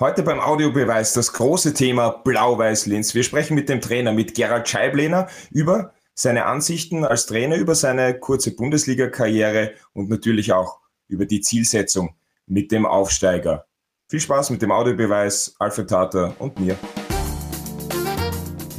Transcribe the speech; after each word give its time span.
Heute 0.00 0.22
beim 0.22 0.38
Audiobeweis 0.38 1.12
das 1.12 1.32
große 1.32 1.74
Thema 1.74 2.10
Blau-Weiß-Linz. 2.10 3.16
Wir 3.16 3.24
sprechen 3.24 3.56
mit 3.56 3.68
dem 3.68 3.80
Trainer, 3.80 4.12
mit 4.12 4.32
Gerald 4.36 4.68
Scheiblehner, 4.68 5.26
über 5.50 5.92
seine 6.14 6.44
Ansichten 6.44 7.04
als 7.04 7.26
Trainer, 7.26 7.56
über 7.56 7.74
seine 7.74 8.16
kurze 8.16 8.54
Bundesliga-Karriere 8.54 9.72
und 9.94 10.08
natürlich 10.08 10.52
auch 10.52 10.78
über 11.08 11.26
die 11.26 11.40
Zielsetzung 11.40 12.14
mit 12.46 12.70
dem 12.70 12.86
Aufsteiger. 12.86 13.66
Viel 14.08 14.20
Spaß 14.20 14.50
mit 14.50 14.62
dem 14.62 14.70
Audiobeweis, 14.70 15.56
Alfred 15.58 15.90
Tater 15.90 16.32
und 16.38 16.60
mir. 16.60 16.76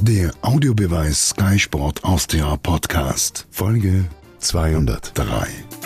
Der 0.00 0.30
Audiobeweis 0.40 1.28
Sky 1.28 1.58
Sport 1.58 2.02
Austria 2.02 2.56
Podcast, 2.56 3.46
Folge 3.50 4.06
203. 4.38 5.79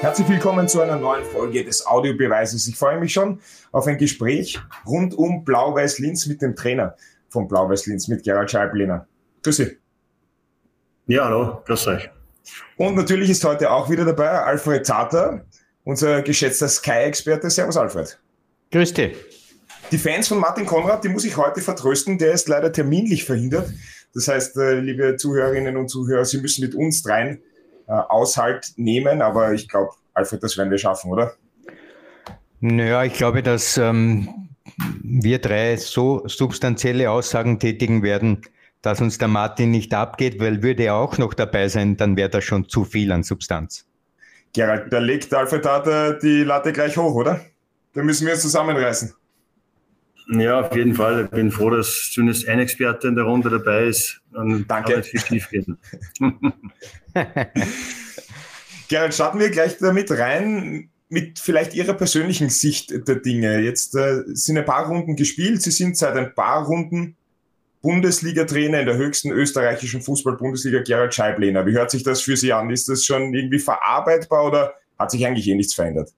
Herzlich 0.00 0.28
willkommen 0.28 0.68
zu 0.68 0.80
einer 0.80 0.94
neuen 0.94 1.24
Folge 1.24 1.64
des 1.64 1.84
Audiobeweises. 1.84 2.68
Ich 2.68 2.76
freue 2.76 3.00
mich 3.00 3.12
schon 3.12 3.40
auf 3.72 3.88
ein 3.88 3.98
Gespräch 3.98 4.60
rund 4.86 5.12
um 5.12 5.44
Blau-Weiß-Linz 5.44 6.26
mit 6.26 6.40
dem 6.40 6.54
Trainer 6.54 6.94
von 7.28 7.48
Blau-Weiß-Linz, 7.48 8.06
mit 8.06 8.22
Gerald 8.22 8.48
Scheiblehner. 8.48 9.08
Grüß 9.42 9.56
Sie. 9.56 9.76
Ja, 11.08 11.24
hallo, 11.24 11.62
grüß 11.66 11.88
euch. 11.88 12.10
Und 12.76 12.94
natürlich 12.94 13.28
ist 13.28 13.44
heute 13.44 13.72
auch 13.72 13.90
wieder 13.90 14.04
dabei 14.04 14.28
Alfred 14.28 14.86
Zater, 14.86 15.44
unser 15.82 16.22
geschätzter 16.22 16.68
Sky-Experte. 16.68 17.50
Servus, 17.50 17.76
Alfred. 17.76 18.20
Grüß 18.70 18.94
dich. 18.94 19.16
Die 19.90 19.98
Fans 19.98 20.28
von 20.28 20.38
Martin 20.38 20.64
Konrad, 20.64 21.02
die 21.02 21.08
muss 21.08 21.24
ich 21.24 21.36
heute 21.36 21.60
vertrösten, 21.60 22.18
der 22.18 22.34
ist 22.34 22.48
leider 22.48 22.72
terminlich 22.72 23.24
verhindert. 23.24 23.68
Das 24.14 24.28
heißt, 24.28 24.58
äh, 24.58 24.78
liebe 24.78 25.16
Zuhörerinnen 25.16 25.76
und 25.76 25.88
Zuhörer, 25.88 26.24
Sie 26.24 26.38
müssen 26.38 26.64
mit 26.64 26.76
uns 26.76 27.02
dreien 27.02 27.42
äh, 27.88 27.92
Aushalt 27.92 28.72
nehmen. 28.76 29.22
Aber 29.22 29.52
ich 29.52 29.68
glaube, 29.68 29.92
Alfred, 30.14 30.42
das 30.42 30.56
werden 30.56 30.70
wir 30.70 30.78
schaffen, 30.78 31.10
oder? 31.10 31.34
Naja, 32.60 33.04
ich 33.04 33.14
glaube, 33.14 33.42
dass 33.42 33.78
ähm, 33.78 34.48
wir 35.02 35.38
drei 35.38 35.76
so 35.76 36.26
substanzielle 36.26 37.10
Aussagen 37.10 37.58
tätigen 37.58 38.02
werden, 38.02 38.42
dass 38.82 39.00
uns 39.00 39.18
der 39.18 39.28
Martin 39.28 39.70
nicht 39.70 39.94
abgeht, 39.94 40.40
weil 40.40 40.62
würde 40.62 40.84
er 40.84 40.94
auch 40.94 41.18
noch 41.18 41.34
dabei 41.34 41.68
sein, 41.68 41.96
dann 41.96 42.16
wäre 42.16 42.30
das 42.30 42.44
schon 42.44 42.68
zu 42.68 42.84
viel 42.84 43.10
an 43.12 43.22
Substanz. 43.22 43.86
Gerald, 44.52 44.92
da 44.92 44.98
legt 44.98 45.32
Alfred 45.34 45.62
Tata 45.62 46.12
die 46.12 46.42
Latte 46.42 46.72
gleich 46.72 46.96
hoch, 46.96 47.14
oder? 47.14 47.40
Da 47.94 48.02
müssen 48.02 48.26
wir 48.26 48.34
uns 48.34 48.42
zusammenreißen. 48.42 49.14
Ja, 50.30 50.60
auf 50.60 50.76
jeden 50.76 50.94
Fall. 50.94 51.24
Ich 51.24 51.30
bin 51.30 51.50
froh, 51.50 51.70
dass 51.70 52.10
zumindest 52.12 52.46
ein 52.48 52.58
Experte 52.58 53.08
in 53.08 53.14
der 53.14 53.24
Runde 53.24 53.48
dabei 53.48 53.84
ist. 53.84 54.20
Dann 54.32 54.66
Danke. 54.68 54.94
Kann 54.94 55.02
viel 55.02 55.20
schief 55.20 55.48
gehen. 55.48 55.78
Gerald, 58.88 59.14
starten 59.14 59.38
wir 59.38 59.50
gleich 59.50 59.78
damit 59.78 60.10
rein 60.10 60.90
mit 61.08 61.38
vielleicht 61.38 61.74
Ihrer 61.74 61.94
persönlichen 61.94 62.50
Sicht 62.50 62.90
der 63.08 63.16
Dinge. 63.16 63.60
Jetzt 63.60 63.94
äh, 63.94 64.22
sind 64.26 64.58
ein 64.58 64.64
paar 64.64 64.86
Runden 64.86 65.16
gespielt. 65.16 65.62
Sie 65.62 65.70
sind 65.70 65.96
seit 65.96 66.16
ein 66.16 66.34
paar 66.34 66.66
Runden 66.66 67.16
Bundesliga-Trainer 67.82 68.80
in 68.80 68.86
der 68.86 68.96
höchsten 68.96 69.30
österreichischen 69.30 70.02
Fußball-Bundesliga, 70.02 70.82
Gerald 70.82 71.14
Scheiblehner. 71.14 71.64
Wie 71.64 71.72
hört 71.72 71.90
sich 71.90 72.02
das 72.02 72.20
für 72.20 72.36
Sie 72.36 72.52
an? 72.52 72.70
Ist 72.70 72.88
das 72.88 73.04
schon 73.04 73.32
irgendwie 73.34 73.60
verarbeitbar 73.60 74.46
oder 74.46 74.74
hat 74.98 75.10
sich 75.10 75.24
eigentlich 75.26 75.48
eh 75.48 75.54
nichts 75.54 75.74
verändert? 75.74 76.12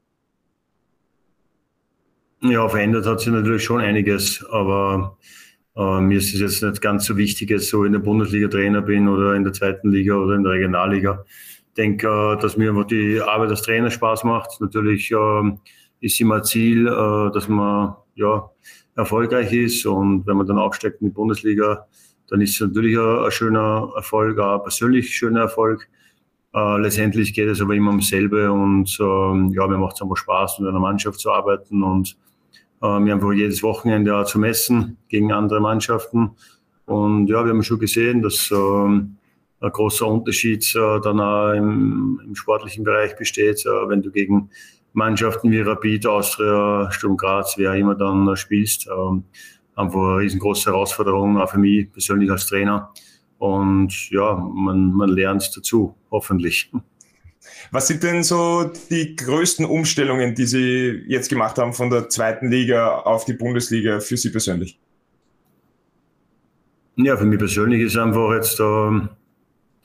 Ja, 2.43 2.69
verändert 2.69 3.05
hat 3.05 3.21
sich 3.21 3.29
natürlich 3.29 3.63
schon 3.63 3.83
einiges, 3.83 4.43
aber 4.51 5.19
äh, 5.81 6.01
mir 6.01 6.19
ist 6.19 6.35
es 6.35 6.41
jetzt 6.41 6.63
nicht 6.63 6.83
ganz 6.83 7.07
so 7.07 7.17
wichtig, 7.17 7.49
jetzt 7.49 7.69
so 7.69 7.85
in 7.85 7.93
der 7.93 8.01
Bundesliga 8.01 8.49
Trainer 8.49 8.83
bin 8.83 9.09
oder 9.09 9.35
in 9.35 9.45
der 9.45 9.53
zweiten 9.55 9.91
Liga 9.91 10.15
oder 10.15 10.35
in 10.35 10.43
der 10.43 10.53
Regionalliga. 10.53 11.25
Ich 11.69 11.75
denke, 11.75 12.07
äh, 12.07 12.41
dass 12.41 12.57
mir 12.59 12.73
die 12.85 13.21
Arbeit 13.21 13.51
als 13.51 13.63
Trainer 13.63 13.91
Spaß 13.91 14.25
macht. 14.25 14.61
Natürlich 14.61 15.11
äh, 15.11 15.53
ist 16.01 16.21
immer 16.21 16.43
Ziel, 16.43 16.87
äh, 16.87 17.33
dass 17.33 17.49
man 17.49 17.95
ja, 18.15 18.51
erfolgreich 18.95 19.53
ist 19.53 19.87
und 19.87 20.27
wenn 20.27 20.37
man 20.37 20.47
dann 20.47 20.59
aufsteigt 20.59 21.01
in 21.01 21.09
die 21.09 21.15
Bundesliga, 21.15 21.87
dann 22.29 22.43
ist 22.43 22.55
es 22.55 22.61
natürlich 22.61 22.99
ein, 22.99 23.31
schöner 23.31 23.91
Erfolg, 23.97 24.39
ein 24.39 24.63
persönlich 24.63 25.17
schöner 25.17 25.41
Erfolg. 25.41 25.89
Äh, 26.53 26.79
letztendlich 26.81 27.33
geht 27.33 27.49
es 27.49 27.61
aber 27.61 27.75
immer 27.75 27.91
um 27.91 28.01
dasselbe 28.01 28.53
und 28.53 28.99
ähm, 29.01 29.51
ja, 29.55 29.67
mir 29.67 29.79
macht 29.79 29.97
es 29.97 30.03
einfach 30.03 30.17
Spaß, 30.17 30.59
mit 30.59 30.69
einer 30.69 30.81
Mannschaft 30.81 31.21
zu 31.21 31.31
arbeiten 31.31 31.83
und 31.83 32.17
wir 32.81 33.13
haben 33.13 33.33
jedes 33.33 33.63
Wochenende 33.63 34.17
auch 34.17 34.25
zu 34.25 34.39
messen 34.39 34.97
gegen 35.09 35.33
andere 35.33 35.61
Mannschaften. 35.61 36.31
Und 36.87 37.29
ja, 37.29 37.45
wir 37.45 37.51
haben 37.51 37.63
schon 37.63 37.79
gesehen, 37.79 38.23
dass 38.23 38.51
ähm, 38.51 39.17
ein 39.61 39.71
großer 39.71 40.07
Unterschied 40.07 40.65
äh, 40.75 41.01
dann 41.01 41.21
auch 41.21 41.53
im, 41.53 42.21
im, 42.25 42.35
sportlichen 42.35 42.83
Bereich 42.83 43.17
besteht, 43.17 43.65
äh, 43.67 43.89
wenn 43.89 44.03
du 44.03 44.11
gegen 44.11 44.51
Mannschaften 44.93 45.51
wie 45.51 45.61
Rapid, 45.61 46.07
Austria, 46.07 46.91
Sturm 46.91 47.17
Graz, 47.17 47.55
wer 47.57 47.75
immer 47.75 47.95
dann 47.95 48.35
spielst. 48.37 48.89
Ähm, 48.89 49.25
einfach 49.77 50.01
eine 50.01 50.17
riesengroße 50.19 50.71
Herausforderung, 50.71 51.39
auch 51.39 51.51
für 51.51 51.59
mich 51.59 51.93
persönlich 51.93 52.31
als 52.31 52.47
Trainer. 52.47 52.93
Und 53.39 54.11
ja, 54.11 54.35
man, 54.35 54.93
man 54.93 55.11
lernt 55.11 55.57
dazu, 55.57 55.95
hoffentlich. 56.11 56.71
Was 57.71 57.89
sind 57.89 58.03
denn 58.03 58.23
so 58.23 58.71
die 58.91 59.17
größten 59.17 59.65
Umstellungen, 59.65 60.35
die 60.35 60.47
Sie 60.47 61.05
jetzt 61.07 61.29
gemacht 61.29 61.59
haben 61.59 61.73
von 61.73 61.91
der 61.91 62.09
zweiten 62.09 62.51
Liga 62.51 62.99
auf 63.01 63.25
die 63.25 63.35
Bundesliga 63.35 64.01
für 64.01 64.17
Sie 64.17 64.31
persönlich? 64.31 64.79
Ja, 66.97 67.17
für 67.17 67.25
mich 67.25 67.39
persönlich 67.39 67.83
ist 67.83 67.97
einfach 67.97 68.35
jetzt 68.35 68.61
äh, 68.61 69.09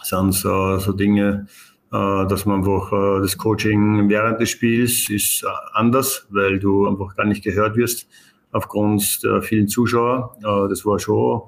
sind 0.01 0.33
so, 0.33 0.77
so 0.77 0.91
Dinge, 0.91 1.47
äh, 1.91 2.27
dass 2.27 2.45
man 2.45 2.57
einfach 2.57 2.91
äh, 2.91 3.21
das 3.21 3.37
Coaching 3.37 4.09
während 4.09 4.39
des 4.39 4.49
Spiels 4.49 5.09
ist 5.09 5.43
äh, 5.43 5.47
anders, 5.73 6.27
weil 6.29 6.59
du 6.59 6.87
einfach 6.87 7.15
gar 7.15 7.25
nicht 7.25 7.43
gehört 7.43 7.77
wirst 7.77 8.07
aufgrund 8.51 9.23
der 9.23 9.41
vielen 9.41 9.67
Zuschauer. 9.67 10.37
Das 10.41 10.85
war 10.85 10.97
schon 10.97 11.41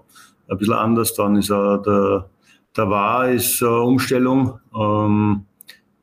ein 0.50 0.58
bisschen 0.58 0.74
anders. 0.74 1.14
Dann 1.14 1.38
ist 1.38 1.50
äh, 1.50 1.54
der, 1.54 2.30
der 2.76 2.90
war 2.90 3.30
ist 3.30 3.62
Umstellung. 3.62 4.60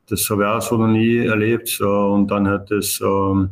Das 0.07 0.29
habe 0.29 0.43
ich 0.43 0.47
auch 0.47 0.61
so 0.61 0.77
noch 0.77 0.87
nie 0.87 1.17
erlebt. 1.17 1.79
Und 1.81 2.27
dann 2.29 2.47
hat 2.47 2.69
das, 2.71 3.01
ähm, 3.01 3.49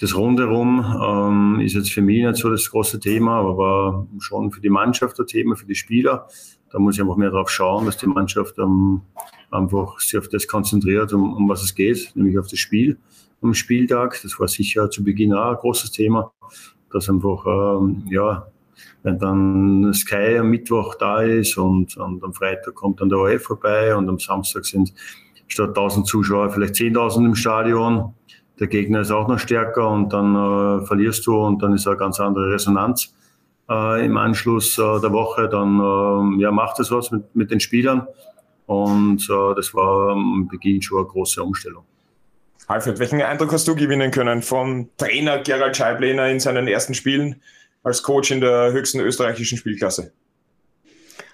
das 0.00 0.16
Rundherum 0.16 0.84
ähm, 1.02 1.60
ist 1.60 1.74
jetzt 1.74 1.92
für 1.92 2.02
mich 2.02 2.24
nicht 2.24 2.36
so 2.36 2.50
das 2.50 2.70
große 2.70 3.00
Thema, 3.00 3.40
aber 3.40 4.06
schon 4.18 4.50
für 4.50 4.60
die 4.60 4.70
Mannschaft 4.70 5.18
ein 5.20 5.26
Thema, 5.26 5.56
für 5.56 5.66
die 5.66 5.74
Spieler. 5.74 6.26
Da 6.70 6.78
muss 6.78 6.96
ich 6.96 7.02
einfach 7.02 7.16
mehr 7.16 7.30
darauf 7.30 7.50
schauen, 7.50 7.86
dass 7.86 7.98
die 7.98 8.06
Mannschaft 8.06 8.58
ähm, 8.58 9.02
einfach 9.50 10.00
sich 10.00 10.18
auf 10.18 10.28
das 10.28 10.48
konzentriert, 10.48 11.12
um, 11.12 11.34
um 11.34 11.48
was 11.48 11.62
es 11.62 11.74
geht, 11.74 12.12
nämlich 12.14 12.38
auf 12.38 12.48
das 12.48 12.58
Spiel 12.58 12.98
am 13.44 13.54
Spieltag. 13.54 14.18
Das 14.22 14.38
war 14.40 14.48
sicher 14.48 14.90
zu 14.90 15.04
Beginn 15.04 15.32
auch 15.32 15.50
ein 15.50 15.56
großes 15.56 15.92
Thema, 15.92 16.32
dass 16.90 17.08
einfach, 17.08 17.44
ähm, 17.46 18.04
ja, 18.10 18.46
wenn 19.02 19.18
dann 19.18 19.92
Sky 19.92 20.38
am 20.38 20.50
Mittwoch 20.50 20.94
da 20.96 21.22
ist 21.22 21.56
und, 21.58 21.96
und 21.96 22.24
am 22.24 22.32
Freitag 22.32 22.74
kommt 22.74 23.00
dann 23.00 23.10
der 23.10 23.18
OF 23.18 23.42
vorbei 23.42 23.94
und 23.94 24.08
am 24.08 24.18
Samstag 24.18 24.64
sind 24.64 24.92
statt 25.54 25.68
1000 25.68 26.06
Zuschauer 26.06 26.50
vielleicht 26.50 26.74
10.000 26.74 27.26
im 27.26 27.34
Stadion. 27.34 28.14
Der 28.60 28.66
Gegner 28.66 29.00
ist 29.00 29.10
auch 29.10 29.28
noch 29.28 29.38
stärker 29.38 29.88
und 29.88 30.12
dann 30.12 30.34
äh, 30.34 30.86
verlierst 30.86 31.26
du 31.26 31.36
und 31.36 31.62
dann 31.62 31.74
ist 31.74 31.86
eine 31.86 31.96
ganz 31.96 32.20
andere 32.20 32.52
Resonanz 32.52 33.14
äh, 33.68 34.04
im 34.04 34.16
Anschluss 34.16 34.78
äh, 34.78 34.82
der 35.00 35.12
Woche. 35.12 35.48
Dann 35.48 35.78
äh, 35.78 36.42
ja, 36.42 36.50
macht 36.50 36.78
es 36.80 36.90
was 36.90 37.10
mit, 37.10 37.34
mit 37.34 37.50
den 37.50 37.60
Spielern 37.60 38.06
und 38.66 39.22
äh, 39.22 39.54
das 39.56 39.74
war 39.74 40.10
am 40.12 40.48
Beginn 40.48 40.82
schon 40.82 40.98
eine 40.98 41.06
große 41.06 41.42
Umstellung. 41.42 41.84
Alfred, 42.66 42.98
welchen 42.98 43.20
Eindruck 43.20 43.52
hast 43.52 43.68
du 43.68 43.76
gewinnen 43.76 44.10
können 44.10 44.42
vom 44.42 44.88
Trainer 44.96 45.38
Gerald 45.38 45.76
Scheiblehner 45.76 46.28
in 46.28 46.40
seinen 46.40 46.66
ersten 46.66 46.94
Spielen 46.94 47.42
als 47.82 48.02
Coach 48.02 48.30
in 48.30 48.40
der 48.40 48.72
höchsten 48.72 49.00
österreichischen 49.00 49.58
Spielklasse? 49.58 50.12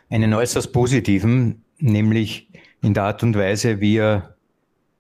Einen 0.09 0.35
äußerst 0.35 0.73
positiven, 0.73 1.65
nämlich 1.79 2.49
in 2.83 2.95
der 2.95 3.05
Art 3.05 3.23
und 3.23 3.37
Weise, 3.37 3.81
wie 3.81 3.97
er, 3.97 4.35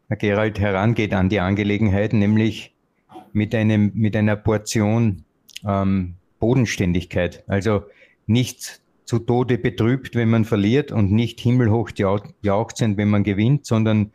Herr 0.08 0.16
Gerald, 0.16 0.58
herangeht 0.58 1.14
an 1.14 1.28
die 1.28 1.41
Angelegenheit, 1.41 2.12
nämlich 2.12 2.75
mit, 3.32 3.55
einem, 3.55 3.93
mit 3.94 4.16
einer 4.16 4.37
Portion 4.37 5.25
ähm, 5.66 6.14
Bodenständigkeit. 6.38 7.44
Also 7.46 7.84
nicht 8.26 8.81
zu 9.05 9.19
Tode 9.19 9.58
betrübt, 9.58 10.14
wenn 10.14 10.31
man 10.31 10.44
verliert 10.44 10.93
und 10.93 11.10
nicht 11.10 11.40
himmelhoch 11.40 11.90
jauchzend, 12.43 12.96
wenn 12.96 13.08
man 13.08 13.25
gewinnt, 13.25 13.66
sondern 13.66 14.12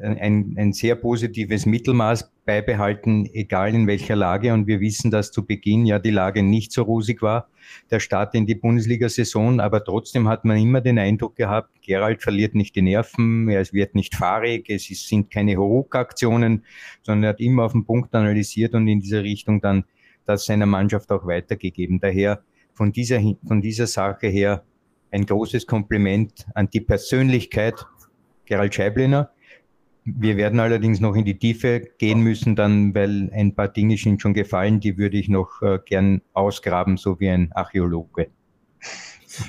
ein, 0.00 0.54
ein 0.56 0.72
sehr 0.72 0.94
positives 0.94 1.66
Mittelmaß 1.66 2.32
beibehalten, 2.46 3.28
egal 3.32 3.74
in 3.74 3.86
welcher 3.86 4.16
Lage. 4.16 4.54
Und 4.54 4.66
wir 4.66 4.80
wissen, 4.80 5.10
dass 5.10 5.30
zu 5.30 5.44
Beginn 5.44 5.84
ja 5.84 5.98
die 5.98 6.10
Lage 6.10 6.42
nicht 6.42 6.72
so 6.72 6.82
rosig 6.82 7.22
war, 7.22 7.49
der 7.90 8.00
Start 8.00 8.34
in 8.34 8.46
die 8.46 8.54
Bundesliga-Saison. 8.54 9.60
Aber 9.60 9.84
trotzdem 9.84 10.28
hat 10.28 10.44
man 10.44 10.56
immer 10.58 10.80
den 10.80 10.98
Eindruck 10.98 11.36
gehabt, 11.36 11.82
Gerald 11.82 12.22
verliert 12.22 12.54
nicht 12.54 12.76
die 12.76 12.82
Nerven, 12.82 13.48
er 13.48 13.64
wird 13.72 13.94
nicht 13.94 14.14
fahrig, 14.14 14.68
es 14.70 14.86
sind 14.86 15.30
keine 15.30 15.56
Huruk-Aktionen, 15.56 16.64
sondern 17.02 17.24
er 17.24 17.28
hat 17.30 17.40
immer 17.40 17.64
auf 17.64 17.72
den 17.72 17.84
Punkt 17.84 18.14
analysiert 18.14 18.74
und 18.74 18.88
in 18.88 19.00
dieser 19.00 19.22
Richtung 19.22 19.60
dann 19.60 19.84
das 20.24 20.46
seiner 20.46 20.66
Mannschaft 20.66 21.10
auch 21.10 21.26
weitergegeben. 21.26 22.00
Daher 22.00 22.42
von 22.74 22.92
dieser, 22.92 23.20
von 23.46 23.60
dieser 23.60 23.86
Sache 23.86 24.28
her 24.28 24.64
ein 25.10 25.26
großes 25.26 25.66
Kompliment 25.66 26.46
an 26.54 26.70
die 26.70 26.80
Persönlichkeit 26.80 27.84
Gerald 28.44 28.74
Scheibliner 28.74 29.30
wir 30.04 30.36
werden 30.36 30.60
allerdings 30.60 31.00
noch 31.00 31.14
in 31.14 31.24
die 31.24 31.38
Tiefe 31.38 31.80
gehen 31.98 32.20
müssen, 32.20 32.56
dann, 32.56 32.94
weil 32.94 33.30
ein 33.32 33.54
paar 33.54 33.68
Dinge 33.68 33.96
sind 33.96 34.22
schon 34.22 34.34
gefallen, 34.34 34.80
die 34.80 34.96
würde 34.98 35.18
ich 35.18 35.28
noch 35.28 35.62
äh, 35.62 35.78
gern 35.84 36.22
ausgraben, 36.32 36.96
so 36.96 37.20
wie 37.20 37.28
ein 37.28 37.52
Archäologe. 37.52 38.28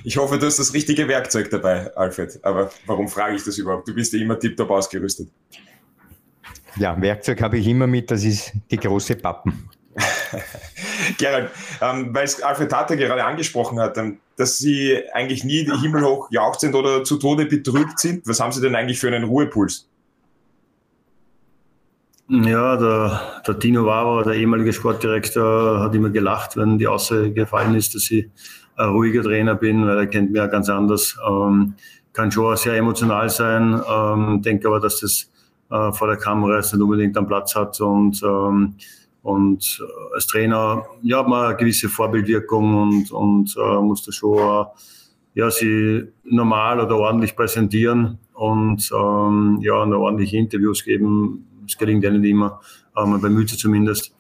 Ich 0.04 0.18
hoffe, 0.18 0.38
du 0.38 0.46
hast 0.46 0.60
das 0.60 0.74
richtige 0.74 1.08
Werkzeug 1.08 1.50
dabei, 1.50 1.96
Alfred. 1.96 2.40
Aber 2.44 2.70
warum 2.86 3.08
frage 3.08 3.36
ich 3.36 3.44
das 3.44 3.58
überhaupt? 3.58 3.88
Du 3.88 3.96
bist 3.96 4.14
ja 4.14 4.20
immer 4.20 4.38
tiptop 4.38 4.70
ausgerüstet. 4.70 5.30
Ja, 6.78 7.00
Werkzeug 7.02 7.42
habe 7.42 7.58
ich 7.58 7.68
immer 7.68 7.88
mit, 7.88 8.12
das 8.12 8.24
ist 8.24 8.54
die 8.70 8.78
große 8.78 9.16
Pappen. 9.16 9.70
Gerald, 11.18 11.52
ähm, 11.82 12.14
weil 12.14 12.24
es 12.24 12.42
Alfred 12.42 12.70
Tata 12.70 12.96
gerade 12.96 13.26
angesprochen 13.26 13.80
hat, 13.80 13.98
ähm, 13.98 14.20
dass 14.38 14.58
Sie 14.58 15.02
eigentlich 15.14 15.44
nie 15.44 15.66
himmelhoch 15.82 16.32
jaucht 16.32 16.62
sind 16.62 16.76
oder 16.76 17.04
zu 17.04 17.18
Tode 17.18 17.46
betrübt 17.46 18.00
sind. 18.00 18.26
Was 18.26 18.40
haben 18.40 18.54
Sie 18.54 18.62
denn 18.62 18.76
eigentlich 18.76 19.00
für 19.00 19.08
einen 19.08 19.26
Ruhepuls? 19.26 19.90
Ja, 22.34 22.78
der, 22.78 23.42
der 23.46 23.56
Dino 23.56 23.86
Wauer, 23.86 24.24
der 24.24 24.36
ehemalige 24.36 24.72
Sportdirektor, 24.72 25.82
hat 25.82 25.94
immer 25.94 26.10
gelacht, 26.10 26.56
wenn 26.56 26.78
die 26.78 26.88
Aussage 26.88 27.34
gefallen 27.34 27.76
ist, 27.76 27.94
dass 27.94 28.10
ich 28.10 28.30
ein 28.78 28.88
ruhiger 28.88 29.22
Trainer 29.22 29.56
bin, 29.56 29.86
weil 29.86 29.98
er 29.98 30.08
kennt 30.08 30.32
mich 30.32 30.38
ja 30.38 30.48
ganz 30.48 30.70
anders. 30.70 31.18
Ähm, 31.28 31.74
kann 32.14 32.32
schon 32.32 32.56
sehr 32.56 32.78
emotional 32.78 33.30
sein, 33.30 33.82
ähm, 33.86 34.42
denke 34.42 34.70
aber, 34.70 34.80
dass 34.80 35.02
das 35.02 35.30
äh, 35.72 35.92
vor 35.92 36.08
der 36.08 36.16
Kamera 36.16 36.56
jetzt 36.56 36.74
nicht 36.74 36.82
unbedingt 36.82 37.18
einen 37.18 37.28
Platz 37.28 37.54
hat 37.54 37.82
und 37.82 38.24
ähm, 38.24 38.76
und 39.24 39.82
äh, 39.82 40.16
als 40.16 40.26
Trainer 40.28 40.86
ja, 41.02 41.20
hat 41.20 41.28
man 41.28 41.48
eine 41.48 41.58
gewisse 41.58 41.90
Vorbildwirkung 41.90 42.82
und, 42.82 43.12
und 43.12 43.58
äh, 43.58 43.82
muss 43.82 44.06
da 44.06 44.14
schon 44.14 44.38
äh, 44.38 44.66
ja, 45.34 45.52
sie 45.52 46.08
normal 46.24 46.80
oder 46.80 46.96
ordentlich 46.96 47.36
präsentieren 47.36 48.20
und 48.42 48.90
ähm, 48.92 49.60
ja, 49.62 49.84
und 49.84 49.94
ordentliche 49.94 50.38
Interviews 50.38 50.84
geben. 50.84 51.46
Das 51.62 51.78
gelingt 51.78 52.02
nicht 52.02 52.26
immer, 52.28 52.60
aber 52.92 53.06
man 53.06 53.22
bemüht 53.22 53.50
sich 53.50 53.60
zumindest. 53.60 54.16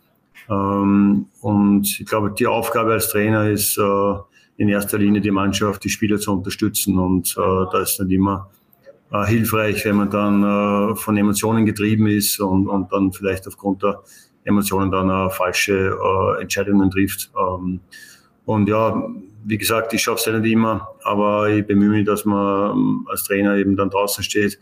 Ähm, 0.47 1.25
und 1.41 1.99
ich 1.99 2.05
glaube, 2.05 2.31
die 2.37 2.45
Aufgabe 2.45 2.93
als 2.93 3.09
Trainer 3.09 3.49
ist 3.49 3.79
äh, 3.79 4.13
in 4.57 4.69
erster 4.69 4.99
Linie 4.99 5.21
die 5.21 5.31
Mannschaft, 5.31 5.83
die 5.83 5.89
Spieler 5.89 6.19
zu 6.19 6.33
unterstützen. 6.33 6.99
Und 6.99 7.35
äh, 7.35 7.65
da 7.71 7.81
ist 7.81 7.99
nicht 7.99 8.11
immer 8.11 8.51
äh, 9.11 9.25
hilfreich, 9.25 9.83
wenn 9.85 9.95
man 9.95 10.11
dann 10.11 10.43
äh, 10.43 10.95
von 10.95 11.17
Emotionen 11.17 11.65
getrieben 11.65 12.05
ist 12.05 12.39
und, 12.39 12.67
und 12.67 12.93
dann 12.93 13.11
vielleicht 13.13 13.47
aufgrund 13.47 13.81
der 13.81 14.03
Emotionen 14.43 14.91
dann 14.91 15.09
äh, 15.09 15.31
falsche 15.31 15.97
äh, 15.97 16.41
Entscheidungen 16.43 16.91
trifft. 16.91 17.31
Ähm, 17.35 17.79
und 18.45 18.69
ja, 18.69 19.03
wie 19.43 19.57
gesagt, 19.57 19.93
ich 19.93 20.03
schaffe 20.03 20.19
es 20.19 20.25
ja 20.25 20.37
nicht 20.37 20.51
immer, 20.51 20.89
aber 21.03 21.49
ich 21.49 21.65
bemühe 21.65 21.89
mich, 21.89 22.05
dass 22.05 22.25
man 22.25 22.71
ähm, 22.71 23.07
als 23.09 23.23
Trainer 23.23 23.55
eben 23.55 23.75
dann 23.75 23.89
draußen 23.89 24.23
steht, 24.23 24.59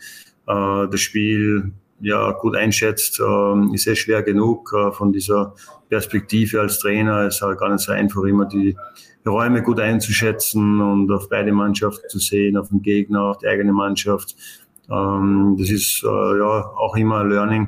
äh, 0.47 0.87
das 0.89 0.99
Spiel 0.99 1.71
ja 2.01 2.31
gut 2.31 2.55
einschätzt. 2.55 3.19
Äh, 3.19 3.73
ist 3.73 3.83
sehr 3.83 3.95
schwer 3.95 4.23
genug 4.23 4.71
äh, 4.73 4.91
von 4.91 5.11
dieser 5.11 5.53
Perspektive 5.89 6.61
als 6.61 6.79
Trainer. 6.79 7.27
Es 7.27 7.35
ist 7.35 7.41
halt 7.41 7.59
gar 7.59 7.69
nicht 7.69 7.81
so 7.81 7.91
einfach, 7.91 8.23
immer 8.23 8.45
die 8.45 8.75
Räume 9.25 9.61
gut 9.61 9.79
einzuschätzen 9.79 10.81
und 10.81 11.11
auf 11.11 11.29
beide 11.29 11.51
Mannschaften 11.51 12.07
zu 12.09 12.19
sehen, 12.19 12.57
auf 12.57 12.69
den 12.69 12.81
Gegner, 12.81 13.23
auf 13.23 13.37
die 13.39 13.47
eigene 13.47 13.73
Mannschaft. 13.73 14.35
Ähm, 14.89 15.55
das 15.59 15.69
ist 15.69 16.03
äh, 16.03 16.07
ja 16.07 16.71
auch 16.77 16.95
immer 16.95 17.19
ein 17.19 17.29
Learning 17.29 17.67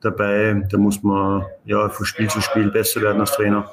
dabei. 0.00 0.62
Da 0.70 0.78
muss 0.78 1.02
man 1.02 1.44
ja 1.64 1.88
von 1.88 2.06
Spiel 2.06 2.28
zu 2.28 2.40
Spiel 2.40 2.70
besser 2.70 3.00
werden 3.02 3.20
als 3.20 3.32
Trainer. 3.32 3.70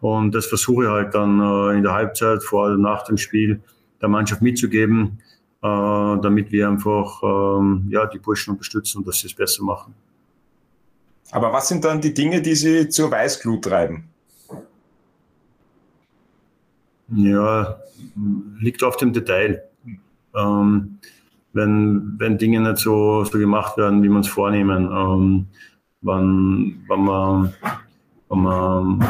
Und 0.00 0.34
das 0.34 0.46
versuche 0.46 0.84
ich 0.84 0.90
halt 0.90 1.14
dann 1.14 1.40
äh, 1.40 1.76
in 1.76 1.82
der 1.82 1.92
Halbzeit, 1.92 2.42
vor 2.42 2.66
oder 2.66 2.76
nach 2.76 3.04
dem 3.04 3.16
Spiel, 3.16 3.60
der 4.00 4.08
Mannschaft 4.08 4.42
mitzugeben, 4.42 5.18
äh, 5.62 5.66
damit 5.66 6.52
wir 6.52 6.68
einfach 6.68 7.22
ähm, 7.22 7.86
ja, 7.90 8.06
die 8.06 8.18
Burschen 8.18 8.52
unterstützen 8.52 8.98
und 8.98 9.08
dass 9.08 9.20
sie 9.20 9.28
es 9.28 9.34
besser 9.34 9.64
machen. 9.64 9.94
Aber 11.32 11.52
was 11.52 11.68
sind 11.68 11.84
dann 11.84 12.00
die 12.00 12.14
Dinge, 12.14 12.40
die 12.40 12.54
Sie 12.54 12.88
zur 12.88 13.10
Weißglut 13.10 13.64
treiben? 13.64 14.04
Ja, 17.08 17.78
liegt 18.60 18.82
auf 18.82 18.96
dem 18.96 19.12
Detail. 19.12 19.62
Ähm, 20.34 20.98
wenn, 21.52 22.14
wenn 22.18 22.38
Dinge 22.38 22.60
nicht 22.60 22.78
so, 22.78 23.24
so 23.24 23.38
gemacht 23.38 23.76
werden, 23.76 24.02
wie 24.02 24.08
man 24.08 24.20
es 24.20 24.28
vornehmen. 24.28 24.88
Ähm, 24.92 25.46
wenn, 26.02 26.84
wenn, 26.88 27.04
man, 27.04 27.54
wenn 28.28 28.38
man 28.38 29.08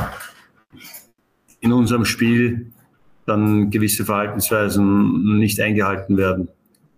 in 1.60 1.72
unserem 1.72 2.04
Spiel 2.04 2.72
dann 3.26 3.70
gewisse 3.70 4.04
Verhaltensweisen 4.04 5.38
nicht 5.38 5.60
eingehalten 5.60 6.16
werden, 6.16 6.48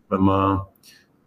wenn 0.09 0.21
wir 0.21 0.69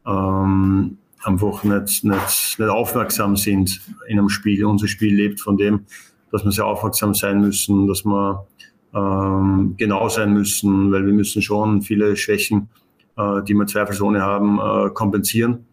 ähm, 0.05 0.97
einfach 1.23 1.63
nicht, 1.63 2.03
nicht, 2.03 2.59
nicht 2.59 2.69
aufmerksam 2.69 3.35
sind 3.35 3.81
in 4.07 4.19
einem 4.19 4.29
Spiel. 4.29 4.63
Unser 4.65 4.87
Spiel 4.87 5.15
lebt 5.15 5.41
von 5.41 5.57
dem, 5.57 5.85
dass 6.31 6.43
wir 6.43 6.51
sehr 6.51 6.65
aufmerksam 6.65 7.13
sein 7.13 7.41
müssen, 7.41 7.87
dass 7.87 8.05
wir 8.05 8.45
ähm, 8.93 9.75
genau 9.77 10.07
sein 10.09 10.33
müssen, 10.33 10.91
weil 10.91 11.05
wir 11.05 11.13
müssen 11.13 11.41
schon 11.41 11.81
viele 11.81 12.15
Schwächen 12.15 12.69
äh, 13.17 13.43
die 13.43 13.53
wir 13.53 13.67
zweifelsohne 13.67 14.21
haben, 14.21 14.59
äh, 14.59 14.89
kompensieren 14.91 15.65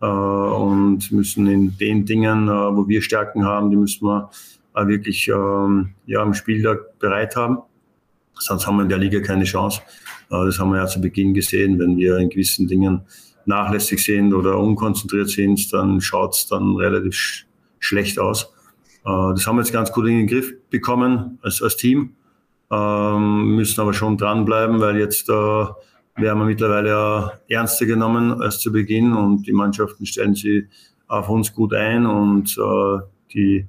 äh, 0.00 0.06
und 0.06 1.10
müssen 1.10 1.46
in 1.46 1.76
den 1.78 2.04
Dingen, 2.04 2.48
wo 2.48 2.86
wir 2.86 3.00
Stärken 3.00 3.44
haben, 3.44 3.70
die 3.70 3.76
müssen 3.76 4.06
wir 4.06 4.30
wirklich 4.74 5.28
ähm, 5.28 5.90
ja, 6.06 6.20
am 6.20 6.34
Spieltag 6.34 6.98
bereit 6.98 7.36
haben. 7.36 7.58
Sonst 8.34 8.66
haben 8.66 8.76
wir 8.76 8.82
in 8.82 8.88
der 8.88 8.98
Liga 8.98 9.20
keine 9.20 9.44
Chance. 9.44 9.82
Das 10.28 10.58
haben 10.58 10.70
wir 10.70 10.78
ja 10.78 10.86
zu 10.86 11.00
Beginn 11.00 11.34
gesehen. 11.34 11.78
Wenn 11.78 11.96
wir 11.96 12.16
in 12.16 12.30
gewissen 12.30 12.66
Dingen 12.66 13.02
nachlässig 13.44 14.02
sind 14.02 14.32
oder 14.32 14.58
unkonzentriert 14.58 15.28
sind, 15.28 15.72
dann 15.72 16.00
schaut 16.00 16.34
es 16.34 16.46
dann 16.46 16.76
relativ 16.76 17.14
sch 17.14 17.46
schlecht 17.78 18.18
aus. 18.18 18.52
Das 19.04 19.46
haben 19.46 19.56
wir 19.56 19.62
jetzt 19.62 19.72
ganz 19.72 19.90
gut 19.90 20.06
in 20.06 20.18
den 20.18 20.26
Griff 20.28 20.54
bekommen 20.70 21.38
als, 21.42 21.60
als 21.60 21.76
Team, 21.76 22.14
ähm, 22.70 23.56
müssen 23.56 23.80
aber 23.80 23.92
schon 23.92 24.16
dranbleiben, 24.16 24.80
weil 24.80 24.96
jetzt 24.96 25.28
äh, 25.28 25.32
wir 25.32 26.30
haben 26.30 26.46
mittlerweile 26.46 27.40
ernster 27.48 27.86
genommen 27.86 28.40
als 28.40 28.60
zu 28.60 28.70
Beginn 28.70 29.12
und 29.12 29.46
die 29.46 29.52
Mannschaften 29.52 30.06
stellen 30.06 30.34
sie 30.34 30.68
auf 31.08 31.28
uns 31.28 31.52
gut 31.52 31.74
ein 31.74 32.06
und 32.06 32.56
äh, 32.56 32.98
die, 33.34 33.66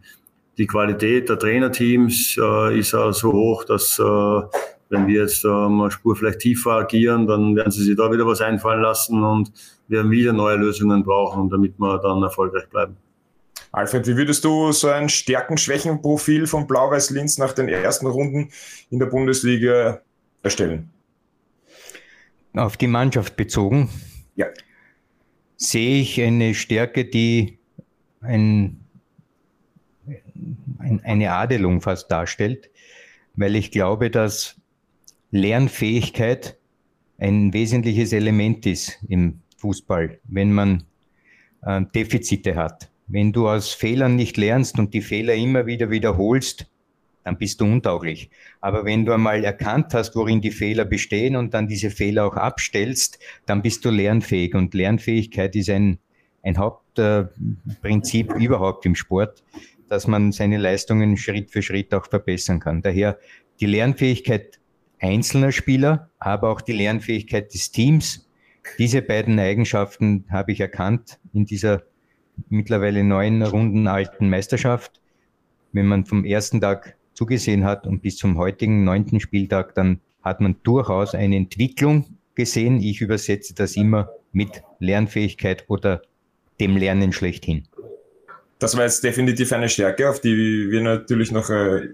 die 0.58 0.68
Qualität 0.68 1.30
der 1.30 1.40
Trainerteams 1.40 2.38
äh, 2.38 2.80
ist 2.80 2.94
auch 2.94 3.12
so 3.12 3.32
hoch, 3.32 3.64
dass 3.64 3.98
äh, 4.00 4.04
wenn 4.90 5.08
wir 5.08 5.22
jetzt 5.22 5.44
ähm, 5.46 5.82
eine 5.82 5.92
Spur 5.92 6.16
vielleicht 6.16 6.40
tiefer 6.40 6.72
agieren, 6.74 7.28
dann 7.28 7.56
werden 7.56 7.72
sie 7.72 7.84
sich 7.84 7.96
da 7.96 8.12
wieder 8.12 8.28
was 8.28 8.42
einfallen 8.42 8.82
lassen 8.82 9.24
und 9.24 9.52
werden 9.88 10.12
wieder 10.12 10.34
neue 10.34 10.58
Lösungen 10.58 11.04
brauchen, 11.04 11.50
damit 11.50 11.80
wir 11.80 11.98
dann 12.00 12.22
erfolgreich 12.22 12.70
bleiben. 12.70 12.98
Alfred, 13.72 14.06
wie 14.06 14.16
würdest 14.16 14.44
du 14.46 14.72
so 14.72 14.90
ein 14.90 15.10
Stärken-Schwächen-Profil 15.10 16.46
von 16.46 16.68
Blau-Weiß-Linz 16.68 17.40
nach 17.40 17.54
den 17.54 17.68
ersten 17.70 18.06
Runden 18.06 18.52
in 18.92 19.00
der 19.00 19.08
Bundesliga 19.08 20.02
erstellen? 20.44 20.94
auf 22.56 22.78
die 22.78 22.88
Mannschaft 22.88 23.36
bezogen, 23.36 23.90
ja. 24.36 24.48
sehe 25.58 26.02
ich 26.02 26.22
eine 26.22 26.54
Stärke, 26.54 27.06
die 27.06 27.58
ein, 28.22 28.83
ein, 30.84 31.02
eine 31.04 31.32
Adelung 31.32 31.82
fast 31.82 32.12
darstellt, 32.12 32.70
weil 33.36 33.56
ich 33.56 33.72
glaube, 33.72 34.10
dass 34.10 34.56
Lernfähigkeit 35.32 36.58
ein 37.18 37.54
wesentliches 37.54 38.14
Element 38.14 38.66
ist 38.66 39.00
im 39.08 39.42
Fußball, 39.58 40.20
wenn 40.26 40.52
man 40.52 40.84
äh, 41.64 41.82
Defizite 41.96 42.56
hat. 42.56 42.92
Wenn 43.08 43.32
du 43.32 43.50
aus 43.50 43.74
Fehlern 43.74 44.16
nicht 44.16 44.38
lernst 44.38 44.80
und 44.80 44.94
die 44.94 45.02
Fehler 45.02 45.34
immer 45.34 45.66
wieder 45.66 45.90
wiederholst, 45.90 46.68
dann 47.24 47.38
bist 47.38 47.62
du 47.62 47.66
untauglich. 47.66 48.30
Aber 48.62 48.86
wenn 48.86 49.06
du 49.06 49.14
einmal 49.14 49.44
erkannt 49.44 49.94
hast, 49.94 50.16
worin 50.16 50.42
die 50.42 50.52
Fehler 50.52 50.86
bestehen 50.86 51.36
und 51.36 51.54
dann 51.54 51.68
diese 51.68 51.90
Fehler 51.90 52.26
auch 52.26 52.36
abstellst, 52.36 53.20
dann 53.46 53.62
bist 53.62 53.86
du 53.86 53.90
lernfähig. 53.90 54.56
Und 54.56 54.74
Lernfähigkeit 54.74 55.56
ist 55.56 55.70
ein, 55.70 56.00
ein 56.44 56.58
Hauptprinzip 56.58 58.32
äh, 58.32 58.44
überhaupt 58.44 58.86
im 58.86 58.96
Sport, 58.96 59.44
dass 59.94 60.08
man 60.08 60.32
seine 60.32 60.58
Leistungen 60.58 61.18
Schritt 61.18 61.52
für 61.52 61.62
Schritt 61.62 61.94
auch 61.94 62.08
verbessern 62.08 62.60
kann. 62.60 62.82
Daher 62.82 63.20
die 63.60 63.68
Lernfähigkeit 63.68 64.60
einzelner 65.00 65.52
Spieler, 65.52 66.10
aber 66.18 66.50
auch 66.50 66.62
die 66.62 66.72
Lernfähigkeit 66.72 67.54
des 67.54 67.70
Teams. 67.70 68.28
Diese 68.80 69.04
beiden 69.04 69.38
Eigenschaften 69.38 70.26
habe 70.32 70.52
ich 70.52 70.60
erkannt 70.62 71.20
in 71.32 71.46
dieser 71.46 71.84
mittlerweile 72.50 73.04
neun 73.04 73.44
Runden 73.44 73.88
alten 73.88 74.32
Meisterschaft. 74.32 75.00
Wenn 75.74 75.86
man 75.86 76.06
vom 76.06 76.26
ersten 76.26 76.60
Tag 76.60 76.98
zugesehen 77.14 77.64
hat 77.64 77.86
und 77.86 78.02
bis 78.02 78.18
zum 78.18 78.40
heutigen 78.40 78.84
neunten 78.84 79.20
Spieltag, 79.20 79.76
dann 79.76 80.00
hat 80.24 80.42
man 80.42 80.56
durchaus 80.64 81.14
eine 81.14 81.36
Entwicklung 81.36 82.18
gesehen. 82.34 82.82
Ich 82.82 83.00
übersetze 83.00 83.54
das 83.54 83.76
immer 83.76 84.10
mit 84.32 84.64
Lernfähigkeit 84.80 85.66
oder 85.68 86.02
dem 86.60 86.78
Lernen 86.78 87.14
schlechthin. 87.14 87.68
Das 88.64 88.78
war 88.78 88.86
jetzt 88.86 89.04
definitiv 89.04 89.52
eine 89.52 89.68
Stärke, 89.68 90.10
auf 90.10 90.22
die 90.22 90.72
wir 90.72 90.80
natürlich 90.80 91.34
noch 91.34 91.50
äh, 91.50 91.90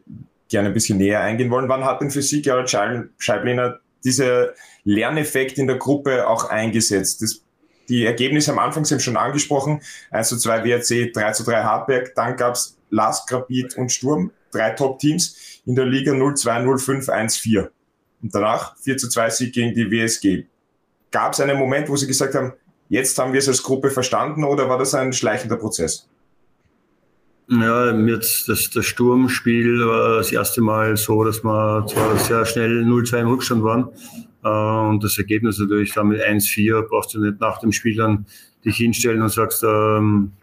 gerne 0.50 0.68
ein 0.68 0.74
bisschen 0.76 1.00
näher 1.00 1.20
eingehen 1.20 1.50
wollen. 1.50 1.68
Wann 1.68 1.84
hat 1.84 2.00
denn 2.00 2.12
für 2.12 2.22
Sie, 2.22 2.44
Gerald 2.44 2.70
Scheibliner, 2.70 3.80
dieser 4.04 4.54
Lerneffekt 4.84 5.58
in 5.58 5.66
der 5.66 5.78
Gruppe 5.78 6.28
auch 6.28 6.48
eingesetzt? 6.48 7.24
Das 7.24 7.42
die 7.90 8.06
Ergebnisse 8.06 8.52
am 8.52 8.60
Anfang 8.60 8.86
sind 8.86 9.02
schon 9.02 9.18
angesprochen. 9.18 9.82
1 10.12 10.30
zu 10.30 10.38
2 10.38 10.64
WRC, 10.64 11.12
3 11.12 11.32
zu 11.32 11.44
3 11.44 11.64
Hartberg. 11.64 12.14
Dann 12.14 12.38
gab 12.38 12.54
es 12.54 12.78
Last, 12.92 13.28
Grabit 13.28 13.76
und 13.76 13.92
Sturm, 13.92 14.30
drei 14.52 14.70
Top-Teams 14.70 15.62
in 15.66 15.74
der 15.74 15.88
Liga 15.88 16.12
0-2, 16.12 16.66
0-5, 16.66 17.10
1-4. 17.10 17.70
Und 18.22 18.36
danach 18.36 18.78
4 18.78 18.96
zu 18.96 19.10
2 19.10 19.30
Sieg 19.32 19.54
gegen 19.56 19.74
die 19.74 19.90
WSG. 19.90 20.46
Gab 21.10 21.34
es 21.34 21.40
einen 21.40 21.58
Moment, 21.58 21.90
wo 21.90 21.96
Sie 21.96 22.06
gesagt 22.06 22.36
haben, 22.36 22.54
jetzt 22.90 23.18
haben 23.18 23.34
wir 23.34 23.40
es 23.40 23.48
als 23.48 23.64
Gruppe 23.64 23.90
verstanden 23.90 24.44
oder 24.44 24.70
war 24.70 24.78
das 24.78 24.94
ein 24.94 25.12
schleichender 25.12 25.58
Prozess? 25.58 26.08
Ja, 27.52 27.92
jetzt 27.92 28.48
das, 28.48 28.70
das 28.70 28.86
Sturmspiel 28.86 29.84
war 29.84 30.18
das 30.18 30.32
erste 30.32 30.62
Mal 30.62 30.96
so, 30.98 31.24
dass 31.24 31.44
wir 31.44 31.84
zwar 31.88 32.16
sehr 32.18 32.46
schnell 32.46 32.84
0-2 32.84 33.22
im 33.22 33.28
Rückstand 33.28 33.64
waren. 33.64 33.90
Äh, 34.44 34.90
und 34.90 35.04
das 35.04 35.18
Ergebnis 35.18 35.58
natürlich 35.58 35.94
dann 35.94 36.10
mit 36.10 36.22
1-4 36.22 36.84
brauchst 36.84 37.16
du 37.16 37.20
nicht 37.20 37.40
nach 37.40 37.58
dem 37.58 37.72
Spiel 37.72 37.96
dann 37.96 38.28
dich 38.64 38.78
hinstellen 38.78 39.24
und 39.24 39.30
sagst, 39.30 39.64
ähm, 39.64 40.34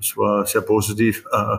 es 0.00 0.16
war 0.16 0.46
sehr 0.46 0.62
positiv. 0.62 1.24
Äh, 1.30 1.56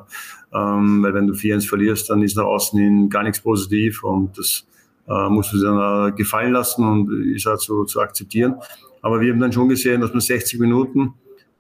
ähm, 0.58 1.04
weil 1.04 1.14
wenn 1.14 1.28
du 1.28 1.34
4-1 1.34 1.68
verlierst, 1.68 2.10
dann 2.10 2.24
ist 2.24 2.36
nach 2.36 2.46
außen 2.46 2.80
hin 2.80 3.08
gar 3.08 3.22
nichts 3.22 3.42
positiv 3.42 4.04
und 4.04 4.36
das 4.36 4.66
äh, 5.08 5.30
musst 5.30 5.54
du 5.54 5.62
dann 5.62 6.10
äh, 6.10 6.16
gefallen 6.16 6.54
lassen 6.54 6.84
und 6.84 7.36
ist 7.36 7.46
halt 7.46 7.62
so 7.62 7.84
zu 7.84 8.02
akzeptieren. 8.02 8.56
Aber 9.04 9.22
wir 9.22 9.32
haben 9.32 9.40
dann 9.40 9.54
schon 9.54 9.70
gesehen, 9.70 10.02
dass 10.02 10.12
wir 10.12 10.22
60 10.22 10.60
Minuten 10.60 11.14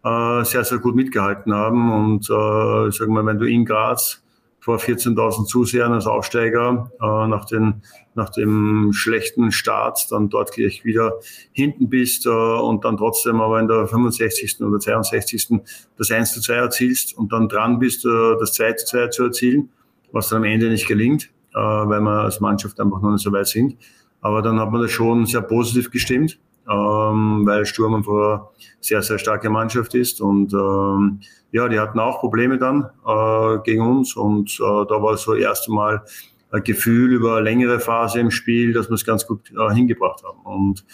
äh, 0.05 0.45
sehr, 0.45 0.63
sehr 0.63 0.77
gut 0.77 0.95
mitgehalten 0.95 1.53
haben. 1.53 1.91
Und 1.91 2.25
äh, 2.29 2.91
sagen 2.91 3.13
wir, 3.13 3.25
wenn 3.25 3.39
du 3.39 3.45
in 3.45 3.65
Graz 3.65 4.21
vor 4.59 4.77
14.000 4.77 5.45
Zusehern 5.45 5.93
als 5.93 6.07
Aufsteiger 6.07 6.91
äh, 6.99 7.27
nach, 7.27 7.45
den, 7.45 7.81
nach 8.15 8.29
dem 8.29 8.93
schlechten 8.93 9.51
Start 9.51 10.07
dann 10.11 10.29
dort 10.29 10.53
gleich 10.53 10.85
wieder 10.85 11.13
hinten 11.51 11.89
bist 11.89 12.25
äh, 12.25 12.29
und 12.29 12.85
dann 12.85 12.97
trotzdem 12.97 13.41
aber 13.41 13.59
in 13.59 13.67
der 13.67 13.87
65. 13.87 14.61
oder 14.61 14.79
62. 14.79 15.61
das 15.97 16.11
1 16.11 16.33
zu 16.33 16.41
2 16.41 16.53
erzielst 16.53 17.17
und 17.17 17.31
dann 17.31 17.47
dran 17.47 17.79
bist, 17.79 18.05
äh, 18.05 18.35
das 18.39 18.53
2 18.53 18.73
zu 18.73 18.85
2 18.85 19.07
zu 19.07 19.23
erzielen, 19.25 19.69
was 20.11 20.29
dann 20.29 20.37
am 20.37 20.45
Ende 20.45 20.69
nicht 20.69 20.87
gelingt, 20.87 21.31
äh, 21.53 21.59
weil 21.59 22.01
wir 22.01 22.21
als 22.21 22.39
Mannschaft 22.39 22.79
einfach 22.79 23.01
noch 23.01 23.11
nicht 23.11 23.23
so 23.23 23.31
weit 23.31 23.47
sind. 23.47 23.77
Aber 24.21 24.41
dann 24.41 24.59
hat 24.59 24.71
man 24.71 24.81
das 24.81 24.91
schon 24.91 25.27
sehr 25.27 25.41
positiv 25.41 25.91
gestimmt 25.91 26.39
ähm, 26.69 27.45
weil 27.45 27.65
Sturm 27.65 27.95
einfach 27.95 28.13
eine 28.13 28.41
sehr, 28.79 29.01
sehr 29.01 29.19
starke 29.19 29.49
Mannschaft 29.49 29.95
ist. 29.95 30.21
Und 30.21 30.53
ähm, 30.53 31.19
ja, 31.51 31.67
die 31.67 31.79
hatten 31.79 31.99
auch 31.99 32.19
Probleme 32.19 32.57
dann 32.57 32.89
äh, 33.05 33.59
gegen 33.63 33.81
uns. 33.81 34.15
Und 34.15 34.51
äh, 34.59 34.85
da 34.87 35.01
war 35.01 35.15
so 35.17 35.33
das 35.33 35.41
erste 35.41 35.71
Mal 35.71 36.03
ein 36.51 36.63
Gefühl 36.63 37.13
über 37.13 37.35
eine 37.35 37.43
längere 37.43 37.79
Phase 37.79 38.19
im 38.19 38.31
Spiel, 38.31 38.73
dass 38.73 38.89
wir 38.89 38.95
es 38.95 39.05
ganz 39.05 39.25
gut 39.27 39.51
äh, 39.51 39.73
hingebracht 39.73 40.23
haben. 40.23 40.39
Und 40.43 40.85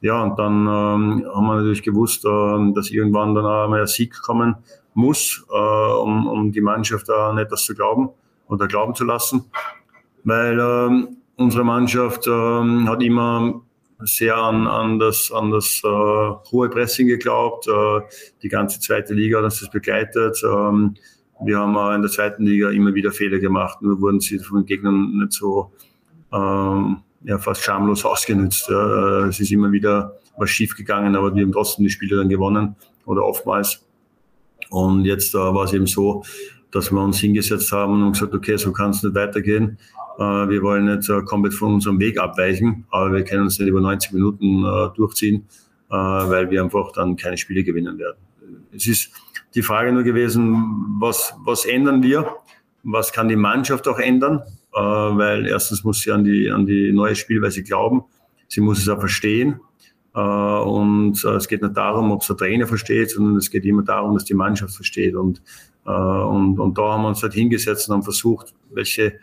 ja, 0.00 0.22
und 0.22 0.38
dann 0.38 0.62
ähm, 0.62 1.26
haben 1.34 1.46
wir 1.46 1.56
natürlich 1.56 1.82
gewusst, 1.82 2.24
äh, 2.24 2.72
dass 2.72 2.90
irgendwann 2.90 3.34
dann 3.34 3.44
auch 3.44 3.68
mal 3.68 3.80
ein 3.80 3.86
Sieg 3.86 4.20
kommen 4.22 4.56
muss, 4.94 5.44
äh, 5.50 5.54
um, 5.54 6.26
um 6.26 6.52
die 6.52 6.60
Mannschaft 6.60 7.08
da 7.08 7.32
nicht 7.32 7.50
das 7.50 7.64
zu 7.64 7.74
glauben 7.74 8.10
oder 8.48 8.66
glauben 8.66 8.94
zu 8.94 9.04
lassen. 9.04 9.44
Weil 10.24 10.58
ähm, 10.60 11.16
unsere 11.36 11.64
Mannschaft 11.64 12.26
ähm, 12.26 12.88
hat 12.88 13.02
immer 13.02 13.60
sehr 14.00 14.36
an, 14.36 14.66
an 14.66 14.98
das, 14.98 15.32
an 15.32 15.50
das 15.50 15.82
äh, 15.84 15.88
hohe 16.50 16.68
Pressing 16.68 17.08
geglaubt. 17.08 17.66
Äh, 17.68 18.00
die 18.42 18.48
ganze 18.48 18.80
zweite 18.80 19.14
Liga 19.14 19.38
hat 19.38 19.44
uns 19.44 19.60
das 19.60 19.70
begleitet. 19.70 20.40
Ähm, 20.44 20.94
wir 21.44 21.58
haben 21.58 21.76
auch 21.76 21.94
in 21.94 22.02
der 22.02 22.10
zweiten 22.10 22.44
Liga 22.44 22.70
immer 22.70 22.94
wieder 22.94 23.12
Fehler 23.12 23.38
gemacht, 23.38 23.80
nur 23.82 24.00
wurden 24.00 24.20
sie 24.20 24.38
von 24.38 24.60
den 24.60 24.66
Gegnern 24.66 25.18
nicht 25.18 25.32
so 25.32 25.72
ähm, 26.32 26.98
ja, 27.24 27.38
fast 27.38 27.62
schamlos 27.62 28.04
ausgenutzt. 28.04 28.68
Ja. 28.68 29.26
Es 29.26 29.40
ist 29.40 29.50
immer 29.52 29.70
wieder 29.72 30.16
was 30.36 30.50
schief 30.50 30.76
gegangen, 30.76 31.16
aber 31.16 31.34
wir 31.34 31.42
haben 31.42 31.52
trotzdem 31.52 31.84
die 31.84 31.90
Spiele 31.90 32.16
dann 32.16 32.28
gewonnen 32.28 32.76
oder 33.06 33.24
oftmals. 33.24 33.84
Und 34.70 35.04
jetzt 35.04 35.34
äh, 35.34 35.38
war 35.38 35.64
es 35.64 35.72
eben 35.72 35.86
so, 35.86 36.22
dass 36.70 36.90
wir 36.92 37.00
uns 37.00 37.18
hingesetzt 37.18 37.72
haben 37.72 38.02
und 38.02 38.12
gesagt, 38.12 38.34
okay, 38.34 38.56
so 38.56 38.72
kann 38.72 38.90
es 38.90 39.02
nicht 39.02 39.14
weitergehen. 39.14 39.78
Äh, 40.18 40.22
wir 40.22 40.62
wollen 40.62 40.86
nicht 40.86 41.08
äh, 41.08 41.22
komplett 41.22 41.54
von 41.54 41.74
unserem 41.74 42.00
Weg 42.00 42.18
abweichen, 42.18 42.84
aber 42.90 43.12
wir 43.12 43.24
können 43.24 43.42
uns 43.42 43.58
nicht 43.58 43.68
über 43.68 43.80
90 43.80 44.12
Minuten 44.12 44.64
äh, 44.64 44.94
durchziehen, 44.96 45.46
weil 45.90 46.50
wir 46.50 46.62
einfach 46.62 46.92
dann 46.92 47.16
keine 47.16 47.38
Spiele 47.38 47.64
gewinnen 47.64 47.98
werden. 47.98 48.18
Es 48.74 48.86
ist 48.86 49.10
die 49.54 49.62
Frage 49.62 49.90
nur 49.90 50.02
gewesen, 50.02 50.54
was, 51.00 51.34
was 51.46 51.64
ändern 51.64 52.02
wir? 52.02 52.36
Was 52.82 53.10
kann 53.10 53.28
die 53.28 53.36
Mannschaft 53.36 53.88
auch 53.88 53.98
ändern? 53.98 54.42
Weil 54.70 55.46
erstens 55.46 55.84
muss 55.84 56.02
sie 56.02 56.12
an 56.12 56.24
die, 56.24 56.50
an 56.50 56.66
die 56.66 56.92
neue 56.92 57.16
Spielweise 57.16 57.62
glauben. 57.62 58.04
Sie 58.48 58.60
muss 58.60 58.80
es 58.80 58.88
auch 58.90 59.00
verstehen. 59.00 59.60
Und 60.20 61.22
es 61.24 61.48
geht 61.48 61.62
nicht 61.62 61.76
darum, 61.76 62.10
ob 62.10 62.22
es 62.22 62.26
der 62.28 62.36
Trainer 62.36 62.66
versteht, 62.66 63.10
sondern 63.10 63.36
es 63.36 63.50
geht 63.50 63.64
immer 63.64 63.82
darum, 63.82 64.14
dass 64.14 64.24
die 64.24 64.34
Mannschaft 64.34 64.74
versteht. 64.74 65.14
Und, 65.14 65.42
und, 65.84 66.58
und 66.58 66.78
da 66.78 66.92
haben 66.92 67.02
wir 67.02 67.08
uns 67.08 67.22
halt 67.22 67.34
hingesetzt 67.34 67.88
und 67.88 67.94
haben 67.94 68.02
versucht, 68.02 68.54
welche 68.70 69.14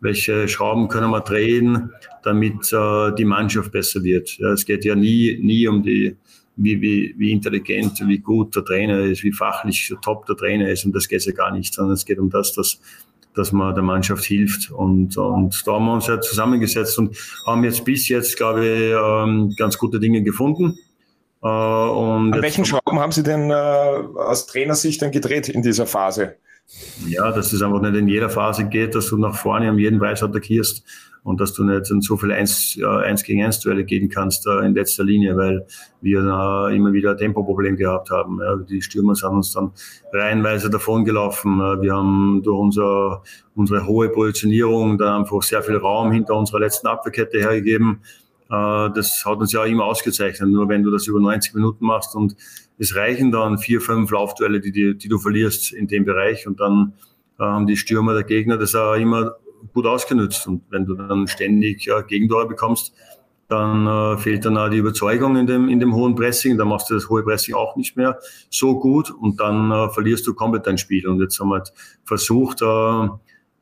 welche 0.00 0.48
Schrauben 0.48 0.88
können 0.88 1.10
wir 1.10 1.20
drehen, 1.20 1.90
damit 2.22 2.72
äh, 2.72 3.12
die 3.16 3.24
Mannschaft 3.24 3.72
besser 3.72 4.02
wird. 4.02 4.38
Es 4.40 4.64
geht 4.64 4.84
ja 4.84 4.94
nie, 4.94 5.38
nie 5.42 5.66
um 5.66 5.82
die, 5.82 6.16
wie, 6.56 6.80
wie, 6.80 7.14
wie 7.16 7.32
intelligent, 7.32 8.00
wie 8.06 8.18
gut 8.18 8.54
der 8.54 8.64
Trainer 8.64 9.00
ist, 9.00 9.22
wie 9.24 9.32
fachlich 9.32 9.92
top 10.02 10.26
der 10.26 10.36
Trainer 10.36 10.68
ist. 10.68 10.84
Und 10.84 10.94
das 10.94 11.08
geht 11.08 11.24
ja 11.24 11.32
gar 11.32 11.52
nicht, 11.52 11.74
sondern 11.74 11.94
es 11.94 12.04
geht 12.04 12.18
um 12.18 12.30
das, 12.30 12.52
dass, 12.52 12.80
dass 13.38 13.52
man 13.52 13.74
der 13.74 13.84
Mannschaft 13.84 14.24
hilft. 14.24 14.70
Und, 14.70 15.16
und 15.16 15.62
da 15.66 15.72
haben 15.72 15.86
wir 15.86 15.92
uns 15.94 16.06
ja 16.06 16.20
zusammengesetzt 16.20 16.98
und 16.98 17.16
haben 17.46 17.64
jetzt 17.64 17.84
bis 17.84 18.08
jetzt, 18.08 18.36
glaube 18.36 18.66
ich, 18.66 18.92
ähm, 18.92 19.54
ganz 19.56 19.78
gute 19.78 20.00
Dinge 20.00 20.22
gefunden. 20.22 20.76
Äh, 21.42 21.46
An 21.46 22.42
welchen 22.42 22.64
Schrauben 22.64 22.98
haben 22.98 23.12
Sie 23.12 23.22
denn 23.22 23.50
äh, 23.50 23.54
aus 23.54 24.46
Trainersicht 24.46 25.00
dann 25.00 25.12
gedreht 25.12 25.48
in 25.48 25.62
dieser 25.62 25.86
Phase? 25.86 26.34
Ja, 27.06 27.32
dass 27.32 27.52
es 27.52 27.62
einfach 27.62 27.80
nicht 27.80 27.94
in 27.94 28.08
jeder 28.08 28.28
Phase 28.28 28.64
geht, 28.64 28.94
dass 28.94 29.08
du 29.08 29.16
nach 29.16 29.34
vorne 29.34 29.70
um 29.70 29.78
jeden 29.78 29.98
Preis 29.98 30.22
attackierst 30.22 30.84
und 31.22 31.40
dass 31.40 31.52
du 31.52 31.64
nicht 31.64 31.90
in 31.90 32.00
so 32.00 32.16
viele 32.16 32.34
1, 32.34 32.78
1 32.82 33.24
gegen 33.24 33.44
1 33.44 33.60
Duelle 33.60 33.84
gehen 33.84 34.08
kannst 34.08 34.46
äh, 34.46 34.64
in 34.64 34.74
letzter 34.74 35.04
Linie, 35.04 35.36
weil 35.36 35.66
wir 36.00 36.22
da 36.22 36.70
immer 36.70 36.92
wieder 36.92 37.12
ein 37.12 37.16
Tempoproblem 37.16 37.76
gehabt 37.76 38.10
haben. 38.10 38.40
Ja, 38.40 38.56
die 38.56 38.82
Stürmer 38.82 39.14
sind 39.14 39.30
uns 39.30 39.52
dann 39.52 39.72
reihenweise 40.12 40.70
davongelaufen. 40.70 41.60
Äh, 41.60 41.82
wir 41.82 41.94
haben 41.94 42.42
durch 42.42 42.58
unser, 42.58 43.22
unsere 43.54 43.86
hohe 43.86 44.08
Positionierung 44.08 44.98
da 44.98 45.16
einfach 45.18 45.42
sehr 45.42 45.62
viel 45.62 45.76
Raum 45.76 46.12
hinter 46.12 46.34
unserer 46.34 46.60
letzten 46.60 46.86
Abwehrkette 46.86 47.38
hergegeben. 47.38 48.00
Äh, 48.50 48.90
das 48.94 49.22
hat 49.24 49.38
uns 49.38 49.52
ja 49.52 49.64
immer 49.64 49.84
ausgezeichnet. 49.84 50.48
Nur 50.48 50.68
wenn 50.68 50.82
du 50.82 50.90
das 50.90 51.06
über 51.06 51.20
90 51.20 51.54
Minuten 51.54 51.84
machst 51.84 52.14
und 52.14 52.36
es 52.78 52.94
reichen 52.94 53.32
dann 53.32 53.58
vier, 53.58 53.80
fünf 53.80 54.10
Laufduelle, 54.10 54.60
die, 54.60 54.72
die, 54.72 54.96
die 54.96 55.08
du 55.08 55.18
verlierst 55.18 55.72
in 55.72 55.88
dem 55.88 56.04
Bereich 56.04 56.46
und 56.46 56.60
dann 56.60 56.94
äh, 57.38 57.42
haben 57.42 57.66
die 57.66 57.76
Stürmer 57.76 58.14
der 58.14 58.24
Gegner 58.24 58.56
das 58.56 58.74
auch 58.74 58.94
immer 58.94 59.36
gut 59.72 59.86
ausgenutzt. 59.86 60.46
Und 60.46 60.62
wenn 60.70 60.86
du 60.86 60.94
dann 60.94 61.26
ständig 61.26 61.88
äh, 61.88 62.02
Gegentore 62.06 62.46
bekommst, 62.46 62.92
dann 63.48 63.86
äh, 63.86 64.18
fehlt 64.18 64.44
dann 64.44 64.58
auch 64.58 64.68
die 64.68 64.76
Überzeugung 64.76 65.36
in 65.36 65.46
dem, 65.46 65.68
in 65.68 65.80
dem 65.80 65.94
hohen 65.94 66.14
Pressing. 66.14 66.58
Dann 66.58 66.68
machst 66.68 66.90
du 66.90 66.94
das 66.94 67.08
hohe 67.08 67.22
Pressing 67.22 67.54
auch 67.54 67.76
nicht 67.76 67.96
mehr 67.96 68.18
so 68.50 68.78
gut 68.78 69.10
und 69.10 69.40
dann 69.40 69.70
äh, 69.70 69.88
verlierst 69.88 70.26
du 70.26 70.34
komplett 70.34 70.66
dein 70.66 70.78
Spiel. 70.78 71.08
Und 71.08 71.20
jetzt 71.20 71.40
haben 71.40 71.48
wir 71.48 71.56
halt 71.56 71.72
versucht, 72.04 72.60
äh, 72.60 73.08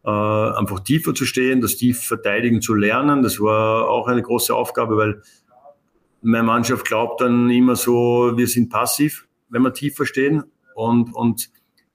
äh, 0.05 0.59
einfach 0.59 0.81
tiefer 0.81 1.15
zu 1.15 1.25
stehen, 1.25 1.61
das 1.61 1.77
tief 1.77 2.03
verteidigen 2.03 2.61
zu 2.61 2.75
lernen. 2.75 3.23
Das 3.23 3.41
war 3.41 3.89
auch 3.89 4.09
eine 4.09 4.23
große 4.23 4.55
Aufgabe, 4.55 4.97
weil 4.97 5.23
meine 6.23 6.45
Mannschaft 6.45 6.87
glaubt 6.87 7.21
dann 7.21 7.51
immer 7.51 7.77
so, 7.77 8.33
wir 8.37 8.49
sind 8.49 8.71
passiv, 8.71 9.29
wenn 9.49 9.63
wir 9.63 9.73
tiefer 9.73 10.07
stehen 10.07 10.45
und, 10.75 11.15
und 11.15 11.51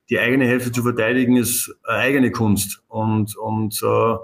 die 0.10 0.20
eigene 0.20 0.46
Hälfte 0.46 0.72
zu 0.72 0.84
verteidigen 0.84 1.38
ist 1.38 1.74
eine 1.84 2.00
eigene 2.00 2.32
Kunst 2.32 2.84
und, 2.88 3.36
und 3.38 3.82
äh, 3.82 4.16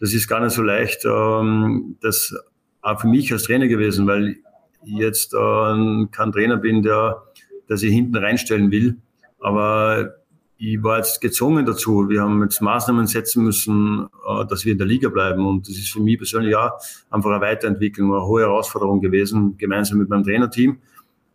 das 0.00 0.12
ist 0.14 0.26
gar 0.26 0.40
nicht 0.40 0.52
so 0.52 0.62
leicht. 0.62 1.04
Ähm, 1.04 1.96
das 2.00 2.34
auch 2.82 3.00
für 3.00 3.06
mich 3.06 3.32
als 3.32 3.44
Trainer 3.44 3.68
gewesen, 3.68 4.06
weil 4.06 4.30
ich 4.30 4.38
jetzt 4.84 5.32
äh, 5.32 6.06
kein 6.10 6.32
Trainer 6.32 6.56
bin, 6.56 6.82
der, 6.82 7.22
der 7.68 7.76
sich 7.76 7.92
hinten 7.92 8.16
reinstellen 8.16 8.70
will. 8.72 8.96
Aber 9.38 10.14
ich 10.56 10.82
war 10.82 10.98
jetzt 10.98 11.20
gezwungen 11.20 11.66
dazu. 11.66 12.08
Wir 12.08 12.22
haben 12.22 12.42
jetzt 12.42 12.60
Maßnahmen 12.60 13.06
setzen 13.06 13.44
müssen, 13.44 14.08
äh, 14.28 14.44
dass 14.46 14.64
wir 14.64 14.72
in 14.72 14.78
der 14.78 14.86
Liga 14.86 15.08
bleiben. 15.08 15.46
Und 15.46 15.68
das 15.68 15.76
ist 15.76 15.92
für 15.92 16.00
mich 16.00 16.18
persönlich 16.18 16.56
auch 16.56 16.72
einfach 17.10 17.30
eine 17.30 17.40
Weiterentwicklung, 17.40 18.12
eine 18.12 18.26
hohe 18.26 18.42
Herausforderung 18.42 19.00
gewesen, 19.00 19.56
gemeinsam 19.56 19.98
mit 19.98 20.08
meinem 20.08 20.24
Trainerteam. 20.24 20.78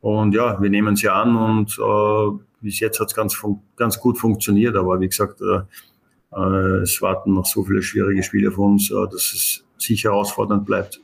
Und 0.01 0.34
ja, 0.34 0.62
wir 0.62 0.69
nehmen 0.69 0.96
sie 0.96 1.10
an 1.10 1.36
und 1.36 1.77
äh, 1.79 2.43
bis 2.67 2.81
jetzt 2.81 3.00
hat 3.00 3.07
es 3.07 3.15
ganz, 3.15 3.41
ganz 3.77 3.97
gut 3.97 4.17
funktioniert. 4.17 4.75
Aber 4.75 5.00
wie 5.00 5.07
gesagt, 5.07 5.39
äh, 5.41 5.62
äh, 6.36 6.81
es 6.81 7.01
warten 7.01 7.33
noch 7.33 7.45
so 7.45 7.63
viele 7.63 7.81
schwierige 7.81 8.21
Spiele 8.24 8.50
auf 8.50 8.57
uns, 8.57 8.91
äh, 8.91 8.95
dass 9.09 9.33
es 9.33 9.63
sicher 9.77 10.09
herausfordernd 10.12 10.65
bleibt. 10.65 11.00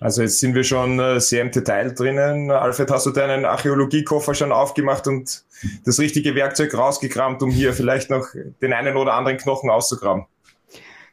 Also 0.00 0.22
jetzt 0.22 0.38
sind 0.38 0.54
wir 0.54 0.64
schon 0.64 0.98
äh, 0.98 1.20
sehr 1.20 1.42
im 1.42 1.50
Detail 1.50 1.92
drinnen. 1.92 2.50
Alfred, 2.50 2.90
hast 2.90 3.04
du 3.04 3.10
deinen 3.10 3.44
Archäologiekoffer 3.44 4.34
schon 4.34 4.52
aufgemacht 4.52 5.06
und 5.06 5.44
das 5.84 5.98
richtige 5.98 6.34
Werkzeug 6.34 6.72
rausgekramt, 6.72 7.42
um 7.42 7.50
hier 7.50 7.74
vielleicht 7.74 8.08
noch 8.08 8.28
den 8.62 8.72
einen 8.72 8.96
oder 8.96 9.12
anderen 9.12 9.36
Knochen 9.36 9.68
auszugraben? 9.68 10.24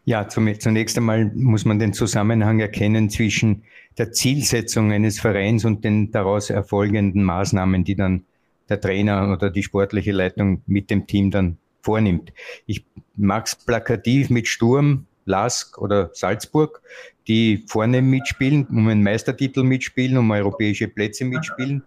Ja, 0.05 0.29
zunächst 0.29 0.97
einmal 0.97 1.25
muss 1.35 1.65
man 1.65 1.79
den 1.79 1.91
Zusammenhang 1.91 2.61
erkennen 2.61 3.09
zwischen 3.09 3.63
der 3.97 4.13
Zielsetzung 4.13 4.93
eines 4.93 5.19
Vereins 5.19 5.65
und 5.65 5.83
den 5.83 6.11
daraus 6.11 6.49
erfolgenden 6.49 7.23
Maßnahmen, 7.23 7.83
die 7.83 7.95
dann 7.95 8.23
der 8.69 8.81
Trainer 8.81 9.31
oder 9.31 9.49
die 9.49 9.63
sportliche 9.63 10.11
Leitung 10.11 10.61
mit 10.65 10.89
dem 10.89 11.07
Team 11.07 11.31
dann 11.31 11.57
vornimmt. 11.81 12.33
Ich 12.65 12.85
mag 13.15 13.47
es 13.47 13.55
plakativ 13.55 14.29
mit 14.29 14.47
Sturm, 14.47 15.05
Lask 15.25 15.77
oder 15.77 16.09
Salzburg, 16.13 16.81
die 17.27 17.65
vorne 17.67 18.01
mitspielen, 18.01 18.65
um 18.67 18.87
einen 18.87 19.03
Meistertitel 19.03 19.63
mitspielen, 19.63 20.17
um 20.17 20.31
europäische 20.31 20.87
Plätze 20.87 21.25
mitspielen. 21.25 21.83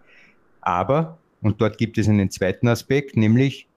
Aber, 0.61 1.17
und 1.41 1.59
dort 1.59 1.77
gibt 1.77 1.97
es 1.97 2.07
einen 2.07 2.29
zweiten 2.29 2.67
Aspekt, 2.67 3.17
nämlich 3.17 3.67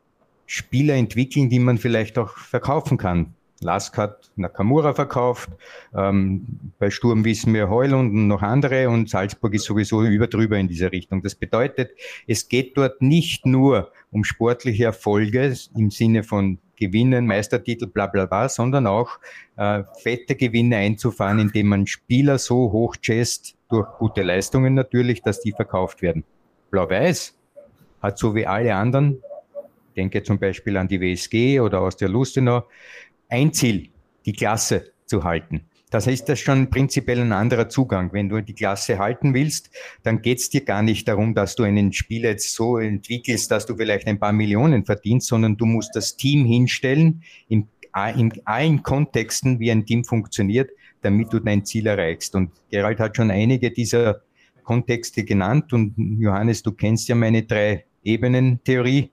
Spieler 0.47 0.95
entwickeln, 0.95 1.49
die 1.49 1.59
man 1.59 1.79
vielleicht 1.79 2.19
auch 2.19 2.37
verkaufen 2.37 2.99
kann. 2.99 3.35
Lask 3.61 3.97
hat 3.97 4.31
Nakamura 4.37 4.95
verkauft, 4.95 5.49
ähm, 5.97 6.73
bei 6.79 6.91
Sturm 6.91 7.25
wissen 7.25 7.55
wir 7.55 7.71
Heulund 7.71 8.13
und 8.13 8.29
noch 8.29 8.43
andere 8.43 8.89
und 8.89 9.09
Salzburg 9.09 9.55
ist 9.55 9.65
sowieso 9.65 10.03
über 10.03 10.27
drüber 10.27 10.59
in 10.59 10.69
dieser 10.69 10.93
Richtung. 10.93 11.23
Das 11.23 11.35
bedeutet, 11.35 11.93
es 12.27 12.49
geht 12.49 12.77
dort 12.77 13.01
nicht 13.01 13.47
nur 13.47 13.93
um 14.11 14.25
sportliche 14.25 14.85
Erfolge 14.85 15.55
im 15.77 15.91
Sinne 15.91 16.25
von 16.25 16.59
Gewinnen, 16.77 17.27
Meistertitel, 17.27 17.87
bla 17.87 18.07
bla 18.07 18.27
bla, 18.27 18.49
sondern 18.49 18.87
auch 18.87 19.19
äh, 19.57 19.85
fette 20.03 20.35
Gewinne 20.35 20.77
einzufahren, 20.77 21.39
indem 21.39 21.69
man 21.69 21.87
Spieler 21.87 22.39
so 22.39 22.73
hoch 22.73 22.97
chest, 22.97 23.57
durch 23.71 23.89
gute 23.99 24.23
Leistungen 24.23 24.75
natürlich, 24.75 25.23
dass 25.23 25.41
die 25.41 25.53
verkauft 25.53 26.03
werden. 26.03 26.25
Blau-Weiß 26.71 27.37
hat 28.03 28.19
so 28.19 28.35
wie 28.35 28.47
alle 28.47 28.75
anderen, 28.75 29.23
denke 29.97 30.23
zum 30.23 30.39
Beispiel 30.39 30.77
an 30.77 30.89
die 30.89 31.01
WSG 31.01 31.61
oder 31.61 31.81
aus 31.81 31.97
der 31.97 32.09
Lustenau, 32.09 32.65
ein 33.29 33.53
Ziel, 33.53 33.91
die 34.27 34.33
Klasse 34.33 34.93
zu 35.07 35.25
halten. 35.25 35.63
Das 35.95 36.09
heißt, 36.09 36.29
das 36.29 36.41
ist 36.41 36.45
schon 36.45 36.71
prinzipiell 36.71 37.21
ein 37.21 37.31
anderer 37.31 37.69
Zugang. 37.69 38.13
Wenn 38.13 38.29
du 38.29 38.43
die 38.43 38.53
Klasse 38.53 38.99
halten 38.99 39.33
willst, 39.33 39.71
dann 40.03 40.23
geht 40.23 40.39
es 40.39 40.51
dir 40.51 40.65
gar 40.65 40.83
nicht 40.83 41.07
darum, 41.07 41.35
dass 41.35 41.55
du 41.55 41.63
einen 41.63 41.93
Spieler 41.93 42.31
jetzt 42.31 42.53
so 42.53 42.79
entwickelst, 42.79 43.49
dass 43.53 43.65
du 43.65 43.77
vielleicht 43.77 44.09
ein 44.09 44.19
paar 44.19 44.33
Millionen 44.33 44.85
verdienst, 44.85 45.29
sondern 45.29 45.57
du 45.57 45.67
musst 45.67 45.95
das 45.95 46.17
Team 46.17 46.47
hinstellen, 46.47 47.23
in, 47.49 47.69
in 48.17 48.33
allen 48.45 48.83
Kontexten, 48.83 49.61
wie 49.61 49.71
ein 49.71 49.87
Team 49.87 50.05
funktioniert, 50.05 50.71
damit 51.03 51.33
du 51.33 51.39
dein 51.39 51.65
Ziel 51.65 51.87
erreichst. 51.87 52.35
Und 52.35 52.51
Gerald 52.71 52.99
hat 52.99 53.17
schon 53.17 53.31
einige 53.31 53.71
dieser 53.71 54.23
Kontexte 54.65 55.23
genannt 55.23 55.73
und 55.73 55.95
Johannes, 56.19 56.65
du 56.65 56.73
kennst 56.73 57.09
ja 57.09 57.15
meine 57.15 57.45
drei 57.45 57.85
Ebenen-Theorie 58.03 59.13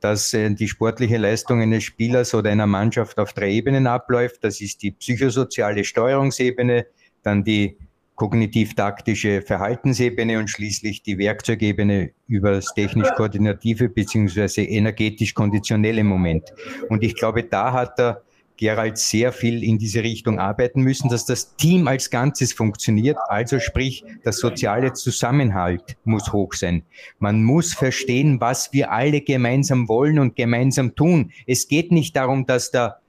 dass 0.00 0.32
äh, 0.34 0.50
die 0.50 0.68
sportliche 0.68 1.16
Leistung 1.16 1.60
eines 1.60 1.84
Spielers 1.84 2.34
oder 2.34 2.50
einer 2.50 2.66
Mannschaft 2.66 3.18
auf 3.18 3.32
drei 3.32 3.50
Ebenen 3.50 3.86
abläuft. 3.86 4.44
Das 4.44 4.60
ist 4.60 4.82
die 4.82 4.92
psychosoziale 4.92 5.84
Steuerungsebene, 5.84 6.86
dann 7.22 7.44
die 7.44 7.76
kognitiv-taktische 8.16 9.42
Verhaltensebene 9.42 10.38
und 10.38 10.48
schließlich 10.48 11.02
die 11.02 11.18
Werkzeugebene 11.18 12.12
über 12.26 12.52
das 12.52 12.72
technisch-koordinative 12.74 13.90
beziehungsweise 13.90 14.62
energetisch-konditionelle 14.62 16.02
Moment. 16.02 16.52
Und 16.88 17.04
ich 17.04 17.14
glaube, 17.14 17.44
da 17.44 17.72
hat 17.72 17.98
er 18.00 18.22
Gerald 18.56 18.98
sehr 18.98 19.32
viel 19.32 19.62
in 19.62 19.78
diese 19.78 20.02
Richtung 20.02 20.38
arbeiten 20.38 20.82
müssen, 20.82 21.08
dass 21.08 21.26
das 21.26 21.56
Team 21.56 21.88
als 21.88 22.10
Ganzes 22.10 22.52
funktioniert. 22.52 23.18
Also 23.28 23.60
sprich, 23.60 24.04
der 24.24 24.32
soziale 24.32 24.92
Zusammenhalt 24.92 25.96
muss 26.04 26.32
hoch 26.32 26.54
sein. 26.54 26.82
Man 27.18 27.42
muss 27.44 27.74
verstehen, 27.74 28.40
was 28.40 28.72
wir 28.72 28.92
alle 28.92 29.20
gemeinsam 29.20 29.88
wollen 29.88 30.18
und 30.18 30.36
gemeinsam 30.36 30.94
tun. 30.94 31.32
Es 31.46 31.68
geht 31.68 31.92
nicht 31.92 32.16
darum, 32.16 32.46
dass 32.46 32.70
der 32.70 33.00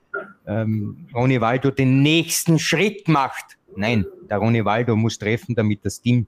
ähm, 0.47 1.07
Ronny 1.13 1.39
Waldo 1.41 1.71
den 1.71 2.01
nächsten 2.01 2.59
Schritt 2.59 3.07
macht. 3.07 3.57
Nein, 3.75 4.05
der 4.29 4.37
Ronny 4.37 4.65
Waldo 4.65 4.95
muss 4.95 5.17
treffen, 5.17 5.55
damit 5.55 5.85
das 5.85 6.01
Team 6.01 6.27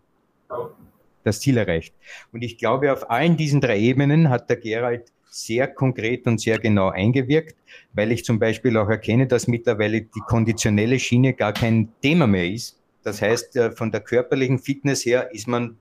das 1.24 1.40
Ziel 1.42 1.58
erreicht. 1.58 1.94
Und 2.32 2.42
ich 2.42 2.58
glaube, 2.58 2.92
auf 2.94 3.10
allen 3.10 3.38
diesen 3.38 3.62
drei 3.62 3.80
Ebenen 3.80 4.30
hat 4.30 4.50
der 4.50 4.58
Gerald 4.58 5.12
sehr 5.46 5.68
konkret 5.68 6.26
und 6.28 6.40
sehr 6.40 6.60
genau 6.60 6.90
eingewirkt, 6.90 7.56
weil 7.94 8.12
ich 8.12 8.26
zum 8.26 8.40
Beispiel 8.40 8.78
auch 8.78 8.90
erkenne, 8.90 9.28
dass 9.28 9.48
mittlerweile 9.48 10.02
die 10.02 10.22
konditionelle 10.28 11.00
Schiene 11.00 11.34
gar 11.34 11.54
kein 11.54 11.90
Thema 12.02 12.28
mehr 12.28 12.50
ist. 12.50 12.80
Das 13.04 13.22
heißt, 13.22 13.56
äh, 13.56 13.72
von 13.72 13.92
der 13.92 14.02
körperlichen 14.02 14.60
Fitness 14.60 15.06
her 15.06 15.30
ist 15.34 15.48
man 15.48 15.78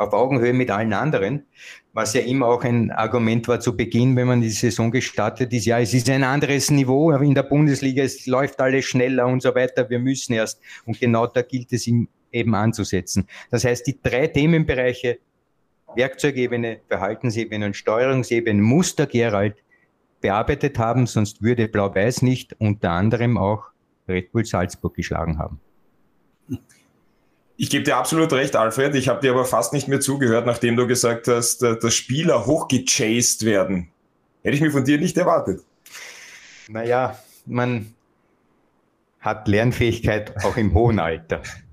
auf 0.00 0.14
Augenhöhe 0.14 0.54
mit 0.54 0.70
allen 0.70 0.94
anderen, 0.94 1.44
was 1.92 2.14
ja 2.14 2.22
immer 2.22 2.46
auch 2.46 2.64
ein 2.64 2.90
Argument 2.90 3.46
war 3.48 3.60
zu 3.60 3.76
Beginn, 3.76 4.16
wenn 4.16 4.28
man 4.28 4.40
die 4.40 4.48
Saison 4.48 4.90
gestartet 4.90 5.52
ist. 5.52 5.66
Ja, 5.66 5.78
es 5.78 5.92
ist 5.92 6.08
ein 6.08 6.24
anderes 6.24 6.70
Niveau 6.70 7.10
in 7.10 7.34
der 7.34 7.42
Bundesliga, 7.42 8.02
es 8.02 8.26
läuft 8.26 8.60
alles 8.60 8.86
schneller 8.86 9.26
und 9.26 9.42
so 9.42 9.54
weiter. 9.54 9.90
Wir 9.90 9.98
müssen 9.98 10.32
erst. 10.32 10.60
Und 10.86 10.98
genau 10.98 11.26
da 11.26 11.42
gilt 11.42 11.70
es 11.72 11.86
eben 11.86 12.54
anzusetzen. 12.54 13.26
Das 13.50 13.64
heißt, 13.64 13.86
die 13.86 13.98
drei 14.02 14.26
Themenbereiche 14.28 15.18
Werkzeugebene, 15.96 16.80
Verhaltensebene 16.88 17.66
und 17.66 17.76
Steuerungsebene 17.76 18.60
muss 18.60 18.96
der 18.96 19.06
Gerald 19.06 19.56
bearbeitet 20.20 20.78
haben, 20.78 21.06
sonst 21.06 21.42
würde 21.42 21.68
Blau-Weiß 21.68 22.22
nicht 22.22 22.54
unter 22.58 22.90
anderem 22.90 23.38
auch 23.38 23.64
Red 24.08 24.32
Bull 24.32 24.44
Salzburg 24.44 24.94
geschlagen 24.94 25.38
haben. 25.38 25.60
Ich 27.56 27.68
gebe 27.68 27.84
dir 27.84 27.96
absolut 27.96 28.32
recht, 28.32 28.56
Alfred. 28.56 28.94
Ich 28.94 29.08
habe 29.08 29.20
dir 29.20 29.32
aber 29.32 29.44
fast 29.44 29.72
nicht 29.72 29.86
mehr 29.86 30.00
zugehört, 30.00 30.46
nachdem 30.46 30.76
du 30.76 30.86
gesagt 30.86 31.28
hast, 31.28 31.62
dass 31.62 31.94
Spieler 31.94 32.46
hochgechased 32.46 33.44
werden. 33.44 33.90
Hätte 34.42 34.56
ich 34.56 34.62
mir 34.62 34.70
von 34.70 34.84
dir 34.84 34.98
nicht 34.98 35.18
erwartet. 35.18 35.60
Naja, 36.68 37.18
man 37.44 37.94
hat 39.20 39.46
Lernfähigkeit 39.46 40.42
auch 40.44 40.56
im 40.56 40.72
hohen 40.72 40.98
Alter. 40.98 41.42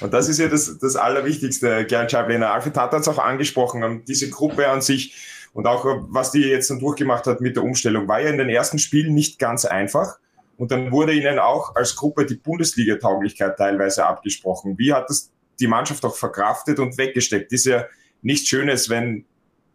Und 0.00 0.12
das 0.12 0.28
ist 0.28 0.38
ja 0.38 0.48
das, 0.48 0.78
das 0.78 0.96
Allerwichtigste, 0.96 1.84
Gerd 1.86 2.10
Schablener. 2.10 2.52
Alfred 2.52 2.76
hat 2.76 2.94
es 2.94 3.08
auch 3.08 3.18
angesprochen, 3.18 4.04
diese 4.06 4.30
Gruppe 4.30 4.68
an 4.68 4.80
sich 4.80 5.14
und 5.52 5.66
auch 5.66 5.84
was 6.08 6.30
die 6.30 6.40
jetzt 6.40 6.70
dann 6.70 6.78
durchgemacht 6.78 7.26
hat 7.26 7.40
mit 7.40 7.56
der 7.56 7.64
Umstellung, 7.64 8.06
war 8.08 8.20
ja 8.20 8.30
in 8.30 8.38
den 8.38 8.48
ersten 8.48 8.78
Spielen 8.78 9.14
nicht 9.14 9.38
ganz 9.38 9.64
einfach. 9.64 10.18
Und 10.56 10.70
dann 10.70 10.90
wurde 10.90 11.12
ihnen 11.12 11.38
auch 11.38 11.76
als 11.76 11.94
Gruppe 11.96 12.26
die 12.26 12.34
Bundesliga-Tauglichkeit 12.34 13.56
teilweise 13.56 14.06
abgesprochen. 14.06 14.76
Wie 14.76 14.92
hat 14.92 15.08
das 15.08 15.30
die 15.60 15.68
Mannschaft 15.68 16.04
auch 16.04 16.16
verkraftet 16.16 16.78
und 16.78 16.98
weggesteckt? 16.98 17.52
Ist 17.52 17.66
ja 17.66 17.86
nichts 18.22 18.48
Schönes, 18.48 18.88
wenn 18.90 19.24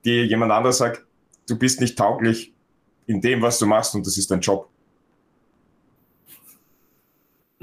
dir 0.03 0.25
jemand 0.25 0.51
anderes 0.51 0.77
sagt, 0.77 1.06
du 1.47 1.58
bist 1.58 1.79
nicht 1.79 1.97
tauglich 1.97 2.53
in 3.06 3.21
dem, 3.21 3.41
was 3.41 3.60
du 3.60 3.65
machst 3.65 3.95
und 3.95 4.06
das 4.06 4.17
ist 4.17 4.29
dein 4.29 4.41
Job. 4.41 4.69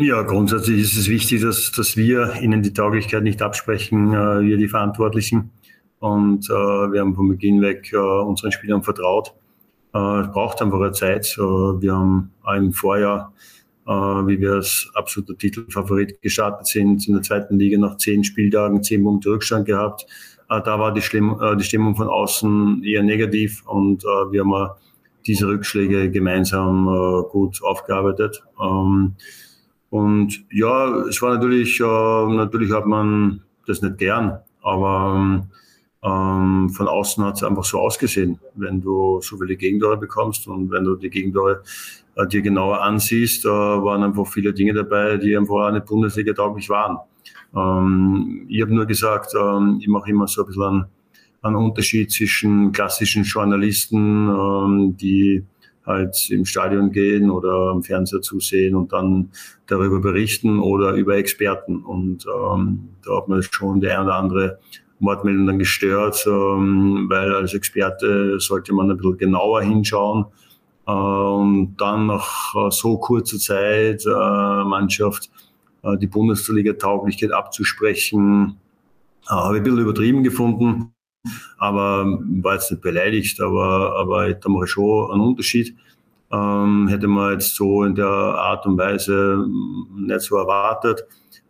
Ja, 0.02 0.22
grundsätzlich 0.22 0.80
ist 0.80 0.96
es 0.96 1.10
wichtig, 1.10 1.42
dass, 1.42 1.72
dass 1.72 1.94
wir 1.94 2.32
ihnen 2.40 2.62
die 2.62 2.72
Tauglichkeit 2.72 3.22
nicht 3.22 3.42
absprechen, 3.42 4.14
äh, 4.14 4.40
wir 4.40 4.56
die 4.56 4.66
Verantwortlichen. 4.66 5.50
Und 5.98 6.48
äh, 6.48 6.54
wir 6.54 7.02
haben 7.02 7.14
von 7.14 7.28
Beginn 7.28 7.60
weg 7.60 7.92
äh, 7.92 7.98
unseren 7.98 8.50
Spielern 8.50 8.82
vertraut. 8.82 9.34
Äh, 9.92 10.22
es 10.22 10.32
braucht 10.32 10.62
einfach 10.62 10.80
eine 10.80 10.92
Zeit. 10.92 11.36
Äh, 11.36 11.42
wir 11.42 11.94
haben 11.94 12.32
im 12.56 12.72
Vorjahr, 12.72 13.34
äh, 13.86 13.90
wie 13.90 14.40
wir 14.40 14.54
als 14.54 14.90
absoluter 14.94 15.36
Titelfavorit 15.36 16.22
gestartet 16.22 16.66
sind, 16.68 17.06
in 17.06 17.12
der 17.12 17.22
zweiten 17.22 17.58
Liga 17.58 17.76
nach 17.76 17.98
zehn 17.98 18.24
Spieltagen 18.24 18.82
zehn 18.82 19.04
Punkte 19.04 19.28
Rückstand 19.28 19.66
gehabt. 19.66 20.06
Äh, 20.48 20.62
da 20.62 20.78
war 20.78 20.94
die, 20.94 21.02
Schlimm, 21.02 21.38
die 21.58 21.64
Stimmung 21.64 21.94
von 21.94 22.08
außen 22.08 22.82
eher 22.84 23.02
negativ 23.02 23.66
und 23.66 24.02
äh, 24.04 24.32
wir 24.32 24.44
haben 24.46 24.70
diese 25.26 25.46
Rückschläge 25.46 26.10
gemeinsam 26.10 26.88
äh, 26.88 27.28
gut 27.30 27.62
aufgearbeitet. 27.62 28.42
Ähm, 28.58 29.16
und 29.90 30.44
ja, 30.52 31.00
es 31.08 31.20
war 31.20 31.34
natürlich, 31.34 31.80
äh, 31.80 31.84
natürlich 31.84 32.72
hat 32.72 32.86
man 32.86 33.42
das 33.66 33.82
nicht 33.82 33.98
gern, 33.98 34.38
aber 34.62 35.44
ähm, 36.02 36.70
von 36.70 36.88
außen 36.88 37.24
hat 37.24 37.36
es 37.36 37.42
einfach 37.42 37.64
so 37.64 37.80
ausgesehen, 37.80 38.38
wenn 38.54 38.80
du 38.80 39.20
so 39.20 39.36
viele 39.36 39.56
Gegentore 39.56 39.96
bekommst 39.98 40.46
und 40.46 40.70
wenn 40.70 40.84
du 40.84 40.96
die 40.96 41.10
Gegentore 41.10 41.62
äh, 42.14 42.26
dir 42.26 42.40
genauer 42.40 42.80
ansiehst, 42.82 43.44
äh, 43.44 43.48
waren 43.48 44.02
einfach 44.02 44.26
viele 44.26 44.54
Dinge 44.54 44.72
dabei, 44.72 45.16
die 45.16 45.36
einfach 45.36 45.66
eine 45.66 45.80
Bundesliga 45.80 46.32
tauglich 46.32 46.70
waren. 46.70 46.98
Ähm, 47.54 48.46
ich 48.48 48.62
habe 48.62 48.74
nur 48.74 48.86
gesagt, 48.86 49.34
ähm, 49.38 49.78
ich 49.80 49.88
mache 49.88 50.10
immer 50.10 50.26
so 50.26 50.42
ein 50.42 50.46
bisschen 50.46 50.62
einen, 50.62 50.84
einen 51.42 51.56
Unterschied 51.56 52.10
zwischen 52.10 52.72
klassischen 52.72 53.24
Journalisten, 53.24 54.28
ähm, 54.28 54.96
die 54.96 55.44
halt 55.86 56.30
im 56.30 56.44
Stadion 56.44 56.92
gehen 56.92 57.30
oder 57.30 57.70
am 57.70 57.82
Fernseher 57.82 58.20
zusehen 58.20 58.74
und 58.74 58.92
dann 58.92 59.30
darüber 59.66 60.00
berichten 60.00 60.60
oder 60.60 60.92
über 60.92 61.16
Experten. 61.16 61.82
Und 61.82 62.26
ähm, 62.26 62.90
da 63.04 63.16
hat 63.16 63.28
man 63.28 63.42
schon 63.42 63.80
die 63.80 63.88
eine 63.88 64.04
oder 64.04 64.16
andere 64.16 64.58
Wortmeldung 65.00 65.46
dann 65.46 65.58
gestört, 65.58 66.24
ähm, 66.26 67.06
weil 67.08 67.34
als 67.34 67.54
Experte 67.54 68.38
sollte 68.38 68.74
man 68.74 68.90
ein 68.90 68.96
bisschen 68.96 69.18
genauer 69.18 69.62
hinschauen. 69.62 70.26
Äh, 70.86 70.92
und 70.92 71.76
dann 71.78 72.06
nach 72.06 72.70
so 72.70 72.98
kurzer 72.98 73.38
Zeit 73.38 74.04
äh, 74.06 74.64
Mannschaft 74.64 75.30
äh, 75.82 75.96
die 75.96 76.06
Bundesliga-Tauglichkeit 76.06 77.32
abzusprechen, 77.32 78.58
äh, 79.26 79.30
habe 79.30 79.56
ich 79.56 79.60
ein 79.60 79.64
bisschen 79.64 79.80
übertrieben 79.80 80.22
gefunden 80.22 80.92
aber 81.58 82.18
war 82.42 82.54
jetzt 82.54 82.70
nicht 82.70 82.82
beleidigt, 82.82 83.40
aber, 83.40 83.96
aber 83.96 84.32
da 84.32 84.48
mache 84.48 84.64
ich 84.64 84.70
schon 84.70 85.10
einen 85.10 85.20
Unterschied. 85.20 85.76
Ähm, 86.32 86.88
hätte 86.88 87.08
man 87.08 87.32
jetzt 87.32 87.56
so 87.56 87.82
in 87.84 87.94
der 87.94 88.06
Art 88.06 88.64
und 88.66 88.78
Weise 88.78 89.44
nicht 89.96 90.20
so 90.20 90.36
erwartet. 90.36 91.04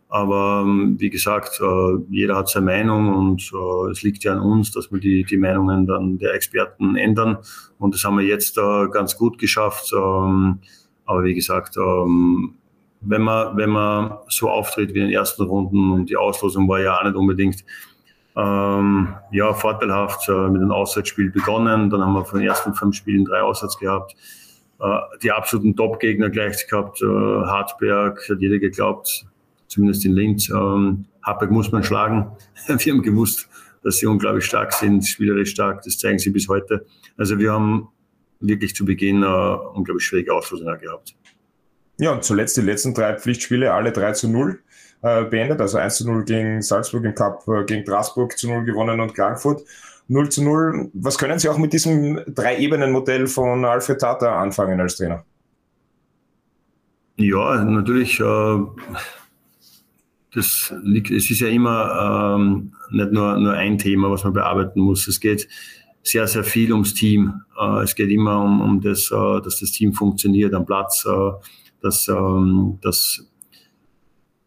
Aber 0.09 0.63
ähm, 0.65 0.97
wie 0.99 1.09
gesagt, 1.09 1.61
äh, 1.61 1.97
jeder 2.09 2.35
hat 2.35 2.49
seine 2.49 2.65
Meinung 2.65 3.15
und 3.15 3.49
äh, 3.53 3.91
es 3.91 4.01
liegt 4.01 4.25
ja 4.25 4.33
an 4.33 4.41
uns, 4.41 4.71
dass 4.71 4.91
wir 4.91 4.99
die, 4.99 5.23
die 5.23 5.37
Meinungen 5.37 5.87
dann 5.87 6.17
der 6.17 6.33
Experten 6.33 6.97
ändern. 6.97 7.37
Und 7.79 7.93
das 7.93 8.03
haben 8.03 8.17
wir 8.17 8.25
jetzt 8.25 8.57
äh, 8.57 8.87
ganz 8.91 9.15
gut 9.17 9.37
geschafft. 9.37 9.93
Ähm, 9.95 10.59
aber 11.05 11.23
wie 11.23 11.33
gesagt, 11.33 11.77
ähm, 11.77 12.55
wenn 12.99 13.21
man, 13.21 13.55
wenn 13.55 13.69
man 13.69 14.17
so 14.27 14.49
auftritt 14.49 14.93
wie 14.93 14.99
in 14.99 15.05
den 15.05 15.13
ersten 15.13 15.43
Runden 15.43 15.91
und 15.91 16.09
die 16.09 16.17
Auslosung 16.17 16.67
war 16.67 16.81
ja 16.81 16.97
auch 16.97 17.03
nicht 17.03 17.15
unbedingt 17.15 17.63
ähm, 18.35 19.13
ja, 19.31 19.53
vorteilhaft 19.53 20.29
äh, 20.29 20.49
mit 20.49 20.61
einem 20.61 20.71
Auswärtsspiel 20.71 21.31
begonnen. 21.31 21.89
Dann 21.89 22.01
haben 22.01 22.13
wir 22.13 22.25
von 22.25 22.39
den 22.39 22.47
ersten 22.47 22.73
fünf 22.73 22.95
Spielen 22.95 23.25
drei 23.25 23.41
Auswärts 23.41 23.77
gehabt. 23.77 24.15
Äh, 24.79 24.99
die 25.21 25.31
absoluten 25.31 25.75
Top-Gegner 25.75 26.29
gleich 26.29 26.67
gehabt. 26.67 27.01
Äh, 27.01 27.05
Hartberg, 27.05 28.27
hat 28.29 28.39
jeder 28.39 28.59
geglaubt, 28.59 29.25
zumindest 29.67 30.05
in 30.05 30.13
Linz. 30.13 30.49
Ähm, 30.49 31.05
Hartberg 31.23 31.51
muss 31.51 31.71
man 31.71 31.83
schlagen. 31.83 32.31
wir 32.67 32.93
haben 32.93 33.01
gewusst, 33.01 33.49
dass 33.83 33.97
sie 33.97 34.05
unglaublich 34.05 34.45
stark 34.45 34.73
sind, 34.73 35.05
spielerisch 35.05 35.51
stark. 35.51 35.81
Das 35.83 35.97
zeigen 35.97 36.19
sie 36.19 36.29
bis 36.29 36.47
heute. 36.47 36.85
Also 37.17 37.37
wir 37.37 37.51
haben 37.51 37.89
wirklich 38.39 38.75
zu 38.75 38.85
Beginn 38.85 39.23
äh, 39.23 39.25
unglaublich 39.25 40.05
schwierige 40.05 40.33
Auslosungen 40.33 40.79
gehabt. 40.79 41.15
Ja, 41.99 42.13
und 42.13 42.23
zuletzt 42.23 42.57
die 42.57 42.61
letzten 42.61 42.93
drei 42.93 43.15
Pflichtspiele, 43.15 43.73
alle 43.73 43.91
3 43.91 44.13
zu 44.13 44.29
0 44.29 44.59
äh, 45.01 45.23
beendet. 45.25 45.61
Also 45.61 45.77
1 45.77 45.97
zu 45.97 46.07
0 46.07 46.23
gegen 46.25 46.61
Salzburg 46.61 47.03
im 47.05 47.15
Cup, 47.15 47.47
äh, 47.47 47.63
gegen 47.65 47.83
Straßburg 47.83 48.37
zu 48.37 48.49
0 48.49 48.63
gewonnen 48.65 48.99
und 48.99 49.13
Klagenfurt 49.13 49.63
0 50.07 50.29
zu 50.29 50.43
0. 50.43 50.89
Was 50.93 51.17
können 51.17 51.39
Sie 51.39 51.49
auch 51.49 51.57
mit 51.57 51.73
diesem 51.73 52.21
Drei-Ebenen-Modell 52.27 53.27
von 53.27 53.63
Alfred 53.65 53.99
Tata 53.99 54.41
anfangen 54.41 54.79
als 54.79 54.97
Trainer? 54.97 55.23
Ja, 57.17 57.63
natürlich. 57.63 58.19
Äh, 58.19 58.59
das 60.33 60.73
liegt, 60.83 61.11
es 61.11 61.29
ist 61.29 61.41
ja 61.41 61.47
immer 61.47 62.37
ähm, 62.37 62.73
nicht 62.91 63.11
nur, 63.11 63.37
nur 63.37 63.53
ein 63.53 63.77
Thema, 63.77 64.09
was 64.09 64.23
man 64.23 64.33
bearbeiten 64.33 64.79
muss. 64.79 65.07
Es 65.07 65.19
geht 65.19 65.47
sehr, 66.03 66.27
sehr 66.27 66.43
viel 66.43 66.71
ums 66.71 66.93
Team. 66.93 67.41
Äh, 67.59 67.83
es 67.83 67.95
geht 67.95 68.09
immer 68.09 68.41
um, 68.41 68.61
um 68.61 68.81
das, 68.81 69.11
äh, 69.11 69.41
dass 69.41 69.59
das 69.59 69.71
Team 69.71 69.93
funktioniert 69.93 70.53
am 70.53 70.65
Platz, 70.65 71.05
äh, 71.05 71.31
dass, 71.81 72.07
ähm, 72.07 72.79
dass 72.81 73.25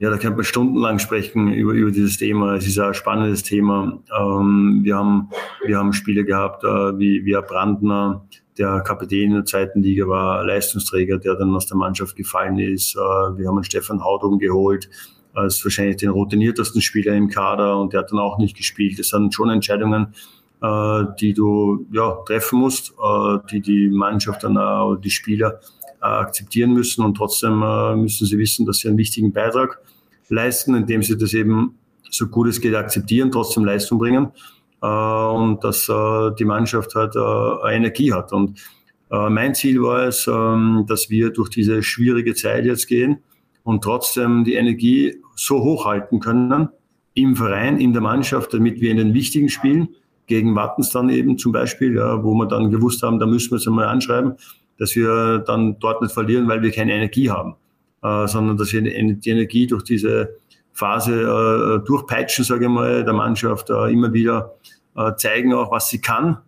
ja, 0.04 0.10
da 0.10 0.18
könnte 0.18 0.36
man 0.36 0.44
stundenlang 0.44 0.98
sprechen 0.98 1.50
über, 1.50 1.72
über 1.72 1.90
dieses 1.90 2.18
Thema. 2.18 2.56
Es 2.56 2.66
ist 2.66 2.78
ein 2.78 2.92
spannendes 2.92 3.42
Thema. 3.42 4.02
Ähm, 4.14 4.80
wir, 4.82 4.96
haben, 4.96 5.30
wir 5.64 5.78
haben 5.78 5.94
Spiele 5.94 6.26
gehabt, 6.26 6.62
äh, 6.62 6.98
wie, 6.98 7.24
wie 7.24 7.32
Brandner, 7.32 8.22
der 8.58 8.82
Kapitän 8.82 9.30
in 9.30 9.34
der 9.36 9.44
zweiten 9.46 9.82
Liga 9.82 10.06
war, 10.06 10.44
Leistungsträger, 10.44 11.16
der 11.16 11.36
dann 11.36 11.54
aus 11.54 11.68
der 11.68 11.78
Mannschaft 11.78 12.16
gefallen 12.16 12.58
ist. 12.58 12.94
Äh, 12.94 12.98
wir 12.98 13.48
haben 13.48 13.56
einen 13.56 13.64
Stefan 13.64 14.04
Haudum 14.04 14.38
geholt, 14.38 14.90
als 15.32 15.64
wahrscheinlich 15.64 15.96
den 15.96 16.10
routiniertesten 16.10 16.82
Spieler 16.82 17.14
im 17.14 17.30
Kader 17.30 17.78
und 17.78 17.94
der 17.94 18.00
hat 18.00 18.12
dann 18.12 18.18
auch 18.18 18.36
nicht 18.36 18.58
gespielt. 18.58 18.98
Das 18.98 19.08
sind 19.08 19.32
schon 19.32 19.48
Entscheidungen, 19.48 20.12
äh, 20.60 21.04
die 21.18 21.32
du 21.32 21.86
ja, 21.92 22.18
treffen 22.26 22.58
musst, 22.58 22.92
äh, 23.02 23.38
die 23.50 23.62
die 23.62 23.88
Mannschaft 23.88 24.44
dann 24.44 24.58
oder 24.58 25.00
die 25.00 25.08
Spieler 25.08 25.60
akzeptieren 25.98 26.74
müssen 26.74 27.02
und 27.02 27.16
trotzdem 27.16 27.60
müssen 28.02 28.26
sie 28.26 28.36
wissen, 28.36 28.66
dass 28.66 28.80
sie 28.80 28.88
einen 28.88 28.98
wichtigen 28.98 29.32
Beitrag 29.32 29.80
leisten, 30.28 30.74
indem 30.74 31.02
sie 31.02 31.16
das 31.16 31.34
eben 31.34 31.78
so 32.10 32.26
gut 32.28 32.48
es 32.48 32.60
geht 32.60 32.74
akzeptieren, 32.74 33.30
trotzdem 33.30 33.64
Leistung 33.64 33.98
bringen 33.98 34.28
und 34.80 35.64
dass 35.64 35.86
die 36.38 36.44
Mannschaft 36.44 36.94
halt 36.94 37.14
Energie 37.66 38.12
hat. 38.12 38.32
Und 38.32 38.60
mein 39.10 39.54
Ziel 39.54 39.82
war 39.82 40.06
es, 40.06 40.26
ähm, 40.26 40.84
dass 40.88 41.08
wir 41.08 41.30
durch 41.30 41.48
diese 41.48 41.82
schwierige 41.82 42.34
Zeit 42.34 42.64
jetzt 42.64 42.86
gehen 42.86 43.18
und 43.62 43.84
trotzdem 43.84 44.44
die 44.44 44.54
Energie 44.54 45.16
so 45.36 45.62
hochhalten 45.62 46.20
können 46.20 46.68
im 47.14 47.36
Verein, 47.36 47.78
in 47.78 47.92
der 47.92 48.02
Mannschaft, 48.02 48.52
damit 48.54 48.80
wir 48.80 48.90
in 48.90 48.96
den 48.96 49.14
wichtigen 49.14 49.48
Spielen 49.48 49.88
gegen 50.26 50.54
Wattens 50.54 50.90
dann 50.90 51.10
eben 51.10 51.38
zum 51.38 51.52
Beispiel, 51.52 51.94
ja, 51.94 52.22
wo 52.24 52.34
wir 52.34 52.46
dann 52.46 52.70
gewusst 52.70 53.02
haben, 53.02 53.18
da 53.18 53.26
müssen 53.26 53.52
wir 53.52 53.56
es 53.56 53.66
einmal 53.66 53.86
anschreiben, 53.86 54.34
dass 54.78 54.96
wir 54.96 55.38
dann 55.38 55.78
dort 55.78 56.02
nicht 56.02 56.12
verlieren, 56.12 56.48
weil 56.48 56.62
wir 56.62 56.72
keine 56.72 56.92
Energie 56.94 57.30
haben, 57.30 57.54
äh, 58.04 58.28
sondern 58.28 58.56
dass 58.58 58.72
wir 58.72 58.82
die 58.82 59.30
Energie 59.30 59.66
durch 59.66 59.82
diese 59.82 60.36
Phase 60.72 61.22
äh, 61.22 61.86
durchpeitschen, 61.86 62.44
sage 62.44 62.66
ich 62.66 62.70
mal, 62.70 63.02
der 63.02 63.14
Mannschaft 63.14 63.70
äh, 63.70 63.90
immer 63.90 64.12
wieder 64.12 64.56
äh, 64.94 65.14
zeigen 65.16 65.54
auch, 65.54 65.70
was 65.70 65.88
sie 65.88 66.00
kann, 66.00 66.38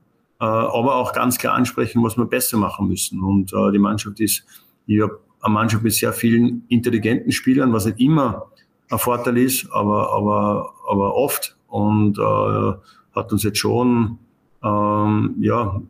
äh, 0.40 0.44
aber 0.44 0.96
auch 0.96 1.12
ganz 1.12 1.38
klar 1.38 1.54
ansprechen, 1.54 2.02
was 2.04 2.18
wir 2.18 2.26
besser 2.26 2.58
machen 2.58 2.88
müssen. 2.88 3.22
Und 3.22 3.52
äh, 3.52 3.72
die 3.72 3.78
Mannschaft 3.78 4.20
ist, 4.20 4.44
ich 4.86 5.00
habe 5.00 5.20
eine 5.40 5.54
Mannschaft 5.54 5.82
mit 5.82 5.94
sehr 5.94 6.12
vielen 6.12 6.64
intelligenten 6.68 7.32
Spielern, 7.32 7.72
was 7.72 7.86
nicht 7.86 8.00
immer 8.00 8.50
ein 8.90 8.98
Vorteil 8.98 9.38
ist, 9.38 9.68
aber, 9.72 10.12
aber, 10.12 10.74
aber 10.88 11.14
oft. 11.14 11.56
Und 11.68 12.18
äh, 12.18 12.72
hat 13.14 13.32
uns 13.32 13.42
jetzt 13.42 13.58
schon 13.58 14.18
ähm, 14.62 15.36
ja, 15.40 15.80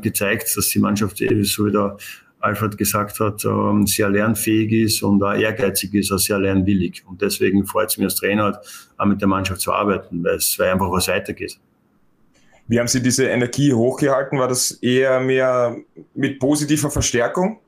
gezeigt, 0.00 0.56
dass 0.56 0.68
die 0.68 0.78
Mannschaft, 0.78 1.18
so 1.18 1.66
wie 1.66 1.72
der 1.72 1.96
Alfred 2.40 2.76
gesagt 2.76 3.20
hat, 3.20 3.44
ähm, 3.44 3.86
sehr 3.86 4.08
lernfähig 4.08 4.72
ist 4.72 5.02
und 5.02 5.22
auch 5.22 5.34
ehrgeizig 5.34 5.94
ist, 5.94 6.10
auch 6.10 6.18
sehr 6.18 6.38
lernwillig. 6.38 7.04
Und 7.06 7.20
deswegen 7.22 7.66
freut 7.66 7.90
es 7.90 7.98
mich 7.98 8.06
als 8.06 8.16
Trainer, 8.16 8.44
halt, 8.44 8.56
auch 8.96 9.06
mit 9.06 9.20
der 9.20 9.28
Mannschaft 9.28 9.60
zu 9.60 9.72
arbeiten, 9.72 10.24
weil 10.24 10.36
es 10.36 10.58
einfach 10.58 10.90
was 10.90 11.08
weitergeht. 11.08 11.58
Wie 12.66 12.78
haben 12.78 12.88
Sie 12.88 13.02
diese 13.02 13.26
Energie 13.26 13.72
hochgehalten? 13.72 14.38
War 14.38 14.48
das 14.48 14.70
eher 14.70 15.20
mehr 15.20 15.76
mit 16.14 16.38
positiver 16.38 16.90
Verstärkung? 16.90 17.58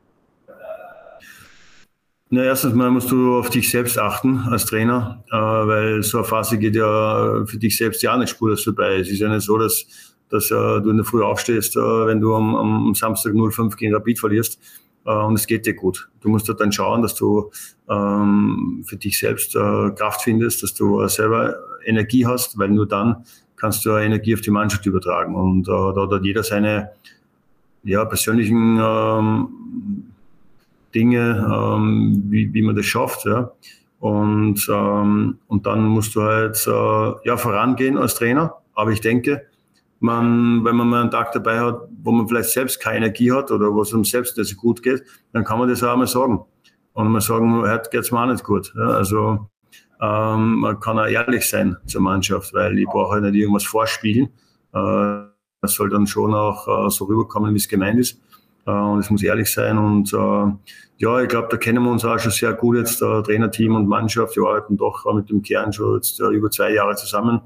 Na, 2.35 2.45
erstens 2.45 2.73
mal 2.73 2.91
musst 2.91 3.11
du 3.11 3.37
auf 3.37 3.51
dich 3.51 3.69
selbst 3.69 3.99
achten 3.99 4.39
als 4.49 4.65
Trainer, 4.65 5.23
äh, 5.31 5.37
weil 5.37 6.03
so 6.03 6.17
eine 6.17 6.27
Phase 6.27 6.57
geht 6.57 6.77
ja 6.77 7.45
für 7.45 7.59
dich 7.59 7.77
selbst 7.77 8.03
ja 8.03 8.15
auch 8.15 8.19
nicht 8.19 8.31
spurlos 8.31 8.65
vorbei. 8.65 9.01
Es 9.01 9.11
ist 9.11 9.19
ja 9.19 9.29
nicht 9.29 9.45
so, 9.45 9.59
dass, 9.59 9.85
dass 10.33 10.51
äh, 10.51 10.55
du 10.55 10.91
in 10.91 10.97
der 10.97 11.05
Früh 11.05 11.23
aufstehst, 11.23 11.77
äh, 11.77 11.81
wenn 11.81 12.21
du 12.21 12.35
am, 12.35 12.55
am 12.57 12.95
Samstag 12.95 13.35
0-5 13.35 13.77
gegen 13.77 13.95
Rapid 13.95 14.19
verlierst 14.19 14.59
äh, 15.05 15.13
und 15.13 15.35
es 15.35 15.47
geht 15.47 15.67
dir 15.67 15.75
gut. 15.75 16.09
Du 16.21 16.29
musst 16.29 16.49
halt 16.49 16.61
dann 16.61 16.73
schauen, 16.73 17.03
dass 17.03 17.15
du 17.15 17.51
ähm, 17.89 18.83
für 18.87 18.97
dich 18.97 19.19
selbst 19.19 19.55
äh, 19.55 19.91
Kraft 19.91 20.23
findest, 20.23 20.63
dass 20.63 20.75
du 20.75 21.07
selber 21.09 21.57
Energie 21.85 22.27
hast, 22.27 22.59
weil 22.59 22.71
nur 22.71 22.89
dann 22.89 23.25
kannst 23.57 23.85
du 23.85 23.91
Energie 23.91 24.35
auf 24.35 24.41
die 24.41 24.51
Mannschaft 24.51 24.87
übertragen. 24.87 25.35
Und 25.35 25.69
äh, 25.69 25.71
da 25.71 26.09
hat 26.11 26.25
jeder 26.25 26.43
seine 26.43 26.91
ja, 27.85 28.05
persönlichen 28.05 28.79
ähm, 28.81 29.49
Dinge, 30.95 31.47
ähm, 31.53 32.25
wie, 32.29 32.53
wie 32.53 32.63
man 32.63 32.75
das 32.75 32.87
schafft. 32.87 33.25
Ja. 33.27 33.53
Und, 34.01 34.67
ähm, 34.69 35.39
und 35.47 35.67
dann 35.67 35.85
musst 35.85 36.15
du 36.17 36.23
halt 36.23 36.67
äh, 36.67 37.29
ja, 37.29 37.37
vorangehen 37.37 37.99
als 37.99 38.15
Trainer. 38.15 38.57
Aber 38.75 38.91
ich 38.91 39.01
denke, 39.01 39.47
man, 40.03 40.65
wenn 40.65 40.77
man 40.77 40.89
mal 40.89 41.01
einen 41.03 41.11
Tag 41.11 41.33
dabei 41.33 41.61
hat, 41.61 41.89
wo 42.03 42.11
man 42.11 42.27
vielleicht 42.29 42.51
selbst 42.51 42.81
keine 42.81 42.99
Energie 42.99 43.33
hat 43.33 43.51
oder 43.51 43.73
wo 43.73 43.83
es 43.83 43.95
einem 43.95 44.05
selbst 44.05 44.37
nicht 44.37 44.49
so 44.49 44.57
gut 44.57 44.83
geht, 44.83 45.03
dann 45.33 45.45
kann 45.45 45.59
man 45.59 45.69
das 45.69 45.83
auch 45.83 45.97
mal 45.97 46.07
sagen. 46.07 46.45
Und 46.95 47.09
mal 47.09 47.21
sagen, 47.21 47.63
heute 47.63 47.89
geht 47.91 48.01
es 48.01 48.13
mir 48.13 48.21
auch 48.21 48.27
nicht 48.27 48.45
gut. 48.45 48.73
Ja. 48.77 48.89
Also 48.89 49.49
ähm, 50.01 50.57
man 50.57 50.81
kann 50.81 50.99
auch 50.99 51.07
ehrlich 51.07 51.49
sein 51.49 51.77
zur 51.87 52.03
Mannschaft, 52.03 52.53
weil 52.53 52.79
ich 52.79 52.87
brauche 52.87 53.13
halt 53.13 53.23
nicht 53.23 53.37
irgendwas 53.37 53.65
vorspielen. 53.65 54.29
Äh, 54.75 55.33
das 55.63 55.75
soll 55.75 55.89
dann 55.89 56.07
schon 56.07 56.35
auch 56.35 56.87
äh, 56.87 56.91
so 56.91 57.05
rüberkommen, 57.05 57.55
wie 57.55 57.59
es 57.59 57.69
gemeint 57.69 58.01
ist. 58.01 58.21
Äh, 58.67 58.73
und 58.73 58.99
es 58.99 59.11
muss 59.11 59.23
ehrlich 59.23 59.51
sein. 59.51 59.79
Und 59.79 60.13
äh, 60.13 60.53
ja, 60.99 61.21
ich 61.21 61.29
glaube, 61.29 61.49
da 61.51 61.57
kennen 61.57 61.85
wir 61.85 61.91
uns 61.91 62.05
auch 62.05 62.19
schon 62.19 62.33
sehr 62.33 62.53
gut 62.55 62.77
jetzt, 62.77 63.01
äh, 63.01 63.23
Trainerteam 63.23 63.77
und 63.77 63.87
Mannschaft. 63.87 64.37
Wir 64.37 64.45
arbeiten 64.45 64.77
doch 64.77 65.05
mit 65.15 65.31
dem 65.31 65.43
Kern 65.43 65.73
schon 65.73 65.95
jetzt 65.95 66.19
über 66.19 66.51
zwei 66.51 66.73
Jahre 66.73 66.97
zusammen. 66.97 67.41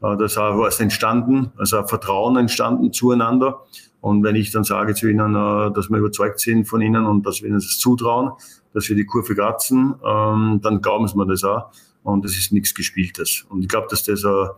Da 0.00 0.14
ist 0.24 0.36
auch 0.36 0.58
was 0.58 0.78
entstanden, 0.80 1.52
also 1.56 1.78
ein 1.78 1.88
Vertrauen 1.88 2.36
entstanden 2.36 2.92
zueinander. 2.92 3.62
Und 4.00 4.22
wenn 4.22 4.36
ich 4.36 4.52
dann 4.52 4.62
sage 4.62 4.94
zu 4.94 5.08
ihnen, 5.08 5.32
dass 5.72 5.90
wir 5.90 5.98
überzeugt 5.98 6.40
sind 6.40 6.66
von 6.66 6.80
ihnen 6.80 7.06
und 7.06 7.26
dass 7.26 7.40
wir 7.40 7.48
ihnen 7.48 7.58
das 7.58 7.78
zutrauen, 7.78 8.32
dass 8.74 8.88
wir 8.88 8.96
die 8.96 9.06
Kurve 9.06 9.34
kratzen, 9.34 9.94
ähm, 10.04 10.60
dann 10.62 10.82
glauben 10.82 11.08
sie 11.08 11.16
mir 11.16 11.26
das 11.26 11.42
auch. 11.44 11.70
Und 12.02 12.24
es 12.24 12.36
ist 12.36 12.52
nichts 12.52 12.74
Gespieltes. 12.74 13.46
Und 13.48 13.62
ich 13.62 13.68
glaube, 13.68 13.88
dass 13.90 14.04
das 14.04 14.24
ein 14.24 14.48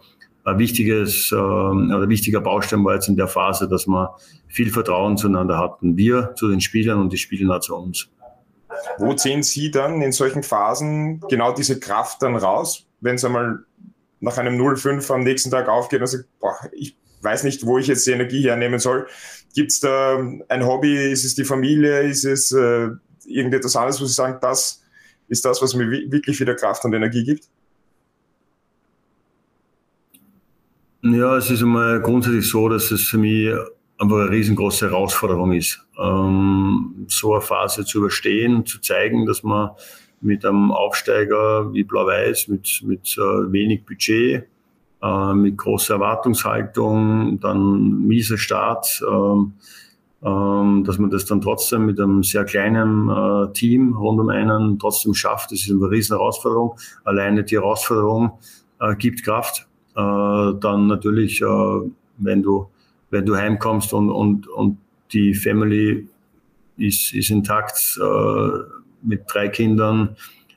ein 0.48 0.59
wichtiges, 0.59 1.31
äh, 1.33 1.35
oder 1.35 2.09
wichtiger 2.09 2.40
Baustein 2.40 2.85
war 2.85 2.94
jetzt 2.94 3.09
in 3.09 3.16
der 3.16 3.29
Phase, 3.29 3.68
dass 3.68 3.87
wir 3.87 4.16
viel 4.46 4.70
Vertrauen 4.70 5.16
zueinander 5.16 5.59
hatten. 5.59 5.96
Wir 5.96 6.35
zu 6.37 6.48
den 6.48 6.61
Spielern 6.61 7.01
und 7.01 7.12
die 7.12 7.18
Spieler 7.18 7.61
zu 7.61 7.77
uns. 7.77 8.09
Wo 8.98 9.14
ziehen 9.14 9.42
Sie 9.42 9.70
dann 9.70 10.01
in 10.03 10.12
solchen 10.12 10.42
Phasen 10.42 11.20
genau 11.29 11.53
diese 11.53 11.81
Kraft 11.81 12.22
dann 12.22 12.37
raus, 12.37 12.87
wenn 13.01 13.16
es 13.16 13.24
einmal 13.24 13.64
nach 14.20 14.38
einem 14.38 14.61
0-5 14.61 15.12
am 15.12 15.22
nächsten 15.22 15.50
Tag 15.50 15.68
aufgeht 15.68 16.00
und 16.00 16.07
sagt, 16.07 16.24
boah, 16.40 16.57
ich 16.72 16.96
weiß 17.22 17.44
nicht, 17.44 17.64
wo 17.64 17.78
ich 17.78 17.87
jetzt 17.87 18.07
die 18.07 18.12
Energie 18.12 18.42
hernehmen 18.42 18.78
soll. 18.78 19.07
Gibt 19.54 19.70
es 19.72 19.81
da 19.81 20.18
ein 20.48 20.66
Hobby? 20.66 21.11
Ist 21.11 21.24
es 21.24 21.35
die 21.35 21.44
Familie? 21.44 22.02
Ist 22.02 22.24
es 22.24 22.52
äh, 22.52 22.88
irgendetwas 23.26 23.76
anderes, 23.76 24.00
wo 24.00 24.04
Sie 24.04 24.12
sagen, 24.12 24.38
das 24.40 24.83
ist 25.28 25.44
das, 25.44 25.61
was 25.62 25.74
mir 25.74 25.90
wirklich 25.90 26.40
wieder 26.40 26.54
Kraft 26.54 26.85
und 26.85 26.94
Energie 26.94 27.24
gibt? 27.24 27.48
Ja, 31.02 31.37
es 31.37 31.50
ist 31.50 31.62
einmal 31.62 32.00
grundsätzlich 32.00 32.48
so, 32.48 32.68
dass 32.68 32.90
es 32.90 33.02
für 33.02 33.18
mich 33.18 33.52
einfach 33.98 34.16
eine 34.16 34.31
riesengroße 34.31 34.90
Herausforderung 34.90 35.52
ist, 35.52 35.85
ähm, 35.98 37.07
so 37.09 37.35
eine 37.35 37.40
Phase 37.40 37.85
zu 37.85 37.98
überstehen, 37.98 38.66
zu 38.66 38.81
zeigen, 38.81 39.26
dass 39.26 39.42
man 39.42 39.70
mit 40.20 40.44
einem 40.44 40.72
Aufsteiger 40.72 41.72
wie 41.72 41.85
Blau-Weiß, 41.85 42.48
mit, 42.48 42.83
mit 42.85 43.16
äh, 43.18 43.52
wenig 43.52 43.85
Budget, 43.87 44.44
äh, 45.02 45.35
mit 45.35 45.57
großer 45.57 45.94
Erwartungshaltung, 45.94 47.38
dann 47.40 48.07
mieser 48.07 48.38
Start, 48.38 49.02
ähm, 50.20 50.83
dass 50.85 50.98
man 50.98 51.11
das 51.11 51.26
dann 51.26 51.40
trotzdem 51.40 51.87
mit 51.87 52.00
einem 52.00 52.24
sehr 52.24 52.44
kleinen 52.44 53.09
äh, 53.09 53.52
Team 53.52 53.96
rund 53.96 54.18
um 54.18 54.28
einen 54.31 54.78
trotzdem 54.78 55.14
schafft. 55.14 55.52
Das 55.52 55.61
ist 55.61 55.70
eine 55.70 55.88
riesen 55.88 56.16
Herausforderung. 56.16 56.76
Alleine 57.04 57.44
die 57.44 57.54
Herausforderung 57.54 58.33
äh, 58.81 58.96
gibt 58.96 59.22
Kraft. 59.22 59.68
Äh, 59.94 60.00
dann 60.61 60.88
natürlich, 60.88 61.40
äh, 61.40 61.46
wenn 62.18 62.42
du 62.42 62.68
wenn 63.11 63.24
du 63.24 63.37
heimkommst 63.37 63.92
und 63.92 64.11
und 64.11 64.48
und 64.48 64.78
die 65.12 65.35
Family 65.35 66.09
ist 66.76 67.14
ist 67.14 67.31
intakt 67.31 67.98
äh, 68.00 68.48
mit 69.02 69.22
drei 69.26 69.48
Kindern, 69.48 70.16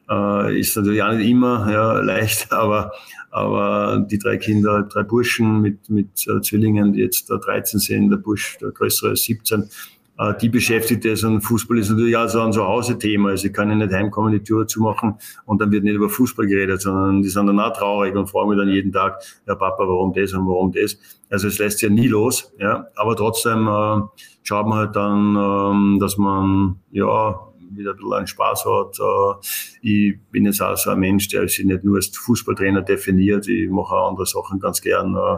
äh, 0.09 0.59
ist 0.59 0.75
natürlich 0.75 1.03
auch 1.03 1.13
nicht 1.13 1.29
immer 1.29 1.71
ja, 1.71 1.93
leicht, 2.01 2.51
aber 2.51 2.91
aber 3.31 4.05
die 4.11 4.19
drei 4.19 4.35
Kinder, 4.37 4.83
drei 4.83 5.03
Burschen 5.03 5.61
mit, 5.61 5.89
mit 5.89 6.27
äh, 6.27 6.41
Zwillingen, 6.41 6.93
die 6.93 6.99
jetzt 6.99 7.29
da 7.29 7.37
13 7.37 7.79
sind, 7.79 8.09
der 8.09 8.17
Bursch, 8.17 8.57
der 8.59 8.71
größere 8.71 9.13
ist 9.13 9.23
17, 9.23 9.69
äh, 10.17 10.33
die 10.39 10.49
beschäftigt 10.49 11.05
es 11.05 11.23
und 11.23 11.41
Fußball 11.41 11.77
ist 11.77 11.89
natürlich 11.89 12.17
auch 12.17 12.27
so 12.27 12.41
ein 12.41 12.51
Zuhause-Thema. 12.51 13.29
Also 13.29 13.47
ich 13.47 13.53
kann 13.53 13.69
ja 13.69 13.75
nicht 13.75 13.93
heimkommen, 13.93 14.33
die 14.33 14.43
Tür 14.43 14.67
zumachen 14.67 15.15
und 15.45 15.61
dann 15.61 15.71
wird 15.71 15.85
nicht 15.85 15.95
über 15.95 16.09
Fußball 16.09 16.45
geredet, 16.45 16.81
sondern 16.81 17.21
die 17.21 17.29
sind 17.29 17.47
dann 17.47 17.59
auch 17.59 17.71
traurig 17.71 18.15
und 18.15 18.29
fragen 18.29 18.49
mich 18.49 18.59
dann 18.59 18.69
jeden 18.69 18.91
Tag, 18.91 19.21
ja 19.47 19.55
Papa, 19.55 19.87
warum 19.87 20.13
das 20.13 20.33
und 20.33 20.45
warum 20.45 20.71
das? 20.73 20.97
Also 21.29 21.47
es 21.47 21.57
lässt 21.57 21.81
ja 21.81 21.89
nie 21.89 22.07
los, 22.07 22.51
ja. 22.59 22.85
Aber 22.95 23.15
trotzdem 23.15 23.67
äh, 23.67 24.01
schaut 24.43 24.67
man 24.67 24.77
halt 24.77 24.95
dann, 24.95 25.37
ähm, 25.37 25.99
dass 25.99 26.17
man 26.17 26.81
ja 26.91 27.39
wieder 27.75 27.91
ein 27.91 27.97
bisschen 27.97 28.13
einen 28.13 28.27
Spaß 28.27 28.65
hat. 28.65 28.99
Äh, 28.99 29.87
ich 29.87 30.19
bin 30.31 30.45
jetzt 30.45 30.61
auch 30.61 30.77
so 30.77 30.91
ein 30.91 30.99
Mensch, 30.99 31.27
der 31.29 31.47
sich 31.47 31.65
nicht 31.65 31.83
nur 31.83 31.97
als 31.97 32.07
Fußballtrainer 32.07 32.81
definiert. 32.81 33.47
Ich 33.47 33.69
mache 33.69 33.95
auch 33.95 34.09
andere 34.09 34.25
Sachen 34.25 34.59
ganz 34.59 34.81
gern 34.81 35.15
äh, 35.15 35.37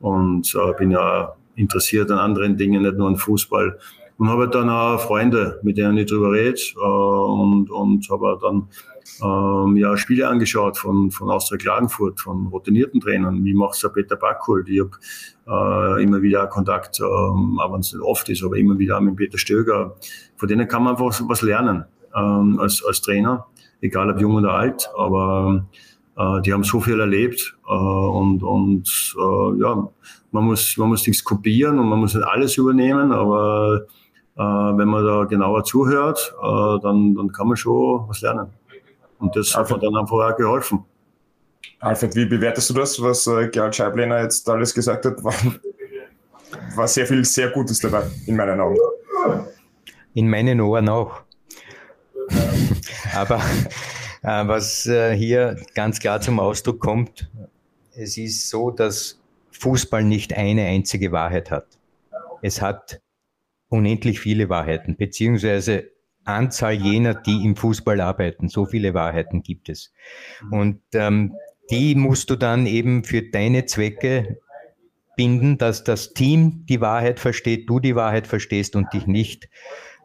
und 0.00 0.54
äh, 0.54 0.72
bin 0.78 0.90
ja 0.90 1.34
interessiert 1.56 2.10
an 2.10 2.18
anderen 2.18 2.56
Dingen, 2.56 2.82
nicht 2.82 2.96
nur 2.96 3.08
an 3.08 3.16
Fußball. 3.16 3.78
Und 4.18 4.28
habe 4.28 4.48
dann 4.48 4.70
auch 4.70 4.98
Freunde, 4.98 5.60
mit 5.62 5.76
denen 5.76 5.98
ich 5.98 6.06
drüber 6.06 6.32
rede 6.32 6.58
und, 6.80 7.70
und 7.70 8.08
habe 8.08 8.38
dann 8.40 8.68
ähm, 9.22 9.76
ja, 9.76 9.96
Spiele 9.96 10.28
angeschaut 10.28 10.78
von, 10.78 11.10
von 11.10 11.30
Austria 11.30 11.58
Klagenfurt, 11.58 12.20
von 12.20 12.46
routinierten 12.48 13.00
Trainern. 13.00 13.44
Wie 13.44 13.54
macht 13.54 13.82
es 13.82 13.92
Peter 13.92 14.16
Backholt? 14.16 14.68
Ich 14.68 14.80
habe 14.80 15.98
äh, 15.98 16.02
immer 16.02 16.22
wieder 16.22 16.46
Kontakt, 16.46 17.00
ähm, 17.00 17.58
aber 17.60 17.74
wenn 17.74 17.80
es 17.80 17.92
nicht 17.92 18.02
oft 18.02 18.28
ist, 18.28 18.42
aber 18.42 18.56
immer 18.56 18.78
wieder 18.78 19.00
mit 19.00 19.16
Peter 19.16 19.38
Stöger. 19.38 19.96
Von 20.36 20.48
denen 20.48 20.68
kann 20.68 20.82
man 20.82 20.96
einfach 20.96 21.20
was 21.28 21.42
lernen 21.42 21.84
ähm, 22.14 22.58
als, 22.60 22.84
als 22.84 23.00
Trainer, 23.00 23.46
egal 23.80 24.10
ob 24.10 24.20
jung 24.20 24.34
oder 24.34 24.52
alt. 24.52 24.88
Aber 24.96 25.66
äh, 26.16 26.40
die 26.42 26.52
haben 26.52 26.64
so 26.64 26.80
viel 26.80 27.00
erlebt 27.00 27.56
äh, 27.68 27.72
und, 27.72 28.42
und 28.42 29.14
äh, 29.18 29.60
ja, 29.60 29.88
man 30.32 30.44
muss, 30.44 30.76
man 30.76 30.88
muss 30.88 31.06
nichts 31.06 31.24
kopieren 31.24 31.78
und 31.78 31.88
man 31.88 31.98
muss 31.98 32.14
nicht 32.14 32.26
alles 32.26 32.56
übernehmen, 32.56 33.12
aber 33.12 33.86
äh, 34.36 34.40
wenn 34.40 34.88
man 34.88 35.04
da 35.04 35.24
genauer 35.24 35.64
zuhört, 35.64 36.34
äh, 36.42 36.80
dann, 36.82 37.14
dann 37.14 37.32
kann 37.32 37.48
man 37.48 37.56
schon 37.56 38.08
was 38.08 38.20
lernen. 38.20 38.48
Und 39.18 39.34
das 39.34 39.56
hat 39.56 39.70
mir 39.70 39.78
dann 39.78 39.96
einfach 39.96 40.16
auch 40.16 40.36
geholfen. 40.36 40.84
Alfred, 41.80 42.14
wie 42.16 42.26
bewertest 42.26 42.70
du 42.70 42.74
das, 42.74 43.00
was 43.02 43.26
äh, 43.26 43.48
Gerald 43.48 43.74
Scheiblener 43.74 44.22
jetzt 44.22 44.48
alles 44.48 44.74
gesagt 44.74 45.04
hat? 45.04 45.22
War, 45.22 45.34
war 46.76 46.88
sehr 46.88 47.06
viel 47.06 47.24
sehr 47.24 47.50
Gutes 47.50 47.80
dabei, 47.80 48.02
in 48.26 48.36
meinen 48.36 48.60
Augen. 48.60 48.76
In 50.16 50.30
meinen 50.30 50.62
Ohren 50.62 50.88
auch. 50.88 51.20
Aber 53.14 53.36
äh, 54.22 54.48
was 54.48 54.86
äh, 54.86 55.14
hier 55.14 55.60
ganz 55.74 56.00
klar 56.00 56.22
zum 56.22 56.40
Ausdruck 56.40 56.80
kommt, 56.80 57.30
es 57.94 58.16
ist 58.16 58.48
so, 58.48 58.70
dass 58.70 59.20
Fußball 59.50 60.02
nicht 60.02 60.32
eine 60.32 60.64
einzige 60.64 61.12
Wahrheit 61.12 61.50
hat. 61.50 61.66
Es 62.40 62.62
hat 62.62 63.02
unendlich 63.68 64.18
viele 64.18 64.48
Wahrheiten, 64.48 64.96
beziehungsweise 64.96 65.90
Anzahl 66.24 66.72
jener, 66.72 67.12
die 67.12 67.44
im 67.44 67.54
Fußball 67.54 68.00
arbeiten. 68.00 68.48
So 68.48 68.64
viele 68.64 68.94
Wahrheiten 68.94 69.42
gibt 69.42 69.68
es. 69.68 69.92
Und 70.50 70.80
ähm, 70.94 71.34
die 71.68 71.94
musst 71.94 72.30
du 72.30 72.36
dann 72.36 72.64
eben 72.64 73.04
für 73.04 73.20
deine 73.20 73.66
Zwecke 73.66 74.38
binden, 75.14 75.58
dass 75.58 75.84
das 75.84 76.14
Team 76.14 76.64
die 76.66 76.80
Wahrheit 76.80 77.20
versteht, 77.20 77.68
du 77.68 77.80
die 77.80 77.96
Wahrheit 77.96 78.26
verstehst 78.26 78.76
und 78.76 78.94
dich 78.94 79.06
nicht 79.06 79.50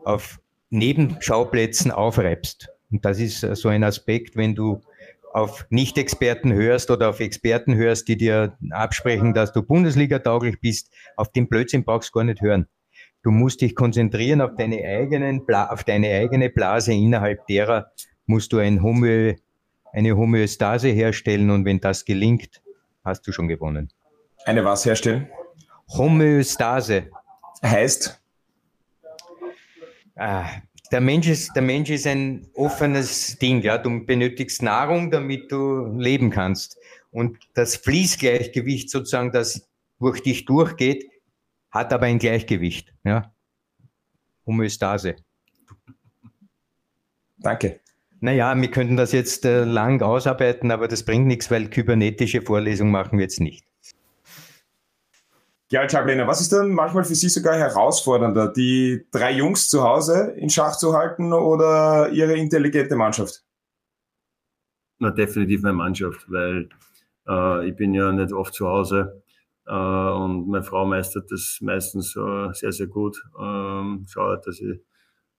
auf 0.04 0.40
Nebenschauplätzen 0.70 1.92
aufreibst. 1.92 2.70
Und 2.92 3.06
das 3.06 3.20
ist 3.20 3.42
so 3.42 3.70
ein 3.70 3.84
Aspekt, 3.84 4.36
wenn 4.36 4.56
du 4.56 4.82
auf 5.34 5.66
Nicht-Experten 5.70 6.54
hörst 6.54 6.92
oder 6.92 7.10
auf 7.10 7.20
Experten 7.20 7.76
hörst, 7.76 8.08
die 8.08 8.18
dir 8.18 8.58
absprechen, 8.72 9.34
dass 9.34 9.54
du 9.54 9.64
Bundesliga-tauglich 9.64 10.60
bist, 10.60 10.92
auf 11.16 11.32
den 11.32 11.48
Blödsinn 11.48 11.84
brauchst 11.84 12.10
du 12.10 12.20
gar 12.20 12.24
nicht 12.26 12.42
hören. 12.42 12.68
Du 13.24 13.32
musst 13.32 13.62
dich 13.62 13.76
konzentrieren 13.76 14.42
auf 14.42 14.56
deine, 14.58 14.84
eigenen, 14.84 15.44
auf 15.48 15.84
deine 15.84 16.08
eigene 16.10 16.50
Blase, 16.50 16.94
innerhalb 16.94 17.46
derer 17.48 17.92
musst 18.26 18.52
du 18.52 18.58
ein 18.58 18.82
Homö, 18.82 19.36
eine 19.94 20.18
Homöostase 20.18 20.90
herstellen 20.90 21.50
und 21.50 21.66
wenn 21.66 21.80
das 21.80 22.06
gelingt, 22.06 22.62
hast 23.04 23.28
du 23.28 23.32
schon 23.32 23.48
gewonnen. 23.48 23.90
Eine 24.46 24.66
was 24.66 24.86
herstellen? 24.86 25.30
Homöostase. 25.90 27.10
Heißt? 27.64 28.21
Ah, 30.22 30.62
der 30.92 31.02
Mensch 31.02 31.28
ist, 31.28 31.56
der 31.56 31.64
Mensch 31.64 31.90
ist 31.90 32.06
ein 32.06 32.48
offenes 32.54 33.40
Ding, 33.40 33.64
ja. 33.64 33.80
Du 33.80 34.06
benötigst 34.06 34.62
Nahrung, 34.62 35.10
damit 35.10 35.52
du 35.52 35.88
leben 35.98 36.30
kannst. 36.30 36.78
Und 37.10 37.40
das 37.56 37.76
Fließgleichgewicht 37.78 38.92
sozusagen, 38.92 39.32
das 39.32 39.68
durch 40.00 40.22
dich 40.22 40.46
durchgeht, 40.46 41.10
hat 41.72 41.92
aber 41.92 42.06
ein 42.06 42.20
Gleichgewicht. 42.20 42.94
Ja? 43.04 43.34
Homöostase. 44.46 45.16
Danke. 47.40 47.80
Naja, 48.20 48.56
wir 48.56 48.70
könnten 48.70 48.98
das 48.98 49.14
jetzt 49.14 49.44
äh, 49.46 49.64
lang 49.64 50.04
ausarbeiten, 50.04 50.70
aber 50.70 50.88
das 50.88 51.04
bringt 51.04 51.26
nichts, 51.26 51.50
weil 51.50 51.68
kybernetische 51.68 52.44
Vorlesungen 52.44 52.92
machen 52.92 53.18
wir 53.18 53.24
jetzt 53.24 53.40
nicht. 53.40 53.66
Ja, 55.72 55.88
Chablena, 55.88 56.28
was 56.28 56.42
ist 56.42 56.52
denn 56.52 56.74
manchmal 56.74 57.06
für 57.06 57.16
Sie 57.16 57.30
sogar 57.30 57.56
herausfordernder, 57.56 58.52
die 58.52 59.08
drei 59.10 59.32
Jungs 59.32 59.70
zu 59.70 59.84
Hause 59.84 60.34
in 60.36 60.50
Schach 60.50 60.76
zu 60.76 60.98
halten 60.98 61.32
oder 61.32 62.10
Ihre 62.10 62.34
intelligente 62.34 62.98
Mannschaft? 62.98 63.46
Na, 65.00 65.12
definitiv 65.12 65.62
meine 65.62 65.78
Mannschaft, 65.78 66.30
weil 66.30 66.68
äh, 67.26 67.70
ich 67.70 67.76
bin 67.78 67.94
ja 67.94 68.12
nicht 68.12 68.34
oft 68.34 68.54
zu 68.54 68.68
Hause 68.68 69.24
äh, 69.66 69.72
und 69.74 70.50
meine 70.50 70.66
Frau 70.66 70.86
meistert 70.86 71.32
das 71.32 71.60
meistens 71.62 72.18
äh, 72.18 72.52
sehr, 72.52 72.74
sehr 72.74 72.88
gut. 72.88 73.24
Ähm, 73.42 74.06
schaut, 74.10 74.46
dass 74.48 74.60
ich 74.60 74.78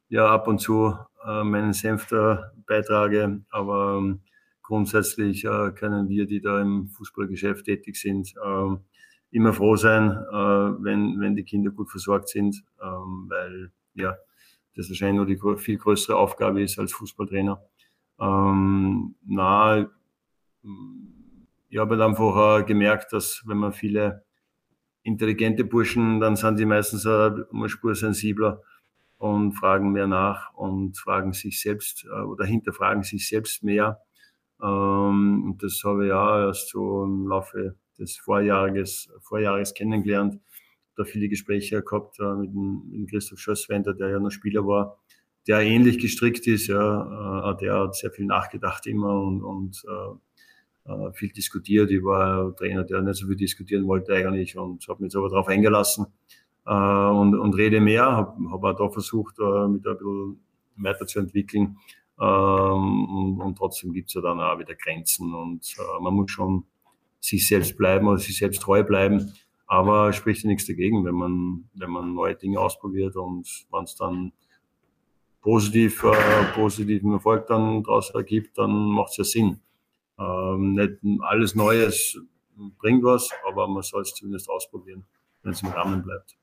ja 0.09 0.29
ab 0.29 0.49
und 0.49 0.61
zu 0.61 0.97
äh, 1.27 1.45
meinen 1.45 1.75
Senf 1.75 2.07
da 2.07 2.53
beitrage. 2.67 3.43
Aber 3.51 3.99
ähm, 3.99 4.23
grundsätzlich 4.63 5.43
können 5.43 6.09
wir, 6.09 6.25
die 6.25 6.41
da 6.41 6.59
im 6.63 6.89
Fußballgeschäft 6.89 7.67
tätig 7.67 7.97
sind, 7.97 8.33
ähm, 8.43 8.87
immer 9.33 9.53
froh 9.53 9.77
sein, 9.77 10.11
wenn, 10.11 11.19
wenn 11.21 11.35
die 11.35 11.43
Kinder 11.43 11.71
gut 11.71 11.91
versorgt 11.91 12.29
sind, 12.29 12.63
weil 12.79 13.73
ja, 13.95 14.15
das 14.77 14.89
wahrscheinlich 14.89 15.17
nur 15.17 15.55
die 15.55 15.61
viel 15.61 15.79
größere 15.79 16.17
Aufgabe 16.17 16.63
ist 16.63 16.79
als 16.79 16.93
Fußballtrainer. 16.93 17.61
Ähm, 18.21 19.15
na, 19.27 19.89
ich 21.69 21.79
habe 21.79 21.97
halt 21.97 22.03
einfach 22.03 22.61
äh, 22.61 22.65
gemerkt, 22.65 23.13
dass 23.13 23.43
wenn 23.47 23.57
man 23.57 23.73
viele 23.73 24.25
intelligente 25.03 25.65
Burschen, 25.65 26.21
dann 26.21 26.37
sind 26.37 26.59
die 26.59 26.67
meistens 26.67 27.05
äh, 27.05 27.31
eine 27.53 27.69
Spur 27.69 27.95
sensibler 27.95 28.63
und 29.19 29.53
fragen 29.53 29.93
mehr 29.93 30.07
nach 30.07 30.53
und 30.55 30.99
fragen 30.99 31.33
sich 31.33 31.61
selbst 31.61 32.05
äh, 32.05 32.21
oder 32.21 32.45
hinterfragen 32.45 33.03
sich 33.03 33.29
selbst 33.29 33.63
mehr. 33.65 34.01
Ähm, 34.63 35.45
und 35.45 35.63
das 35.63 35.83
habe 35.85 36.05
ich 36.05 36.11
ja 36.11 36.47
erst 36.47 36.69
so 36.69 37.05
im 37.05 37.27
Laufe 37.27 37.77
des 38.03 38.17
Vorjahres, 38.17 39.09
Vorjahres 39.21 39.73
kennengelernt. 39.73 40.39
Da 40.97 41.05
viele 41.05 41.29
Gespräche 41.29 41.83
gehabt 41.83 42.19
äh, 42.21 42.35
mit, 42.35 42.53
dem, 42.53 42.83
mit 42.91 42.99
dem 42.99 43.07
Christoph 43.07 43.39
Schosswender, 43.39 43.95
der 43.95 44.11
ja 44.11 44.19
noch 44.19 44.31
Spieler 44.31 44.67
war, 44.67 44.99
der 45.47 45.61
ähnlich 45.61 45.99
gestrickt 45.99 46.47
ist. 46.47 46.67
Ja, 46.67 47.53
äh, 47.53 47.57
der 47.57 47.81
hat 47.81 47.95
sehr 47.97 48.11
viel 48.11 48.27
nachgedacht 48.27 48.87
immer 48.87 49.23
und, 49.23 49.43
und 49.43 49.83
äh, 49.89 50.91
äh, 50.93 51.13
viel 51.13 51.31
diskutiert. 51.31 51.91
Ich 51.91 52.05
war 52.05 52.49
ein 52.49 52.57
Trainer, 52.57 52.85
der 52.85 53.01
nicht 53.03 53.17
so 53.17 53.27
viel 53.27 53.37
diskutieren 53.37 53.87
wollte 53.87 54.15
eigentlich 54.15 54.59
und 54.59 54.87
habe 54.89 55.03
mich 55.03 55.13
jetzt 55.13 55.17
aber 55.17 55.31
darauf 55.31 55.49
eingelassen 55.49 56.07
äh, 56.67 56.73
und, 56.73 57.39
und 57.39 57.55
rede 57.55 57.81
mehr. 57.81 58.05
Habe 58.05 58.51
hab 58.51 58.65
auch 58.65 58.77
da 58.77 58.89
versucht, 58.91 59.39
äh, 59.39 59.69
mit 59.69 59.87
ein 59.87 59.97
bisschen 59.97 60.41
weiterzuentwickeln. 60.77 61.79
Ähm, 62.21 63.05
und, 63.09 63.41
und 63.41 63.57
trotzdem 63.57 63.93
gibt's 63.93 64.15
ja 64.15 64.21
dann 64.21 64.41
auch 64.41 64.59
wieder 64.59 64.75
Grenzen 64.75 65.35
und 65.35 65.75
man 66.01 66.15
muss 66.15 66.31
schon 66.31 66.65
sich 67.23 67.47
selbst 67.47 67.79
bleiben 67.79 68.07
oder 68.09 68.19
sich 68.19 68.37
selbst 68.37 68.61
treu 68.61 68.83
bleiben. 68.83 69.33
Aber 69.67 70.13
spricht 70.13 70.43
ja 70.43 70.51
nichts 70.51 70.67
dagegen, 70.67 71.05
wenn 71.05 71.15
man, 71.15 71.69
wenn 71.75 71.91
man 71.91 72.13
neue 72.13 72.35
Dinge 72.35 72.61
ausprobiert 72.61 73.17
und 73.17 73.49
wenn 73.71 73.85
es 73.85 73.97
dann 73.97 74.33
positiv, 75.41 76.05
äh, 76.05 76.45
positiven 76.55 77.13
Erfolg 77.13 77.47
dann 77.47 77.83
daraus 77.83 78.11
ergibt, 78.11 78.59
dann 78.59 78.71
macht 78.71 79.13
es 79.13 79.17
ja 79.17 79.25
Sinn. 79.25 79.61
Ähm, 80.19 80.75
nicht 80.75 80.99
alles 81.23 81.55
Neues 81.55 82.19
bringt 82.79 83.03
was, 83.03 83.31
aber 83.49 83.67
man 83.67 83.83
soll 83.83 84.03
es 84.03 84.15
zumindest 84.15 84.51
ausprobieren, 84.51 85.05
wenn 85.43 85.53
es 85.53 85.63
im 85.63 85.69
Rahmen 85.69 86.03
bleibt. 86.03 86.37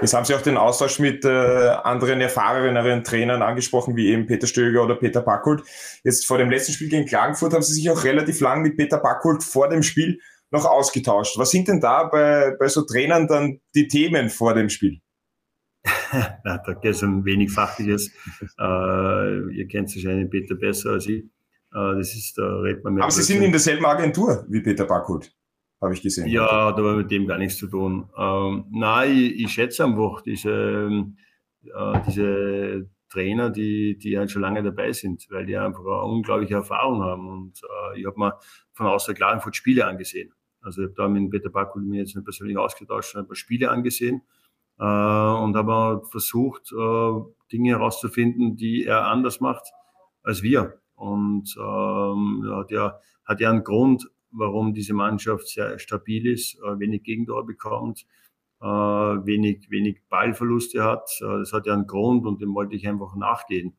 Jetzt 0.00 0.14
haben 0.14 0.24
Sie 0.24 0.34
auch 0.34 0.40
den 0.40 0.56
Austausch 0.56 0.98
mit 0.98 1.24
äh, 1.24 1.28
anderen 1.28 2.20
erfahreneren 2.20 3.04
Trainern 3.04 3.42
angesprochen, 3.42 3.96
wie 3.96 4.08
eben 4.08 4.26
Peter 4.26 4.46
Stöger 4.46 4.82
oder 4.82 4.94
Peter 4.94 5.20
Backholt. 5.20 5.62
Jetzt 6.04 6.26
vor 6.26 6.38
dem 6.38 6.50
letzten 6.50 6.72
Spiel 6.72 6.88
gegen 6.88 7.06
Klagenfurt 7.06 7.52
haben 7.52 7.62
Sie 7.62 7.74
sich 7.74 7.90
auch 7.90 8.02
relativ 8.04 8.40
lang 8.40 8.62
mit 8.62 8.76
Peter 8.76 8.98
Backholt 8.98 9.42
vor 9.42 9.68
dem 9.68 9.82
Spiel 9.82 10.20
noch 10.50 10.64
ausgetauscht. 10.64 11.38
Was 11.38 11.50
sind 11.50 11.68
denn 11.68 11.80
da 11.80 12.04
bei, 12.04 12.56
bei 12.58 12.68
so 12.68 12.82
Trainern 12.82 13.28
dann 13.28 13.60
die 13.74 13.88
Themen 13.88 14.30
vor 14.30 14.54
dem 14.54 14.70
Spiel? 14.70 15.00
Na, 16.44 16.58
da 16.58 16.72
geht 16.74 16.92
es 16.92 17.02
um 17.02 17.24
wenig 17.24 17.52
Fachliches. 17.52 18.10
äh, 18.58 19.54
ihr 19.54 19.68
kennt 19.68 19.94
wahrscheinlich 19.94 20.30
Peter 20.30 20.54
besser 20.54 20.90
als 20.92 21.06
ich. 21.06 21.24
Äh, 21.74 21.96
das 21.98 22.14
ist, 22.14 22.38
da 22.38 22.60
redet 22.60 22.84
man 22.84 22.94
mehr. 22.94 23.04
Aber 23.04 23.12
Sie 23.12 23.22
sind 23.22 23.42
in 23.42 23.50
derselben 23.50 23.84
Agentur 23.84 24.46
wie 24.48 24.60
Peter 24.60 24.86
Backholt 24.86 25.32
habe 25.80 25.94
ich 25.94 26.02
gesehen. 26.02 26.26
Ja, 26.28 26.72
da 26.72 26.84
war 26.84 26.96
mit 26.96 27.10
dem 27.10 27.26
gar 27.26 27.38
nichts 27.38 27.56
zu 27.56 27.66
tun. 27.66 28.08
Ähm, 28.16 28.66
nein, 28.70 29.16
ich, 29.16 29.44
ich, 29.44 29.52
schätze 29.52 29.84
einfach 29.84 30.20
diese, 30.22 30.90
äh, 31.64 32.00
diese 32.06 32.90
Trainer, 33.08 33.50
die, 33.50 33.96
die 33.98 34.18
halt 34.18 34.30
schon 34.30 34.42
lange 34.42 34.62
dabei 34.62 34.92
sind, 34.92 35.26
weil 35.30 35.46
die 35.46 35.56
einfach 35.56 35.80
eine 35.80 36.02
unglaubliche 36.04 36.54
Erfahrung 36.54 37.02
haben. 37.02 37.28
Und 37.28 37.60
äh, 37.62 38.00
ich 38.00 38.06
habe 38.06 38.18
mir 38.18 38.38
von 38.72 38.86
außer 38.86 39.14
Klagenfurt 39.14 39.56
Spiele 39.56 39.86
angesehen. 39.86 40.32
Also 40.60 40.82
ich 40.82 40.88
habe 40.88 40.94
da 40.96 41.08
mit 41.08 41.30
Peter 41.30 41.50
Bakul 41.50 41.82
mir 41.82 42.00
jetzt 42.00 42.14
nicht 42.14 42.24
persönlich 42.24 42.58
ausgetauscht, 42.58 43.16
ein 43.16 43.26
paar 43.26 43.34
Spiele 43.34 43.70
angesehen 43.70 44.22
äh, 44.78 44.84
und 44.84 45.56
habe 45.56 46.02
versucht, 46.10 46.72
äh, 46.72 47.12
Dinge 47.50 47.70
herauszufinden, 47.70 48.56
die 48.56 48.84
er 48.84 49.06
anders 49.06 49.40
macht 49.40 49.72
als 50.22 50.42
wir. 50.42 50.78
Und 50.94 51.56
ähm, 51.58 52.44
hat 52.54 52.70
ja 52.70 53.00
hat 53.24 53.40
ja 53.40 53.50
einen 53.50 53.64
Grund, 53.64 54.10
warum 54.32 54.74
diese 54.74 54.94
Mannschaft 54.94 55.48
sehr 55.48 55.78
stabil 55.78 56.26
ist, 56.26 56.58
äh, 56.60 56.78
wenig 56.78 57.02
Gegentor 57.02 57.46
bekommt, 57.46 58.06
äh, 58.60 58.66
wenig, 58.66 59.70
wenig 59.70 60.02
Ballverluste 60.08 60.82
hat. 60.84 61.10
Äh, 61.20 61.38
das 61.38 61.52
hat 61.52 61.66
ja 61.66 61.74
einen 61.74 61.86
Grund 61.86 62.26
und 62.26 62.40
dem 62.40 62.54
wollte 62.54 62.74
ich 62.76 62.86
einfach 62.86 63.14
nachgehen. 63.16 63.74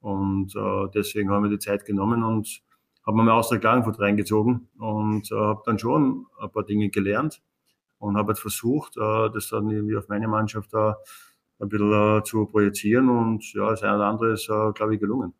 Und 0.00 0.54
deswegen 0.94 1.30
haben 1.30 1.42
wir 1.42 1.50
die 1.50 1.58
Zeit 1.58 1.84
genommen 1.84 2.22
und 2.22 2.62
habe 3.04 3.24
mir 3.24 3.34
aus 3.34 3.48
der 3.48 3.58
Klagenfurt 3.58 3.98
reingezogen 3.98 4.68
und 4.78 5.28
habe 5.32 5.62
dann 5.64 5.80
schon 5.80 6.26
ein 6.38 6.50
paar 6.52 6.62
Dinge 6.62 6.90
gelernt 6.90 7.42
und 7.98 8.16
habe 8.16 8.30
jetzt 8.30 8.40
versucht, 8.40 8.96
das 8.96 9.48
dann 9.48 9.68
irgendwie 9.68 9.96
auf 9.96 10.06
meine 10.08 10.28
Mannschaft 10.28 10.72
da 10.72 10.98
ein 11.58 11.68
bisschen 11.68 12.24
zu 12.24 12.46
projizieren 12.46 13.08
und 13.08 13.52
ja, 13.54 13.70
das 13.70 13.82
eine 13.82 13.96
oder 13.96 14.06
andere 14.06 14.32
ist, 14.34 14.46
glaube 14.46 14.94
ich, 14.94 15.00
gelungen. 15.00 15.34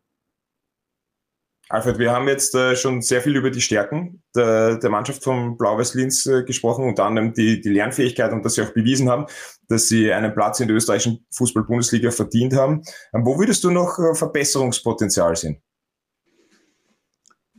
Alfred, 1.69 1.99
wir 1.99 2.11
haben 2.11 2.29
jetzt 2.29 2.55
äh, 2.55 2.77
schon 2.77 3.01
sehr 3.01 3.21
viel 3.21 3.35
über 3.35 3.51
die 3.51 3.59
Stärken 3.59 4.23
der, 4.33 4.77
der 4.77 4.89
Mannschaft 4.89 5.23
von 5.23 5.57
Blau-Weiß-Linz 5.57 6.25
äh, 6.25 6.43
gesprochen, 6.43 6.85
unter 6.85 7.03
anderem 7.03 7.33
die, 7.33 7.59
die 7.59 7.69
Lernfähigkeit 7.69 8.31
und 8.31 8.45
dass 8.45 8.53
sie 8.53 8.61
auch 8.61 8.73
bewiesen 8.73 9.09
haben, 9.09 9.25
dass 9.67 9.89
sie 9.89 10.11
einen 10.13 10.33
Platz 10.33 10.61
in 10.61 10.67
der 10.67 10.77
österreichischen 10.77 11.25
Fußball-Bundesliga 11.33 12.11
verdient 12.11 12.53
haben. 12.53 12.83
Ähm, 13.13 13.25
wo 13.25 13.37
würdest 13.37 13.65
du 13.65 13.71
noch 13.71 13.99
äh, 13.99 14.15
Verbesserungspotenzial 14.15 15.35
sehen? 15.35 15.61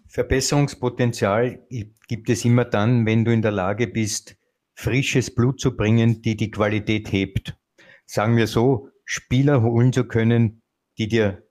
Verbesserungspotenzial 0.06 1.66
gibt 2.08 2.30
es 2.30 2.44
immer 2.46 2.64
dann, 2.64 3.04
wenn 3.04 3.26
du 3.26 3.32
in 3.32 3.42
der 3.42 3.52
Lage 3.52 3.88
bist, 3.88 4.36
frisches 4.74 5.34
Blut 5.34 5.60
zu 5.60 5.76
bringen, 5.76 6.22
die 6.22 6.34
die 6.34 6.50
Qualität 6.50 7.12
hebt. 7.12 7.58
Sagen 8.06 8.38
wir 8.38 8.46
so, 8.46 8.88
Spieler 9.04 9.62
holen 9.62 9.92
zu 9.92 10.04
können, 10.04 10.62
die 10.96 11.08
dir 11.08 11.42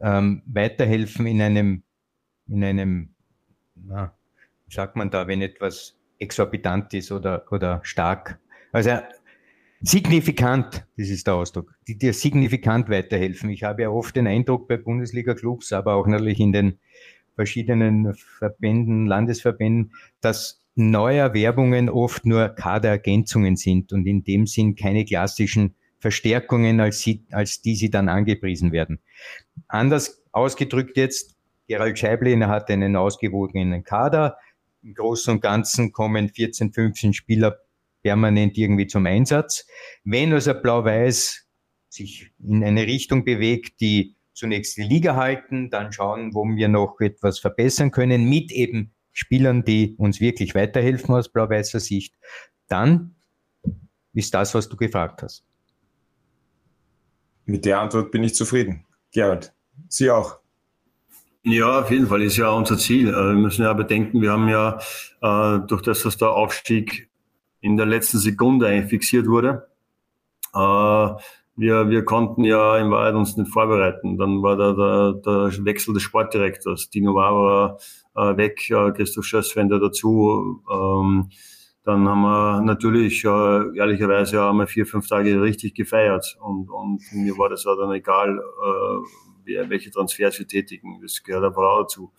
ähm, 0.00 0.42
weiterhelfen 0.46 1.26
in 1.26 1.40
einem 1.40 1.85
in 2.48 2.64
einem, 2.64 3.10
na, 3.74 4.14
wie 4.66 4.74
sagt 4.74 4.96
man 4.96 5.10
da, 5.10 5.26
wenn 5.26 5.42
etwas 5.42 5.96
exorbitant 6.18 6.94
ist 6.94 7.12
oder, 7.12 7.44
oder 7.50 7.80
stark. 7.82 8.38
Also 8.72 8.98
signifikant, 9.80 10.86
das 10.96 11.08
ist 11.08 11.26
der 11.26 11.34
Ausdruck, 11.34 11.74
die 11.86 11.98
dir 11.98 12.12
signifikant 12.12 12.88
weiterhelfen. 12.88 13.50
Ich 13.50 13.62
habe 13.62 13.82
ja 13.82 13.90
oft 13.90 14.16
den 14.16 14.26
Eindruck 14.26 14.68
bei 14.68 14.76
Bundesliga-Clubs, 14.76 15.72
aber 15.72 15.94
auch 15.94 16.06
natürlich 16.06 16.40
in 16.40 16.52
den 16.52 16.78
verschiedenen 17.34 18.14
Verbänden, 18.14 19.06
Landesverbänden, 19.06 19.92
dass 20.20 20.62
Neuerwerbungen 20.74 21.88
oft 21.88 22.26
nur 22.26 22.48
Kaderergänzungen 22.50 23.56
sind 23.56 23.92
und 23.92 24.06
in 24.06 24.24
dem 24.24 24.46
Sinn 24.46 24.74
keine 24.74 25.04
klassischen 25.04 25.74
Verstärkungen, 25.98 26.80
als, 26.80 27.00
sie, 27.00 27.24
als 27.30 27.62
die 27.62 27.74
sie 27.74 27.90
dann 27.90 28.08
angepriesen 28.08 28.72
werden. 28.72 29.00
Anders 29.68 30.22
ausgedrückt 30.32 30.96
jetzt, 30.96 31.35
Gerald 31.66 31.98
Scheiblin 31.98 32.46
hat 32.46 32.70
einen 32.70 32.96
ausgewogenen 32.96 33.82
Kader. 33.84 34.38
Im 34.82 34.94
Großen 34.94 35.34
und 35.34 35.40
Ganzen 35.40 35.92
kommen 35.92 36.28
14, 36.28 36.72
15 36.72 37.12
Spieler 37.12 37.58
permanent 38.02 38.56
irgendwie 38.56 38.86
zum 38.86 39.06
Einsatz. 39.06 39.66
Wenn 40.04 40.32
also 40.32 40.54
Blau-Weiß 40.54 41.46
sich 41.88 42.30
in 42.38 42.62
eine 42.62 42.86
Richtung 42.86 43.24
bewegt, 43.24 43.80
die 43.80 44.16
zunächst 44.32 44.76
die 44.76 44.82
Liga 44.82 45.16
halten, 45.16 45.70
dann 45.70 45.92
schauen, 45.92 46.34
wo 46.34 46.44
wir 46.44 46.68
noch 46.68 47.00
etwas 47.00 47.38
verbessern 47.38 47.90
können, 47.90 48.28
mit 48.28 48.52
eben 48.52 48.92
Spielern, 49.12 49.64
die 49.64 49.96
uns 49.96 50.20
wirklich 50.20 50.54
weiterhelfen 50.54 51.14
aus 51.14 51.32
blau-weißer 51.32 51.80
Sicht, 51.80 52.14
dann 52.68 53.16
ist 54.12 54.34
das, 54.34 54.54
was 54.54 54.68
du 54.68 54.76
gefragt 54.76 55.22
hast. 55.22 55.44
Mit 57.46 57.64
der 57.64 57.80
Antwort 57.80 58.10
bin 58.10 58.24
ich 58.24 58.34
zufrieden. 58.34 58.84
Gerald, 59.10 59.54
Sie 59.88 60.10
auch. 60.10 60.40
Ja, 61.48 61.78
auf 61.78 61.92
jeden 61.92 62.08
Fall 62.08 62.22
ist 62.22 62.38
ja 62.38 62.50
unser 62.50 62.76
Ziel. 62.76 63.08
Äh, 63.08 63.12
wir 63.12 63.34
müssen 63.34 63.62
ja 63.62 63.72
bedenken, 63.72 64.20
wir 64.20 64.32
haben 64.32 64.48
ja 64.48 64.80
äh, 65.22 65.60
durch 65.68 65.80
das, 65.82 66.02
dass 66.02 66.16
der 66.16 66.30
Aufstieg 66.30 67.08
in 67.60 67.76
der 67.76 67.86
letzten 67.86 68.18
Sekunde 68.18 68.66
eigentlich 68.66 68.90
fixiert 68.90 69.28
wurde, 69.28 69.68
äh, 70.54 70.58
wir, 71.58 71.88
wir 71.88 72.04
konnten 72.04 72.42
ja 72.42 72.76
in 72.78 72.90
Wahrheit 72.90 73.14
uns 73.14 73.36
nicht 73.36 73.52
vorbereiten. 73.52 74.18
Dann 74.18 74.42
war 74.42 74.56
da 74.56 74.72
der, 74.72 75.12
der 75.22 75.64
Wechsel 75.64 75.94
des 75.94 76.02
Sportdirektors. 76.02 76.90
Dino 76.90 77.16
äh, 77.16 78.36
weg, 78.36 78.58
Christoph 78.96 79.24
Schösswender 79.24 79.78
dazu. 79.78 80.62
Ähm, 80.68 81.30
dann 81.84 82.08
haben 82.08 82.22
wir 82.22 82.60
natürlich 82.62 83.24
äh, 83.24 83.78
ehrlicherweise 83.78 84.40
haben 84.40 84.58
wir 84.58 84.66
vier, 84.66 84.84
fünf 84.84 85.06
Tage 85.06 85.40
richtig 85.40 85.74
gefeiert. 85.76 86.36
Und, 86.40 86.68
und 86.70 87.00
mir 87.12 87.38
war 87.38 87.48
das 87.48 87.64
auch 87.66 87.76
dann 87.76 87.92
egal, 87.92 88.36
äh, 88.36 89.35
welche 89.46 89.90
Transfers 89.90 90.38
wir 90.38 90.46
tätigen. 90.46 91.00
Das 91.02 91.22
gehört 91.22 91.44
einfach 91.44 91.62
auch 91.62 91.82
dazu. 91.82 92.12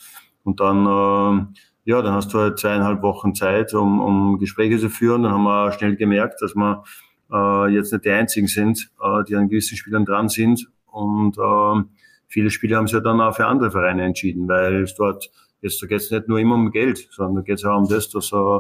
Und 0.43 0.59
dann, 0.59 0.85
äh, 0.85 1.45
ja, 1.85 2.01
dann 2.01 2.13
hast 2.13 2.33
du 2.33 2.39
halt 2.39 2.59
zweieinhalb 2.59 3.01
Wochen 3.01 3.35
Zeit, 3.35 3.73
um, 3.73 3.99
um 3.99 4.39
Gespräche 4.39 4.77
zu 4.79 4.89
führen. 4.89 5.23
Dann 5.23 5.33
haben 5.33 5.43
wir 5.43 5.71
schnell 5.73 5.95
gemerkt, 5.95 6.41
dass 6.41 6.55
wir 6.55 6.83
äh, 7.31 7.73
jetzt 7.73 7.91
nicht 7.91 8.05
die 8.05 8.09
einzigen 8.09 8.47
sind, 8.47 8.89
äh, 9.01 9.23
die 9.27 9.35
an 9.35 9.49
gewissen 9.49 9.77
Spielern 9.77 10.05
dran 10.05 10.29
sind. 10.29 10.67
Und 10.85 11.37
äh, 11.37 11.83
viele 12.27 12.49
Spieler 12.49 12.77
haben 12.77 12.87
sich 12.87 12.95
ja 12.95 13.01
dann 13.01 13.21
auch 13.21 13.35
für 13.35 13.45
andere 13.45 13.71
Vereine 13.71 14.03
entschieden, 14.03 14.47
weil 14.47 14.83
es 14.83 14.95
dort, 14.95 15.29
jetzt 15.61 15.81
da 15.81 15.87
geht 15.87 16.01
es 16.01 16.11
nicht 16.11 16.27
nur 16.27 16.39
immer 16.39 16.55
um 16.55 16.71
Geld, 16.71 17.07
sondern 17.11 17.35
da 17.35 17.41
geht 17.41 17.59
es 17.59 17.65
auch 17.65 17.77
um 17.77 17.87
das, 17.87 18.09
dass 18.09 18.31
äh, 18.31 18.59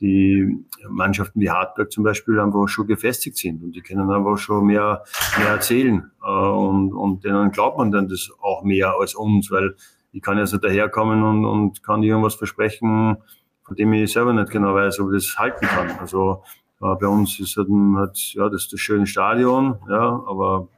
die 0.00 0.64
Mannschaften 0.88 1.40
wie 1.40 1.50
Hartberg 1.50 1.90
zum 1.90 2.04
Beispiel 2.04 2.38
einfach 2.38 2.68
schon 2.68 2.86
gefestigt 2.86 3.36
sind 3.36 3.62
und 3.62 3.72
die 3.72 3.80
können 3.80 4.10
einfach 4.10 4.36
schon 4.36 4.66
mehr, 4.66 5.04
mehr 5.38 5.48
erzählen 5.48 6.10
äh, 6.22 6.28
und, 6.28 6.92
und 6.92 7.24
denen 7.24 7.50
glaubt 7.50 7.78
man 7.78 7.90
dann 7.90 8.08
das 8.08 8.30
auch 8.42 8.62
mehr 8.62 8.94
als 8.98 9.14
uns, 9.14 9.50
weil 9.50 9.74
ich 10.12 10.22
kann 10.22 10.38
jetzt 10.38 10.52
nicht 10.52 10.64
daherkommen 10.64 11.22
und, 11.22 11.44
und 11.44 11.82
kann 11.82 12.02
irgendwas 12.02 12.34
versprechen, 12.34 13.16
von 13.62 13.76
dem 13.76 13.92
ich 13.92 14.12
selber 14.12 14.32
nicht 14.32 14.50
genau 14.50 14.74
weiß, 14.74 15.00
ob 15.00 15.12
ich 15.12 15.24
das 15.24 15.38
halten 15.38 15.66
kann. 15.66 15.90
Also 15.98 16.42
äh, 16.80 16.94
bei 16.94 17.06
uns 17.06 17.38
ist 17.40 17.56
halt, 17.56 17.68
halt 17.68 18.18
ja, 18.34 18.48
das, 18.48 18.62
ist 18.62 18.72
das 18.72 18.80
schöne 18.80 19.06
Stadion, 19.06 19.78
ja, 19.88 20.22
aber 20.26 20.68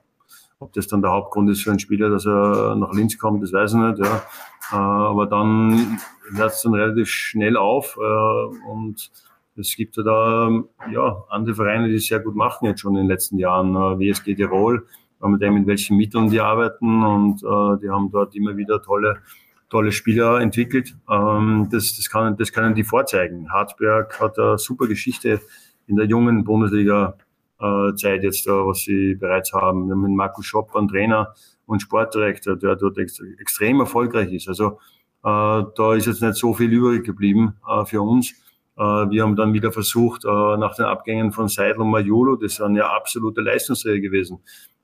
ob 0.61 0.73
das 0.73 0.89
dann 0.89 1.03
der 1.03 1.13
Hauptgrund 1.13 1.51
ist 1.51 1.63
für 1.63 1.71
einen 1.71 1.79
Spieler, 1.79 2.11
dass 2.11 2.27
er 2.27 2.75
nach 2.77 2.93
Linz 2.93 3.17
kommt, 3.19 3.43
das 3.43 3.53
weiß 3.53 3.75
ich 3.75 3.79
nicht. 3.79 3.99
Ja. 3.99 4.23
Äh, 4.73 4.77
aber 4.77 5.27
dann 5.27 6.01
hört 6.35 6.65
dann 6.65 6.75
relativ 6.75 7.09
schnell 7.09 7.57
auf 7.57 7.99
äh, 8.01 8.71
und 8.71 9.11
es 9.57 9.75
gibt 9.75 9.99
da 9.99 10.51
ja, 10.93 11.25
andere 11.29 11.55
Vereine, 11.57 11.89
die 11.89 11.97
es 11.97 12.07
sehr 12.07 12.21
gut 12.21 12.37
machen 12.37 12.67
jetzt 12.67 12.81
schon 12.81 12.95
in 12.95 13.03
den 13.03 13.09
letzten 13.09 13.39
Jahren. 13.39 13.75
WSG 13.75 14.37
Tirol, 14.37 14.87
mit 15.21 15.43
dem, 15.43 15.55
mit 15.55 15.67
welchen 15.67 15.97
Mitteln 15.97 16.31
die 16.31 16.41
arbeiten 16.41 17.03
und 17.03 17.43
äh, 17.43 17.81
die 17.83 17.91
haben 17.91 18.11
dort 18.13 18.37
immer 18.37 18.57
wieder 18.57 18.81
tolle 18.81 19.19
tolle 19.69 19.93
Spieler 19.93 20.41
entwickelt. 20.41 20.97
Ähm, 21.11 21.69
das, 21.71 21.97
das, 21.97 22.09
kann, 22.09 22.37
das 22.37 22.53
können 22.53 22.75
die 22.75 22.85
vorzeigen. 22.85 23.53
Hartberg 23.53 24.19
hat 24.21 24.39
eine 24.39 24.59
super 24.59 24.87
Geschichte 24.87 25.41
in 25.87 25.97
der 25.97 26.07
jungen 26.07 26.45
Bundesliga 26.45 27.17
äh, 27.61 27.91
jetzt 28.23 28.47
da, 28.47 28.67
was 28.67 28.81
sie 28.81 29.15
bereits 29.15 29.53
haben. 29.53 29.87
Wir 29.87 29.93
haben 29.93 30.03
mit 30.03 30.13
Markus 30.13 30.47
Schopp 30.47 30.75
einen 30.75 30.89
Trainer 30.89 31.35
und 31.67 31.83
Sportdirektor, 31.83 32.57
der 32.57 32.77
dort 32.77 32.99
ex 32.99 33.21
extrem 33.39 33.81
erfolgreich 33.81 34.33
ist. 34.33 34.49
Also 34.49 34.79
da 35.23 35.95
ist 35.95 36.07
jetzt 36.07 36.23
nicht 36.23 36.37
so 36.37 36.55
viel 36.55 36.73
übrig 36.73 37.05
geblieben 37.05 37.57
äh, 37.69 37.85
für 37.85 38.01
uns. 38.03 38.35
wir 38.77 39.23
haben 39.23 39.35
dann 39.35 39.53
wieder 39.53 39.73
versucht, 39.73 40.23
nach 40.25 40.77
den 40.77 40.85
Abgängen 40.85 41.33
von 41.33 41.49
Seidel 41.49 41.83
und 41.83 41.91
Majolo, 41.91 42.37
das 42.37 42.55
sind 42.57 42.77
ja 42.77 42.87
absolute 42.89 43.41
Leistungsträger 43.41 44.01
gewesen. 44.01 44.39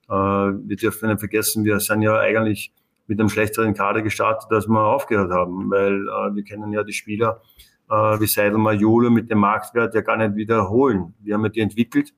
Wir 0.09 0.77
dürfen 0.77 1.09
nicht 1.09 1.21
vergessen, 1.21 1.65
wir 1.65 1.79
sind 1.79 2.03
ja 2.03 2.19
eigentlich 2.19 2.73
mit 3.07 3.21
einem 3.21 3.29
schlechteren 3.29 3.73
Kader 3.73 4.03
gestartet, 4.03 4.51
als 4.51 4.67
wir 4.67 4.81
aufgehört 4.81 5.31
haben, 5.31 5.71
weil 5.71 5.95
wir 6.35 6.43
kennen 6.43 6.73
ja 6.73 6.83
die 6.83 6.93
Spieler 6.93 7.41
wie 7.89 8.27
Seidel 8.27 8.59
Majolo 8.59 9.11
mit 9.11 9.31
dem 9.31 9.39
Marktwert 9.39 9.95
ja 9.95 10.01
gar 10.01 10.17
nicht 10.17 10.35
wiederholen. 10.35 11.15
Wir 11.21 11.35
haben 11.35 11.45
ja 11.45 11.51
die 11.51 11.61
entwickelt 11.61 12.13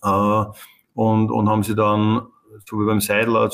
und, 0.00 1.30
und 1.30 1.48
haben 1.48 1.62
sie 1.62 1.74
dann, 1.74 2.26
so 2.64 2.80
wie 2.80 2.86
beim 2.86 3.00
Seidel, 3.00 3.50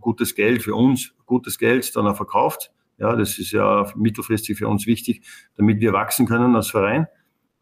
gutes 0.00 0.34
Geld 0.34 0.62
für 0.62 0.74
uns, 0.74 1.12
gutes 1.26 1.58
Geld 1.58 1.94
dann 1.94 2.06
auch 2.06 2.16
verkauft. 2.16 2.72
Ja, 2.98 3.14
das 3.14 3.38
ist 3.38 3.52
ja 3.52 3.86
mittelfristig 3.94 4.56
für 4.58 4.68
uns 4.68 4.86
wichtig, 4.86 5.22
damit 5.56 5.80
wir 5.80 5.92
wachsen 5.92 6.26
können 6.26 6.56
als 6.56 6.70
Verein. 6.70 7.06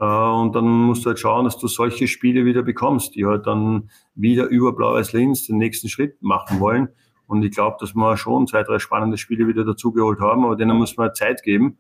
Äh, 0.01 0.05
und 0.05 0.55
dann 0.55 0.64
musst 0.64 1.05
du 1.05 1.09
halt 1.09 1.18
schauen, 1.18 1.45
dass 1.45 1.59
du 1.59 1.66
solche 1.66 2.09
Spiele 2.09 2.45
wieder 2.45 2.62
bekommst, 2.62 3.14
die 3.14 3.26
halt 3.26 3.47
dann 3.47 3.91
wieder 4.14 4.47
über 4.47 4.74
Blau-Weiß 4.74 5.12
Linz 5.12 5.47
den 5.47 5.59
nächsten 5.59 5.89
Schritt 5.89 6.22
machen 6.22 6.61
wollen. 6.61 6.89
Und 7.26 7.43
ich 7.43 7.53
glaube, 7.53 7.76
dass 7.80 7.95
wir 7.95 8.16
schon 8.16 8.47
zwei, 8.47 8.62
drei 8.62 8.78
spannende 8.78 9.16
Spiele 9.16 9.47
wieder 9.47 9.64
dazugeholt 9.64 10.20
haben, 10.20 10.45
aber 10.45 10.57
denen 10.57 10.76
muss 10.76 10.97
man 10.97 11.14
Zeit 11.14 11.43
geben. 11.43 11.78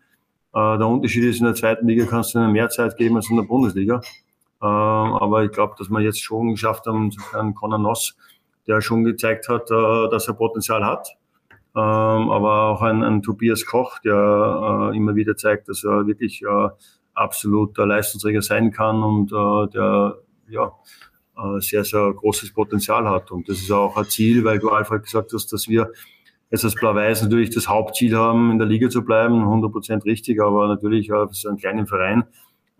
Äh, 0.54 0.78
der 0.78 0.86
Unterschied 0.86 1.24
ist, 1.24 1.40
in 1.40 1.46
der 1.46 1.54
zweiten 1.54 1.86
Liga 1.86 2.06
kannst 2.06 2.34
du 2.34 2.38
ihnen 2.38 2.52
mehr 2.52 2.68
Zeit 2.70 2.96
geben 2.96 3.16
als 3.16 3.28
in 3.28 3.36
der 3.36 3.44
Bundesliga. 3.44 4.00
Ähm, 4.62 4.68
aber 4.68 5.44
ich 5.44 5.50
glaube, 5.50 5.74
dass 5.78 5.90
wir 5.90 6.00
jetzt 6.00 6.22
schon 6.22 6.50
geschafft 6.50 6.86
haben, 6.86 7.10
Herrn 7.32 7.54
Conor 7.54 7.78
Noss, 7.78 8.16
der 8.66 8.80
schon 8.80 9.04
gezeigt 9.04 9.48
hat, 9.48 9.70
äh, 9.70 10.08
dass 10.10 10.28
er 10.28 10.34
Potenzial 10.34 10.84
hat. 10.84 11.08
Ähm, 11.76 12.30
aber 12.30 12.68
auch 12.68 12.82
ein, 12.82 13.02
ein 13.02 13.22
Tobias 13.22 13.66
Koch, 13.66 13.98
der 13.98 14.90
äh, 14.92 14.96
immer 14.96 15.14
wieder 15.14 15.36
zeigt, 15.36 15.68
dass 15.68 15.84
er 15.84 16.06
wirklich 16.06 16.42
äh, 16.42 16.68
absoluter 17.14 17.86
Leistungsträger 17.86 18.42
sein 18.42 18.70
kann 18.72 19.02
und 19.02 19.30
der 19.30 20.16
ja, 20.48 20.72
sehr, 21.58 21.84
sehr 21.84 22.12
großes 22.12 22.52
Potenzial 22.52 23.08
hat. 23.08 23.30
Und 23.30 23.48
das 23.48 23.58
ist 23.58 23.70
auch 23.70 23.96
ein 23.96 24.04
Ziel, 24.04 24.44
weil 24.44 24.58
du 24.58 24.70
Alfred 24.70 25.04
gesagt 25.04 25.32
hast, 25.32 25.52
dass 25.52 25.68
wir 25.68 25.90
jetzt 26.50 26.64
als 26.64 26.74
Blau-Weiß 26.74 27.22
natürlich 27.22 27.50
das 27.50 27.68
Hauptziel 27.68 28.16
haben, 28.16 28.50
in 28.50 28.58
der 28.58 28.66
Liga 28.66 28.88
zu 28.88 29.04
bleiben, 29.04 29.42
100% 29.42 30.04
richtig, 30.04 30.40
aber 30.40 30.68
natürlich 30.68 31.08
für 31.08 31.28
so 31.32 31.48
einen 31.48 31.58
kleinen 31.58 31.86
Verein 31.86 32.24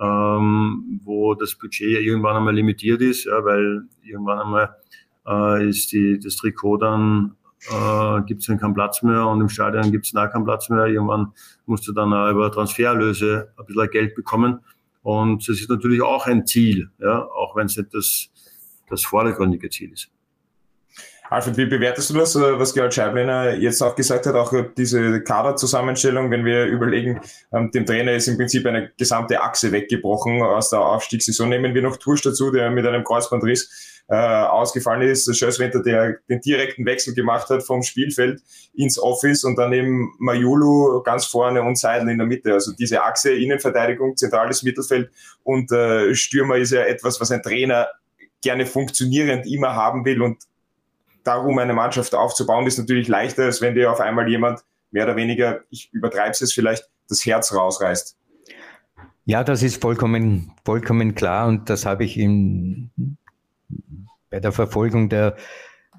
ähm, 0.00 1.00
wo 1.04 1.34
das 1.34 1.54
Budget 1.54 2.00
irgendwann 2.04 2.36
einmal 2.36 2.54
limitiert 2.54 3.00
ist, 3.00 3.24
ja, 3.24 3.44
weil 3.44 3.82
irgendwann 4.02 4.40
einmal 4.40 4.76
äh, 5.26 5.68
ist 5.68 5.92
die, 5.92 6.18
das 6.18 6.36
Trikot 6.36 6.78
dann 6.78 7.36
äh, 7.70 8.22
gibt 8.26 8.40
es 8.40 8.46
dann 8.46 8.58
keinen 8.58 8.74
Platz 8.74 9.02
mehr 9.02 9.26
und 9.26 9.40
im 9.40 9.48
Stadion 9.48 9.90
gibt 9.90 10.06
es 10.06 10.14
auch 10.14 10.30
keinen 10.30 10.44
Platz 10.44 10.68
mehr. 10.68 10.86
Irgendwann 10.86 11.32
musst 11.66 11.86
du 11.86 11.92
dann 11.92 12.12
auch 12.12 12.30
über 12.30 12.50
Transferlöse 12.50 13.52
ein 13.58 13.66
bisschen 13.66 13.90
Geld 13.90 14.14
bekommen. 14.14 14.60
Und 15.02 15.48
das 15.48 15.60
ist 15.60 15.68
natürlich 15.68 16.02
auch 16.02 16.26
ein 16.26 16.46
Ziel, 16.46 16.90
ja, 16.98 17.24
auch 17.24 17.56
wenn 17.56 17.66
es 17.66 17.76
nicht 17.76 17.92
das, 17.92 18.30
das 18.88 19.04
vordergründige 19.04 19.68
Ziel 19.68 19.92
ist. 19.92 20.10
Alfred, 21.30 21.56
wie 21.56 21.66
bewertest 21.66 22.10
du 22.10 22.14
das, 22.14 22.36
äh, 22.36 22.58
was 22.58 22.74
Gerald 22.74 22.94
Scheiblener 22.94 23.54
jetzt 23.54 23.82
auch 23.82 23.96
gesagt 23.96 24.26
hat, 24.26 24.34
auch 24.34 24.52
diese 24.76 25.22
Kaderzusammenstellung, 25.22 26.30
wenn 26.30 26.44
wir 26.44 26.66
überlegen, 26.66 27.20
ähm, 27.52 27.70
dem 27.70 27.86
Trainer 27.86 28.12
ist 28.12 28.28
im 28.28 28.36
Prinzip 28.36 28.66
eine 28.66 28.92
gesamte 28.96 29.40
Achse 29.42 29.72
weggebrochen 29.72 30.42
aus 30.42 30.70
der 30.70 30.80
Aufstiegssaison. 30.80 31.48
Nehmen 31.48 31.74
wir 31.74 31.82
noch 31.82 31.96
Tursch 31.96 32.22
dazu, 32.22 32.50
der 32.50 32.70
mit 32.70 32.86
einem 32.86 33.04
Kreuzbandriss 33.04 33.93
äh, 34.08 34.16
ausgefallen 34.16 35.02
ist, 35.02 35.34
Schößwinter, 35.34 35.82
der 35.82 36.18
den 36.28 36.40
direkten 36.40 36.84
Wechsel 36.84 37.14
gemacht 37.14 37.48
hat 37.48 37.62
vom 37.62 37.82
Spielfeld 37.82 38.42
ins 38.74 38.98
Office 38.98 39.44
und 39.44 39.56
dann 39.56 39.72
eben 39.72 40.14
Majulu 40.18 41.02
ganz 41.02 41.24
vorne 41.24 41.62
und 41.62 41.78
Seidel 41.78 42.10
in 42.10 42.18
der 42.18 42.26
Mitte. 42.26 42.52
Also 42.52 42.72
diese 42.72 43.02
Achse 43.02 43.32
Innenverteidigung, 43.32 44.16
zentrales 44.16 44.62
Mittelfeld 44.62 45.10
und 45.42 45.72
äh, 45.72 46.14
Stürmer 46.14 46.56
ist 46.56 46.72
ja 46.72 46.82
etwas, 46.82 47.20
was 47.20 47.30
ein 47.30 47.42
Trainer 47.42 47.88
gerne 48.42 48.66
funktionierend 48.66 49.46
immer 49.46 49.74
haben 49.74 50.04
will 50.04 50.20
und 50.20 50.44
darum 51.24 51.58
eine 51.58 51.72
Mannschaft 51.72 52.14
aufzubauen, 52.14 52.66
ist 52.66 52.78
natürlich 52.78 53.08
leichter, 53.08 53.44
als 53.44 53.62
wenn 53.62 53.74
dir 53.74 53.90
auf 53.90 54.00
einmal 54.00 54.28
jemand 54.28 54.60
mehr 54.90 55.04
oder 55.04 55.16
weniger, 55.16 55.62
ich 55.70 55.90
übertreibe 55.92 56.36
es 56.38 56.52
vielleicht, 56.52 56.84
das 57.08 57.24
Herz 57.24 57.54
rausreißt. 57.54 58.16
Ja, 59.24 59.42
das 59.42 59.62
ist 59.62 59.80
vollkommen, 59.80 60.52
vollkommen 60.64 61.14
klar 61.14 61.48
und 61.48 61.70
das 61.70 61.86
habe 61.86 62.04
ich 62.04 62.18
in, 62.18 62.90
bei 64.34 64.40
der 64.40 64.50
Verfolgung 64.50 65.08
der, 65.08 65.36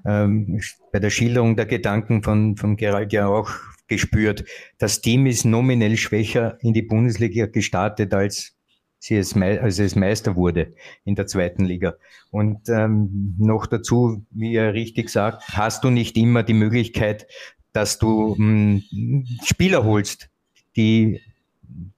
ähm, 0.04 0.60
bei 0.92 0.98
der 0.98 1.08
Schilderung 1.08 1.56
der 1.56 1.64
Gedanken 1.64 2.22
von, 2.22 2.54
von 2.56 2.76
Gerald 2.76 3.14
ja 3.14 3.28
auch 3.28 3.50
gespürt. 3.88 4.44
Das 4.76 5.00
Team 5.00 5.24
ist 5.24 5.46
nominell 5.46 5.96
schwächer 5.96 6.58
in 6.60 6.74
die 6.74 6.82
Bundesliga 6.82 7.46
gestartet 7.46 8.12
als 8.12 8.54
sie 8.98 9.16
es, 9.16 9.34
als 9.34 9.78
es 9.78 9.96
Meister 9.96 10.36
wurde 10.36 10.74
in 11.04 11.14
der 11.14 11.26
zweiten 11.26 11.64
Liga. 11.64 11.94
Und 12.30 12.68
ähm, 12.68 13.36
noch 13.38 13.64
dazu, 13.64 14.26
wie 14.32 14.54
er 14.54 14.74
richtig 14.74 15.08
sagt, 15.08 15.48
hast 15.48 15.82
du 15.82 15.88
nicht 15.88 16.18
immer 16.18 16.42
die 16.42 16.52
Möglichkeit, 16.52 17.26
dass 17.72 17.98
du 17.98 18.34
mh, 18.36 18.82
hm, 18.90 19.26
Spieler 19.44 19.84
holst, 19.84 20.28
die 20.76 21.22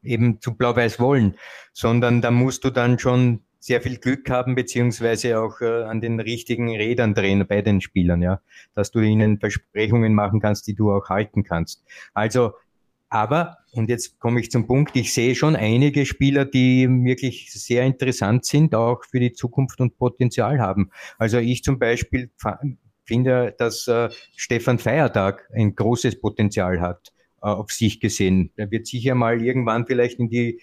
eben 0.05 0.41
zu 0.41 0.55
Blau-Weiß 0.55 1.01
wollen, 1.01 1.35
sondern 1.73 2.23
da 2.23 2.31
musst 2.31 2.63
du 2.63 2.71
dann 2.71 3.01
schon 3.01 3.41
sehr 3.61 3.81
viel 3.81 3.99
Glück 3.99 4.31
haben, 4.31 4.55
beziehungsweise 4.55 5.41
auch 5.41 5.61
äh, 5.61 5.85
an 5.85 6.01
den 6.01 6.21
richtigen 6.21 6.69
Rädern 6.75 7.15
drehen 7.15 7.47
bei 7.47 7.63
den 7.63 7.81
Spielern, 7.81 8.23
ja, 8.23 8.41
dass 8.75 8.91
du 8.91 9.01
ihnen 9.01 9.39
Versprechungen 9.39 10.15
machen 10.15 10.41
kannst, 10.41 10.67
die 10.67 10.75
du 10.75 10.93
auch 10.93 11.09
halten 11.09 11.43
kannst. 11.43 11.85
Also 12.15 12.53
aber, 13.11 13.59
und 13.73 13.89
jetzt 13.89 14.19
komme 14.19 14.41
ich 14.41 14.51
zum 14.51 14.67
Punkt, 14.67 14.95
ich 14.95 15.15
sehe 15.15 15.35
schon 15.35 15.57
einige 15.57 16.05
Spieler, 16.05 16.45
die 16.45 16.87
wirklich 16.89 17.51
sehr 17.51 17.85
interessant 17.85 18.45
sind, 18.45 18.75
auch 18.75 19.03
für 19.05 19.19
die 19.19 19.33
Zukunft 19.33 19.81
und 19.81 19.97
Potenzial 19.97 20.61
haben. 20.61 20.91
Also 21.17 21.39
ich 21.39 21.63
zum 21.63 21.79
Beispiel 21.79 22.31
finde, 23.05 23.55
dass 23.59 23.89
äh, 23.89 24.11
Stefan 24.37 24.79
Feiertag 24.79 25.49
ein 25.55 25.75
großes 25.75 26.21
Potenzial 26.21 26.83
hat, 26.83 27.13
äh, 27.41 27.47
auf 27.47 27.71
sich 27.71 27.99
gesehen. 27.99 28.53
Er 28.57 28.71
wird 28.71 28.87
sicher 28.87 29.15
mal 29.15 29.43
irgendwann 29.43 29.87
vielleicht 29.87 30.19
in 30.19 30.29
die 30.29 30.61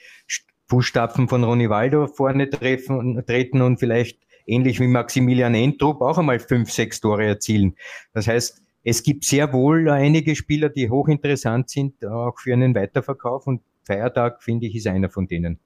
Fußstapfen 0.68 1.28
von 1.28 1.44
Ronny 1.44 1.70
Waldo 1.70 2.08
vorne 2.08 2.50
treffen, 2.50 3.24
treten 3.26 3.62
und 3.62 3.78
vielleicht 3.80 4.20
ähnlich 4.46 4.80
wie 4.80 4.88
Maximilian 4.88 5.56
Entrup 5.56 6.02
auch 6.02 6.18
einmal 6.18 6.40
fünf, 6.40 6.72
sechs 6.72 7.00
Tore 7.00 7.26
erzielen. 7.26 7.76
Das 8.14 8.28
heißt, 8.28 8.62
es 8.84 9.04
gibt 9.04 9.26
sehr 9.26 9.52
wohl 9.52 9.90
einige 9.90 10.36
Spieler, 10.36 10.70
die 10.70 10.90
hochinteressant 10.90 11.70
sind, 11.70 12.06
auch 12.06 12.40
für 12.40 12.54
einen 12.54 12.76
Weiterverkauf 12.76 13.48
und 13.48 13.62
Feiertag, 13.84 14.44
finde 14.44 14.68
ich, 14.68 14.76
ist 14.76 14.88
einer 14.88 15.10
von 15.10 15.28
denen. 15.28 15.60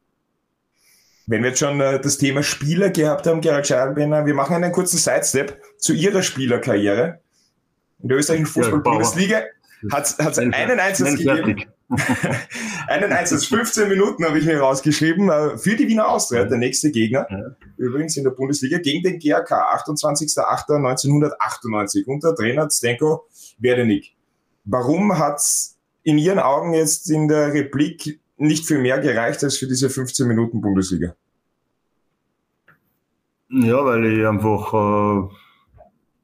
Wenn 1.27 1.43
wir 1.43 1.49
jetzt 1.49 1.59
schon 1.59 1.79
äh, 1.79 1.99
das 1.99 2.17
Thema 2.17 2.41
Spieler 2.43 2.89
gehabt 2.89 3.27
haben, 3.27 3.41
Gerald 3.41 3.67
Scheiblener, 3.67 4.25
wir 4.25 4.33
machen 4.33 4.55
einen 4.55 4.71
kurzen 4.71 4.97
Sidestep 4.97 5.61
zu 5.77 5.93
Ihrer 5.93 6.23
Spielerkarriere. 6.23 7.19
In 8.01 8.09
der 8.09 8.17
österreichischen 8.17 8.47
Fußball-Bundesliga 8.47 9.43
hat 9.91 10.05
es 10.05 10.39
einen 10.39 10.53
Einsatz 10.53 11.17
gegeben. 11.17 11.65
Einen 12.87 13.11
Einsatz, 13.11 13.45
15 13.45 13.89
Minuten 13.89 14.23
habe 14.23 14.37
ich 14.37 14.45
mir 14.45 14.59
rausgeschrieben, 14.59 15.27
äh, 15.29 15.57
für 15.57 15.75
die 15.75 15.87
Wiener 15.87 16.07
Austria, 16.07 16.45
der 16.45 16.59
nächste 16.59 16.91
Gegner, 16.91 17.25
ja. 17.29 17.55
übrigens 17.77 18.15
in 18.15 18.23
der 18.23 18.29
Bundesliga, 18.31 18.77
gegen 18.77 19.01
den 19.01 19.17
GRK, 19.17 19.73
28.08.1998, 19.75 22.05
unter 22.05 22.35
Trainer 22.35 22.69
Stenko 22.69 23.27
Werdenig. 23.57 24.15
Warum 24.65 25.17
hat 25.17 25.37
es 25.37 25.79
in 26.03 26.19
Ihren 26.19 26.39
Augen 26.39 26.73
jetzt 26.73 27.09
in 27.09 27.27
der 27.27 27.53
Replik 27.53 28.21
nicht 28.37 28.67
viel 28.67 28.79
mehr 28.79 28.99
gereicht 28.99 29.43
als 29.43 29.57
für 29.57 29.67
diese 29.67 29.89
15 29.89 30.27
Minuten 30.27 30.61
Bundesliga? 30.61 31.15
Ja, 33.49 33.83
weil 33.83 34.05
ich 34.05 34.27
einfach 34.27 34.73
äh, 34.73 35.27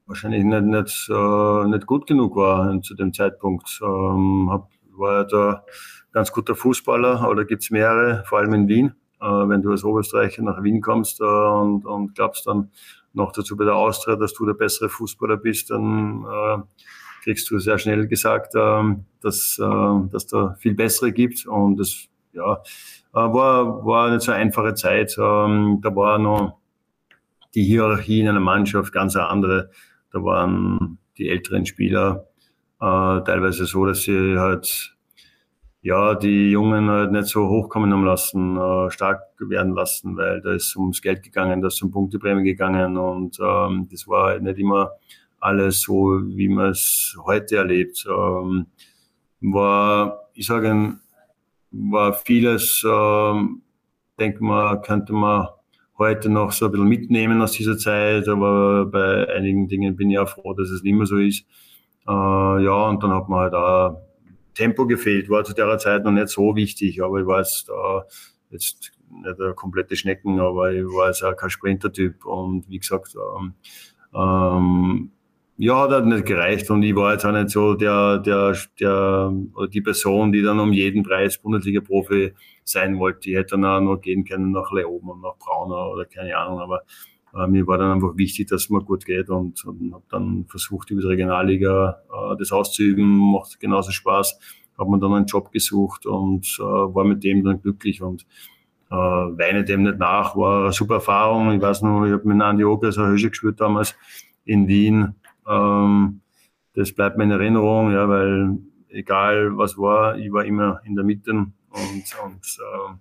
wahrscheinlich 0.06 0.44
nicht, 0.44 0.64
nicht, 0.64 1.10
äh, 1.10 1.68
nicht 1.68 1.88
gut 1.88 2.06
genug 2.06 2.36
war 2.36 2.80
zu 2.82 2.94
dem 2.94 3.14
Zeitpunkt. 3.14 3.80
Ähm, 3.82 4.50
hab 4.52 4.70
war 4.98 5.26
da 5.26 5.64
ganz 6.12 6.32
guter 6.32 6.56
Fußballer, 6.56 7.28
oder 7.30 7.46
gibt 7.46 7.64
es 7.64 7.72
mehrere, 7.72 8.24
vor 8.26 8.40
allem 8.40 8.54
in 8.54 8.68
Wien. 8.68 8.96
Äh, 9.22 9.26
wenn 9.26 9.62
du 9.62 9.72
als 9.72 9.84
Oberösterreicher 9.84 10.44
nach 10.44 10.64
Wien 10.64 10.82
kommst 10.82 11.22
äh, 11.22 11.24
und, 11.24 11.86
und 11.86 12.16
glaubst 12.16 12.48
dann 12.48 12.72
noch 13.14 13.32
dazu 13.32 13.56
bei 13.58 13.66
der 13.66 13.76
Austria, 13.76 14.16
dass 14.16 14.34
du 14.34 14.46
der 14.46 14.54
bessere 14.54 14.90
Fußballer 14.90 15.38
bist, 15.38 15.70
dann 15.72 16.26
äh, 16.26 16.58
kriegst 17.24 17.50
du 17.50 17.58
sehr 17.60 17.80
schnell 17.80 18.08
gesagt, 18.08 18.54
ähm, 18.56 19.06
dass, 19.22 19.58
äh, 19.60 20.10
dass 20.12 20.28
da 20.28 20.56
viel 20.60 20.76
bessere 20.76 21.12
gibt. 21.12 21.46
Und 21.48 21.78
das 21.78 22.08
ja, 22.34 22.62
äh, 23.14 23.16
war, 23.16 23.86
war 23.86 24.12
nicht 24.12 24.22
so 24.22 24.32
einfache 24.32 24.76
Zeit. 24.76 25.16
Ähm, 25.18 25.80
da 25.82 25.96
war 25.96 26.20
noch 26.20 26.60
die 27.56 27.64
Hierarchie 27.64 28.22
in 28.22 28.28
einer 28.28 28.40
Mannschaft 28.40 28.94
ganz 28.94 29.16
eine 29.16 29.28
andere. 29.28 29.72
Da 30.12 30.24
waren 30.24 31.00
die 31.18 31.30
älteren 31.30 31.66
Spieler 31.66 32.28
äh, 32.82 33.22
teilweise 33.24 33.66
so, 33.66 33.86
dass 33.86 34.04
sie 34.04 34.38
halt 34.38 34.96
ja 35.82 36.16
die 36.16 36.52
Jungen 36.52 36.90
halt 36.90 37.12
nicht 37.12 37.28
so 37.28 37.48
hochkommen 37.48 37.94
haben 37.94 38.06
lassen, 38.06 38.58
äh, 38.58 38.90
stark 38.92 39.22
werden 39.40 39.74
lassen, 39.76 40.18
weil 40.18 40.42
da 40.42 40.54
ist 40.54 40.76
ums 40.76 41.02
Geld 41.02 41.24
gegangen, 41.24 41.62
da 41.62 41.68
ist 41.68 41.82
um 41.84 41.92
Punkteprämie 41.92 42.44
gegangen 42.44 42.98
und 42.98 43.38
ähm, 43.40 43.88
das 43.92 44.08
war 44.08 44.28
halt 44.30 44.44
nicht 44.44 44.60
immer 44.60 44.92
alles 45.40 45.82
so, 45.82 46.22
wie 46.26 46.50
man 46.50 46.72
es 46.72 47.16
heute 47.26 47.58
erlebt. 47.58 48.06
Ähm, 48.10 48.68
war, 49.42 50.30
ich 50.34 50.48
sage, 50.48 50.96
war 51.72 52.14
vieles 52.14 52.84
ähm, 52.88 53.62
denke 54.20 54.44
mal, 54.44 54.82
könnte 54.82 55.14
man 55.14 55.48
heute 55.98 56.30
noch 56.30 56.52
so 56.52 56.66
ein 56.66 56.72
bisschen 56.72 56.88
mitnehmen 56.88 57.42
aus 57.42 57.54
dieser 57.54 57.78
Zeit, 57.78 58.28
aber 58.28 58.86
bei 58.86 59.30
einigen 59.34 59.68
Dingen 59.68 59.96
bin 59.96 60.12
ich 60.12 60.20
auch 60.20 60.30
froh, 60.30 60.54
dass 60.54 60.70
es 60.70 60.84
nicht 60.84 60.94
mehr 60.94 61.06
so 61.06 61.18
ist. 61.18 61.46
Äh, 62.08 62.12
ja, 62.12 62.88
und 62.88 63.04
dann 63.04 63.14
hat 63.14 63.30
man 63.30 63.40
halt 63.40 63.54
auch 63.54 64.02
Tempo 64.54 64.86
gefehlt, 64.88 65.30
war 65.30 65.44
zu 65.44 65.54
der 65.54 65.78
Zeit 65.78 66.04
noch 66.04 66.12
nicht 66.12 66.30
so 66.30 66.56
wichtig, 66.56 67.04
aber 67.04 67.20
ich 67.20 67.26
war 67.28 67.40
jetzt, 67.40 67.70
äh, 67.70 68.02
jetzt 68.52 68.92
nicht 69.10 69.40
der 69.40 69.54
komplette 69.54 69.96
Schnecken, 69.96 70.40
aber 70.40 70.72
ich 70.72 70.86
war 70.86 71.08
jetzt 71.08 71.24
auch 71.24 71.36
kein 71.36 71.50
Sprinter-Typ 71.50 72.26
und 72.26 72.68
wie 72.70 72.80
gesagt, 72.80 73.16
ähm, 73.16 73.54
ähm, 74.14 75.12
ja, 75.58 75.84
hat 75.84 75.92
halt 75.92 76.06
nicht 76.06 76.26
gereicht 76.26 76.70
und 76.70 76.84
ich 76.84 76.96
war 76.96 77.14
jetzt 77.14 77.26
auch 77.26 77.32
nicht 77.32 77.50
so 77.50 77.76
der, 77.76 78.20
der, 78.20 78.58
der, 78.80 79.32
die 79.72 79.82
Person, 79.82 80.32
die 80.32 80.42
dann 80.42 80.60
um 80.60 80.74
jeden 80.74 81.04
Preis 81.04 81.38
Bundesliga-Profi 81.38 82.34
sein 82.64 83.00
wollte. 83.00 83.30
Ich 83.30 83.38
hätte 83.38 83.52
dann 83.52 83.66
auch 83.66 83.80
noch 83.80 84.02
gehen 84.02 84.26
können 84.26 84.52
nach 84.52 84.72
Leoben 84.72 85.10
und 85.10 85.22
nach 85.22 85.38
Brauner 85.38 85.90
oder 85.92 86.06
keine 86.06 86.36
Ahnung, 86.38 86.60
aber 86.60 86.82
äh, 87.36 87.48
mir 87.48 87.68
war 87.68 87.78
dann 87.78 87.92
einfach 87.92 88.18
wichtig, 88.18 88.48
dass 88.48 88.64
es 88.64 88.70
mir 88.70 88.82
gut 88.82 89.06
geht 89.06 89.30
und, 89.30 89.64
und 89.66 89.94
habe 89.94 90.04
dann 90.10 90.46
versucht, 90.48 90.92
über 90.92 91.02
die 91.02 91.08
Regionalliga 91.08 92.02
äh, 92.10 92.38
das 92.38 92.52
auszuüben, 92.52 93.06
macht 93.06 93.60
genauso 93.60 93.92
Spaß. 93.92 94.40
Habe 94.78 94.92
mir 94.92 95.00
dann 95.00 95.14
einen 95.14 95.26
Job 95.26 95.52
gesucht 95.52 96.06
und 96.06 96.58
äh, 96.60 96.64
war 96.64 97.06
mit 97.06 97.24
dem 97.24 97.44
dann 97.44 97.62
glücklich 97.62 98.02
und 98.02 98.26
äh, 98.92 98.96
weine 98.96 99.64
dem 99.64 99.84
nicht 99.84 100.00
nach, 100.00 100.36
war 100.36 100.64
eine 100.64 100.74
super 100.74 100.96
Erfahrung. 100.96 101.52
Ich 101.54 101.62
weiß 101.62 101.82
noch, 101.82 102.06
ich 102.06 102.12
habe 102.12 102.28
mit 102.28 102.42
Andi 102.42 102.66
Ogles 102.66 102.98
eine 102.98 103.08
Höhe 103.08 103.30
gespielt 103.30 103.62
damals 103.62 103.96
in 104.44 104.68
Wien 104.68 105.16
ähm, 105.48 106.22
das 106.74 106.92
bleibt 106.92 107.20
in 107.20 107.32
Erinnerung, 107.32 107.92
ja, 107.92 108.08
weil 108.10 108.58
egal 108.90 109.58
was 109.58 109.78
war, 109.78 110.18
ich 110.18 110.32
war 110.32 110.46
immer 110.46 110.82
in 110.84 110.96
der 110.96 111.06
Mitte 111.06 111.32
und, 111.32 111.54
und 111.70 112.58
äh, 112.60 112.94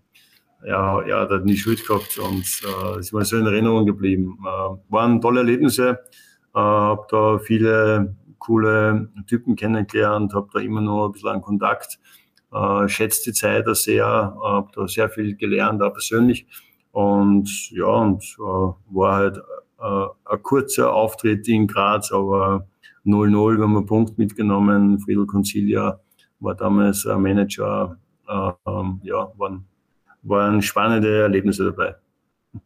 ja, 0.66 1.20
hat 1.20 1.30
halt 1.30 1.44
nie 1.44 1.56
Schuld 1.56 1.86
gehabt 1.86 2.18
und 2.18 2.44
äh, 2.64 2.98
ist 2.98 3.12
mir 3.12 3.24
so 3.24 3.36
in 3.36 3.46
Erinnerung 3.46 3.86
geblieben. 3.86 4.38
Äh, 4.44 4.76
waren 4.88 5.20
tolle 5.20 5.40
Erlebnisse, 5.40 6.00
äh, 6.54 6.58
habe 6.58 7.06
da 7.10 7.38
viele 7.38 8.16
coole 8.38 9.10
Typen 9.26 9.56
kennengelernt, 9.56 10.34
habe 10.34 10.48
da 10.52 10.60
immer 10.60 10.80
noch 10.80 11.06
ein 11.06 11.12
bisschen 11.12 11.40
Kontakt, 11.40 11.98
äh, 12.52 12.88
schätze 12.88 13.30
die 13.30 13.32
Zeit 13.32 13.66
da 13.66 13.74
sehr, 13.74 14.06
habe 14.06 14.68
da 14.74 14.86
sehr 14.88 15.08
viel 15.08 15.36
gelernt, 15.36 15.82
auch 15.82 15.92
persönlich 15.92 16.46
und 16.92 17.70
ja, 17.72 17.86
und 17.86 18.22
äh, 18.38 18.94
war 18.94 19.14
halt 19.16 19.38
äh, 19.80 20.06
ein 20.32 20.42
kurzer 20.42 20.92
Auftritt 20.92 21.48
in 21.48 21.66
Graz, 21.66 22.12
aber 22.12 22.68
0-0, 23.04 23.56
wir 23.58 23.64
haben 23.64 23.76
einen 23.76 23.86
Punkt 23.86 24.16
mitgenommen. 24.16 24.98
Friedel 25.00 25.26
Concilia 25.26 26.00
war 26.40 26.54
damals 26.54 27.04
Manager. 27.04 27.98
Äh, 28.28 28.50
ähm, 28.66 29.00
ja, 29.02 29.30
waren, 29.36 29.66
waren 30.24 30.62
spannende 30.62 31.22
Erlebnisse 31.22 31.64
dabei. 31.64 31.94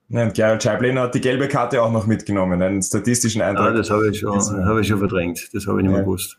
Ja, 0.09 0.25
und 0.25 0.35
Gerald 0.35 0.65
hat 0.65 1.15
die 1.15 1.21
gelbe 1.21 1.49
Karte 1.49 1.83
auch 1.83 1.91
noch 1.91 2.07
mitgenommen, 2.07 2.61
einen 2.61 2.83
statistischen 2.83 3.43
Eindruck. 3.43 3.67
Ja, 3.67 3.73
das 3.73 3.91
habe 3.91 4.11
ich 4.11 4.19
schon, 4.19 4.39
habe 4.67 4.81
ich 4.81 4.89
schon 4.89 4.99
verdrängt. 4.99 5.49
Das 5.53 5.67
habe 5.67 5.81
ich 5.81 5.87
nicht 5.87 5.95
mehr 5.95 6.03
gewusst. 6.03 6.39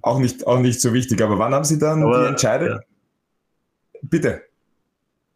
Auch 0.00 0.18
nicht, 0.18 0.46
auch 0.46 0.58
nicht 0.58 0.80
so 0.80 0.92
wichtig. 0.92 1.22
Aber 1.22 1.38
wann 1.38 1.54
haben 1.54 1.64
Sie 1.64 1.78
dann 1.78 2.02
aber, 2.02 2.22
die 2.22 2.26
Entscheidung? 2.28 2.68
Ja. 2.68 2.80
Bitte. 4.02 4.42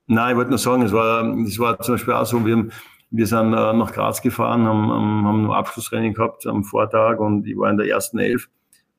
Nein, 0.09 0.33
ich 0.33 0.37
wollte 0.37 0.51
nur 0.51 0.59
sagen, 0.59 0.83
es 0.83 0.93
war, 0.93 1.25
es 1.39 1.59
war 1.59 1.79
zum 1.81 1.95
Beispiel 1.95 2.15
auch 2.15 2.27
so, 2.27 2.45
wir 2.45 2.57
haben, 2.57 2.73
wir 3.11 3.27
sind 3.27 3.53
äh, 3.53 3.73
nach 3.73 3.93
Graz 3.93 4.21
gefahren, 4.21 4.65
haben, 4.65 4.91
haben 5.25 5.43
nur 5.43 5.57
Abschlusstraining 5.57 6.15
gehabt 6.15 6.47
am 6.47 6.65
Vortag 6.65 7.19
und 7.19 7.47
ich 7.47 7.57
war 7.57 7.71
in 7.71 7.77
der 7.77 7.89
ersten 7.89 8.19
Elf. 8.19 8.49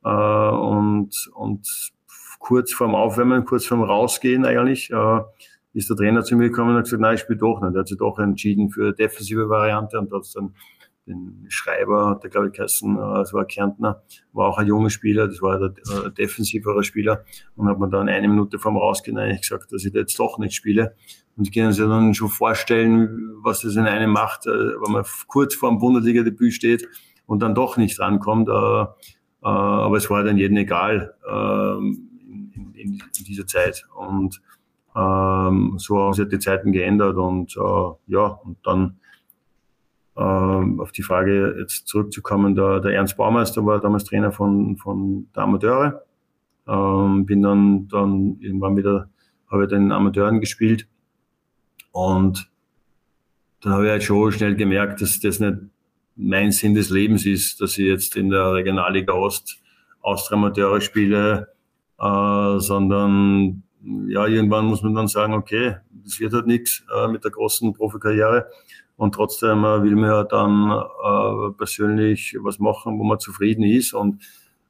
Äh, 0.04 0.08
und, 0.08 1.30
und 1.34 1.92
kurz 2.38 2.72
vorm 2.72 2.94
Aufwärmen, 2.94 3.44
kurz 3.44 3.66
vorm 3.66 3.82
Rausgehen 3.82 4.44
eigentlich, 4.44 4.90
äh, 4.90 5.20
ist 5.74 5.90
der 5.90 5.96
Trainer 5.96 6.22
zu 6.22 6.36
mir 6.36 6.48
gekommen 6.48 6.70
und 6.70 6.76
hat 6.76 6.84
gesagt, 6.84 7.02
nein, 7.02 7.14
ich 7.14 7.20
spiele 7.20 7.38
doch 7.38 7.60
nicht. 7.60 7.74
Er 7.74 7.80
hat 7.80 7.88
sich 7.88 7.98
doch 7.98 8.18
entschieden 8.18 8.70
für 8.70 8.92
defensive 8.92 9.48
Variante 9.48 9.98
und 9.98 10.12
hat 10.12 10.24
dann 10.34 10.54
den 11.08 11.46
Schreiber, 11.48 12.20
der 12.22 12.30
glaube 12.30 12.48
ich 12.48 12.52
geheißen, 12.52 12.96
äh, 12.96 13.14
das 13.16 13.32
war 13.32 13.44
Kärntner, 13.46 14.02
war 14.32 14.48
auch 14.48 14.58
ein 14.58 14.66
junger 14.66 14.90
Spieler, 14.90 15.26
das 15.26 15.42
war 15.42 15.58
der 15.58 15.70
äh, 15.70 16.10
defensivere 16.12 16.84
Spieler 16.84 17.24
und 17.56 17.68
hat 17.68 17.78
mir 17.78 17.88
dann 17.88 18.08
eine 18.08 18.28
Minute 18.28 18.58
vorm 18.58 18.76
Rausgehen 18.76 19.18
eigentlich 19.18 19.42
gesagt, 19.42 19.72
dass 19.72 19.84
ich 19.84 19.92
da 19.92 20.00
jetzt 20.00 20.18
doch 20.18 20.38
nicht 20.38 20.54
spiele. 20.54 20.94
Und 21.36 21.44
Sie 21.44 21.50
können 21.50 21.72
sich 21.72 21.84
dann 21.84 22.14
schon 22.14 22.28
vorstellen, 22.28 23.36
was 23.42 23.62
das 23.62 23.76
in 23.76 23.86
einem 23.86 24.10
macht, 24.10 24.46
äh, 24.46 24.50
wenn 24.50 24.92
man 24.92 25.04
kurz 25.26 25.54
vor 25.54 25.70
dem 25.70 25.78
Bundesliga-Debüt 25.78 26.52
steht 26.52 26.86
und 27.26 27.40
dann 27.40 27.54
doch 27.54 27.76
nicht 27.76 27.98
rankommt. 27.98 28.48
Aber 28.48 29.96
es 29.96 30.10
war 30.10 30.24
dann 30.24 30.36
jedem 30.36 30.56
egal 30.56 31.14
ähm, 31.30 32.10
in, 32.54 32.72
in, 32.74 32.92
in 32.94 33.24
dieser 33.24 33.46
Zeit. 33.46 33.86
Und 33.94 34.42
ähm, 34.98 35.74
so 35.78 35.98
haben 36.00 36.14
sich 36.14 36.28
die 36.28 36.38
Zeiten 36.40 36.72
geändert 36.72 37.16
und 37.16 37.54
ja, 38.06 38.26
und 38.26 38.56
dann 38.64 38.98
ähm, 40.18 40.80
auf 40.80 40.90
die 40.90 41.02
Frage 41.02 41.56
jetzt 41.60 41.86
zurückzukommen, 41.86 42.56
der, 42.56 42.80
der 42.80 42.92
Ernst 42.94 43.16
Baumeister 43.16 43.64
war 43.64 43.80
damals 43.80 44.04
Trainer 44.04 44.32
von, 44.32 44.76
von 44.76 45.28
der 45.34 45.44
Amateure. 45.44 46.02
Ähm, 46.66 47.24
bin 47.24 47.42
dann, 47.42 47.86
dann 47.88 48.36
irgendwann 48.40 48.76
wieder, 48.76 49.08
habe 49.48 49.64
ich 49.64 49.70
den 49.70 49.92
Amateuren 49.92 50.40
gespielt 50.40 50.88
und 51.92 52.50
dann 53.60 53.72
habe 53.72 53.86
ich 53.86 53.90
halt 53.90 54.02
schon 54.02 54.32
schnell 54.32 54.56
gemerkt, 54.56 55.00
dass 55.00 55.20
das 55.20 55.40
nicht 55.40 55.56
mein 56.16 56.50
Sinn 56.50 56.74
des 56.74 56.90
Lebens 56.90 57.24
ist, 57.24 57.60
dass 57.60 57.78
ich 57.78 57.86
jetzt 57.86 58.16
in 58.16 58.30
der 58.30 58.54
Regionalliga 58.54 59.12
Ost 59.12 59.62
Austria-Amateure 60.00 60.80
spiele, 60.80 61.48
äh, 62.00 62.58
sondern 62.58 63.62
ja, 63.82 64.26
irgendwann 64.26 64.66
muss 64.66 64.82
man 64.82 64.94
dann 64.94 65.08
sagen, 65.08 65.34
okay, 65.34 65.76
das 66.04 66.18
wird 66.20 66.32
halt 66.32 66.46
nichts 66.46 66.84
äh, 66.94 67.08
mit 67.08 67.24
der 67.24 67.30
großen 67.30 67.72
Profikarriere. 67.72 68.48
Und 68.96 69.14
trotzdem 69.14 69.64
äh, 69.64 69.82
will 69.82 69.94
man 69.94 70.10
ja 70.10 70.24
dann 70.24 70.70
äh, 70.70 71.52
persönlich 71.56 72.36
was 72.40 72.58
machen, 72.58 72.98
wo 72.98 73.04
man 73.04 73.20
zufrieden 73.20 73.62
ist. 73.62 73.94
Und 73.94 74.22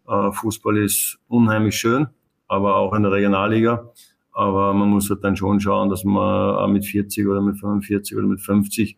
äh, 0.07 0.33
Fußball 0.33 0.77
ist 0.77 1.19
unheimlich 1.29 1.77
schön, 1.77 2.09
aber 2.47 2.77
auch 2.77 2.93
in 2.95 3.03
der 3.03 3.13
Regionalliga. 3.13 3.91
Aber 4.33 4.73
man 4.75 4.91
muss 4.91 5.11
halt 5.11 5.25
dann 5.25 5.37
schon 5.37 5.61
schauen, 5.61 5.89
dass 5.89 6.05
man 6.05 6.71
mit 6.71 6.85
40 6.85 7.27
oder 7.27 7.41
mit 7.41 7.59
45 7.59 8.17
oder 8.17 8.27
mit 8.27 8.41
50 8.41 8.97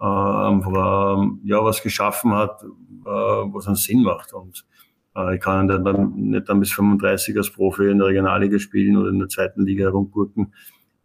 äh, 0.00 0.04
einfach 0.04 0.72
äh, 0.72 1.28
ja 1.44 1.64
was 1.64 1.82
geschaffen 1.82 2.34
hat, 2.34 2.62
äh, 2.62 3.06
was 3.06 3.66
einen 3.66 3.76
Sinn 3.76 4.02
macht. 4.02 4.32
Und 4.32 4.58
äh, 4.58 4.91
ich 5.34 5.40
kann 5.40 5.68
dann 5.68 6.14
nicht 6.16 6.48
dann 6.48 6.60
bis 6.60 6.72
35 6.72 7.36
als 7.36 7.50
Profi 7.50 7.90
in 7.90 7.98
der 7.98 8.08
Regionalliga 8.08 8.58
spielen 8.58 8.96
oder 8.96 9.10
in 9.10 9.18
der 9.18 9.28
zweiten 9.28 9.66
Liga 9.66 9.84
herumgurken 9.84 10.54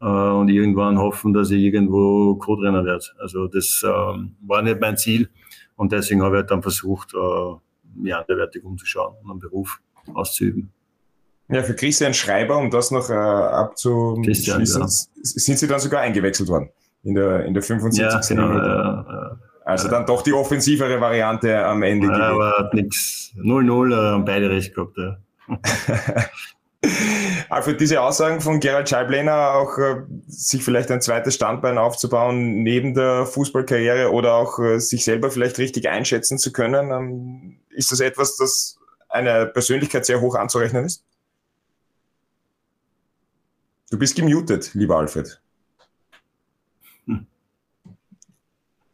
äh, 0.02 0.06
und 0.06 0.50
irgendwann 0.50 0.98
hoffen, 0.98 1.34
dass 1.34 1.52
ich 1.52 1.62
irgendwo 1.62 2.36
Co-Trainer 2.36 2.86
werde. 2.86 3.04
Also 3.20 3.48
das 3.48 3.84
ähm, 3.86 4.36
war 4.46 4.62
nicht 4.62 4.80
mein 4.80 4.98
Ziel 4.98 5.30
und 5.76 5.92
deswegen 5.92 6.22
habe 6.22 6.36
ich 6.36 6.42
halt 6.42 6.52
dann 6.52 6.62
versucht, 6.62 7.14
äh, 7.14 7.56
mir 7.96 8.20
anderweitig 8.20 8.64
umzuschauen 8.64 9.16
und 9.24 9.32
einen 9.32 9.40
Beruf 9.40 9.80
auszuüben. 10.14 10.72
Ja, 11.50 11.64
für 11.64 11.76
Christian 11.76 12.14
Schreiber, 12.14 12.58
um 12.58 12.70
das 12.70 12.92
noch 12.92 13.10
äh, 13.10 13.14
abzuschließen, 13.14 14.82
ja. 14.82 14.88
sind 14.88 15.60
Sie 15.60 15.68
dann 15.68 15.80
sogar 15.80 16.02
eingewechselt 16.02 16.50
worden 16.50 16.70
in 17.04 17.16
der, 17.16 17.46
in 17.46 17.54
der 17.54 17.64
75. 17.64 18.02
Ja, 18.02 18.20
genau, 18.28 18.58
ja, 18.58 19.17
also 19.68 19.90
dann 19.90 20.06
doch 20.06 20.22
die 20.22 20.32
offensivere 20.32 21.02
Variante 21.02 21.66
am 21.66 21.84
Ende. 21.84 22.08
Ja, 22.08 22.30
aber 22.30 22.58
hat 22.58 22.74
nichts. 22.74 23.34
0-0 23.36 23.94
haben 23.96 24.24
beide 24.24 24.50
recht 24.50 24.74
gehabt. 24.74 24.98
Ja. 24.98 25.18
Alfred, 27.50 27.82
diese 27.82 28.02
Aussagen 28.02 28.40
von 28.40 28.62
Gerald 28.62 28.88
Scheiblener, 28.88 29.56
auch 29.56 29.78
äh, 29.78 30.04
sich 30.28 30.64
vielleicht 30.64 30.90
ein 30.90 31.02
zweites 31.02 31.36
Standbein 31.36 31.78
aufzubauen 31.78 32.64
neben 32.64 32.94
der 32.94 33.26
Fußballkarriere 33.26 34.12
oder 34.14 34.36
auch 34.36 34.58
äh, 34.60 34.80
sich 34.80 35.04
selber 35.04 35.32
vielleicht 35.32 35.58
richtig 35.58 35.90
einschätzen 35.90 36.38
zu 36.38 36.54
können, 36.54 36.92
ähm, 36.92 37.60
ist 37.70 37.92
das 37.92 38.00
etwas, 38.00 38.38
das 38.38 38.78
einer 39.10 39.48
Persönlichkeit 39.48 40.06
sehr 40.06 40.22
hoch 40.22 40.36
anzurechnen 40.36 40.86
ist? 40.86 41.04
Du 43.92 44.00
bist 44.00 44.16
gemutet, 44.16 44.72
lieber 44.76 44.98
Alfred. 44.98 45.42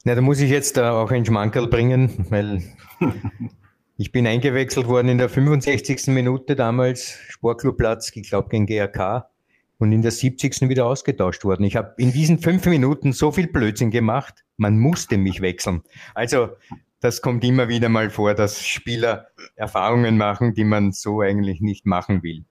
Na, 0.03 0.15
da 0.15 0.21
muss 0.21 0.39
ich 0.41 0.49
jetzt 0.49 0.77
äh, 0.77 0.81
auch 0.81 1.11
ein 1.11 1.25
Schmankerl 1.25 1.67
bringen, 1.67 2.25
weil 2.29 2.61
Ich 3.95 4.11
bin 4.11 4.25
eingewechselt 4.25 4.87
worden 4.87 5.07
in 5.07 5.19
der 5.19 5.29
65. 5.29 6.07
Minute 6.07 6.55
damals, 6.55 7.19
Sportclubplatz, 7.29 8.11
ich 8.15 8.27
glaube 8.27 8.49
gegen 8.49 8.65
GRK, 8.65 9.29
und 9.77 9.91
in 9.91 10.01
der 10.01 10.09
70. 10.11 10.67
wieder 10.67 10.87
ausgetauscht 10.87 11.45
worden. 11.45 11.63
Ich 11.63 11.75
habe 11.75 11.93
in 11.97 12.11
diesen 12.11 12.39
fünf 12.39 12.65
Minuten 12.65 13.13
so 13.13 13.31
viel 13.31 13.47
Blödsinn 13.47 13.91
gemacht, 13.91 14.43
man 14.57 14.79
musste 14.79 15.17
mich 15.17 15.41
wechseln. 15.41 15.83
Also 16.15 16.49
das 17.01 17.21
kommt 17.21 17.43
immer 17.43 17.67
wieder 17.67 17.87
mal 17.87 18.09
vor, 18.09 18.33
dass 18.33 18.65
Spieler 18.65 19.27
Erfahrungen 19.55 20.17
machen, 20.17 20.55
die 20.55 20.63
man 20.63 20.91
so 20.91 21.21
eigentlich 21.21 21.61
nicht 21.61 21.85
machen 21.85 22.23
will. 22.23 22.45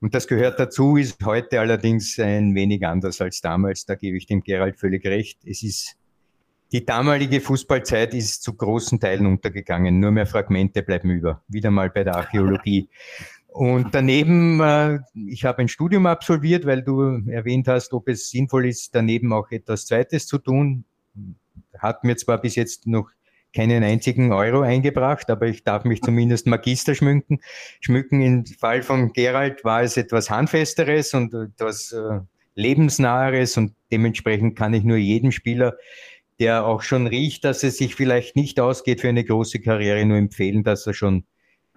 Und 0.00 0.14
das 0.14 0.26
gehört 0.26 0.58
dazu, 0.58 0.96
ist 0.96 1.24
heute 1.24 1.60
allerdings 1.60 2.18
ein 2.18 2.54
wenig 2.56 2.84
anders 2.84 3.20
als 3.20 3.40
damals. 3.40 3.86
Da 3.86 3.94
gebe 3.94 4.16
ich 4.16 4.26
dem 4.26 4.42
Gerald 4.42 4.80
völlig 4.80 5.06
recht. 5.06 5.38
Es 5.44 5.62
ist 5.62 5.96
die 6.72 6.84
damalige 6.84 7.40
Fußballzeit 7.40 8.14
ist 8.14 8.42
zu 8.42 8.54
großen 8.54 9.00
Teilen 9.00 9.26
untergegangen. 9.26 9.98
Nur 9.98 10.12
mehr 10.12 10.26
Fragmente 10.26 10.82
bleiben 10.82 11.10
über. 11.10 11.42
Wieder 11.48 11.70
mal 11.70 11.90
bei 11.90 12.04
der 12.04 12.16
Archäologie. 12.16 12.88
Und 13.48 13.94
daneben, 13.94 14.60
äh, 14.60 15.00
ich 15.14 15.44
habe 15.44 15.58
ein 15.62 15.68
Studium 15.68 16.06
absolviert, 16.06 16.66
weil 16.66 16.82
du 16.82 17.20
erwähnt 17.28 17.66
hast, 17.66 17.92
ob 17.92 18.08
es 18.08 18.30
sinnvoll 18.30 18.66
ist, 18.66 18.94
daneben 18.94 19.32
auch 19.32 19.50
etwas 19.50 19.86
Zweites 19.86 20.28
zu 20.28 20.38
tun. 20.38 20.84
Hat 21.76 22.04
mir 22.04 22.16
zwar 22.16 22.40
bis 22.40 22.54
jetzt 22.54 22.86
noch 22.86 23.10
keinen 23.52 23.82
einzigen 23.82 24.32
Euro 24.32 24.60
eingebracht, 24.60 25.28
aber 25.30 25.46
ich 25.46 25.64
darf 25.64 25.84
mich 25.84 26.00
zumindest 26.02 26.46
Magister 26.46 26.94
schmücken. 26.94 27.40
Schmücken 27.80 28.20
im 28.20 28.46
Fall 28.46 28.82
von 28.82 29.12
Gerald 29.12 29.64
war 29.64 29.82
es 29.82 29.96
etwas 29.96 30.30
Handfesteres 30.30 31.14
und 31.14 31.34
etwas 31.34 31.90
äh, 31.90 32.20
Lebensnaheres 32.54 33.56
und 33.56 33.74
dementsprechend 33.90 34.56
kann 34.56 34.74
ich 34.74 34.84
nur 34.84 34.98
jedem 34.98 35.32
Spieler, 35.32 35.76
der 36.40 36.66
auch 36.66 36.82
schon 36.82 37.06
riecht, 37.06 37.44
dass 37.44 37.62
es 37.62 37.76
sich 37.76 37.94
vielleicht 37.94 38.34
nicht 38.34 38.58
ausgeht 38.58 39.02
für 39.02 39.08
eine 39.08 39.24
große 39.24 39.60
Karriere, 39.60 40.04
nur 40.04 40.16
empfehlen, 40.16 40.64
dass 40.64 40.86
er 40.86 40.94
schon 40.94 41.24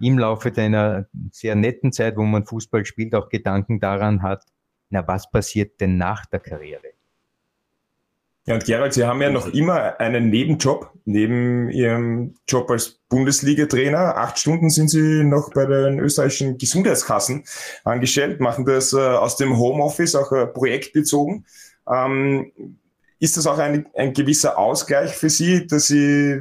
im 0.00 0.18
Laufe 0.18 0.50
deiner 0.50 1.06
sehr 1.30 1.54
netten 1.54 1.92
Zeit, 1.92 2.16
wo 2.16 2.22
man 2.22 2.46
Fußball 2.46 2.84
spielt, 2.84 3.14
auch 3.14 3.28
Gedanken 3.28 3.78
daran 3.78 4.22
hat, 4.22 4.44
na, 4.90 5.06
was 5.06 5.30
passiert 5.30 5.80
denn 5.80 5.96
nach 5.96 6.26
der 6.26 6.40
Karriere? 6.40 6.94
Ja, 8.46 8.54
und 8.54 8.64
Gerald, 8.64 8.92
Sie 8.92 9.04
haben 9.04 9.22
ja 9.22 9.30
noch 9.30 9.48
immer 9.48 9.98
einen 9.98 10.28
Nebenjob, 10.28 10.92
neben 11.06 11.70
Ihrem 11.70 12.34
Job 12.46 12.70
als 12.70 13.00
Bundesliga-Trainer. 13.08 14.16
Acht 14.16 14.38
Stunden 14.38 14.68
sind 14.68 14.88
Sie 14.88 15.24
noch 15.24 15.50
bei 15.54 15.64
den 15.64 15.98
österreichischen 15.98 16.58
Gesundheitskassen 16.58 17.44
angestellt, 17.84 18.40
machen 18.40 18.66
das 18.66 18.92
äh, 18.92 18.98
aus 18.98 19.38
dem 19.38 19.56
Homeoffice, 19.56 20.14
auch 20.14 20.30
äh, 20.32 20.46
projektbezogen. 20.46 21.46
Ähm, 21.90 22.52
ist 23.24 23.38
das 23.38 23.46
auch 23.46 23.56
ein, 23.58 23.86
ein 23.96 24.12
gewisser 24.12 24.58
Ausgleich 24.58 25.16
für 25.16 25.30
Sie, 25.30 25.66
dass 25.66 25.86
Sie 25.86 26.40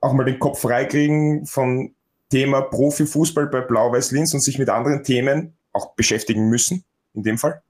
auch 0.00 0.14
mal 0.14 0.24
den 0.24 0.38
Kopf 0.38 0.62
freikriegen 0.62 1.44
von 1.44 1.94
Thema 2.30 2.62
Profifußball 2.62 3.48
bei 3.48 3.60
Blau-Weiß-Linz 3.60 4.32
und 4.32 4.40
sich 4.40 4.58
mit 4.58 4.70
anderen 4.70 5.04
Themen 5.04 5.52
auch 5.74 5.94
beschäftigen 5.94 6.48
müssen, 6.48 6.84
in 7.12 7.22
dem 7.22 7.36
Fall? 7.36 7.60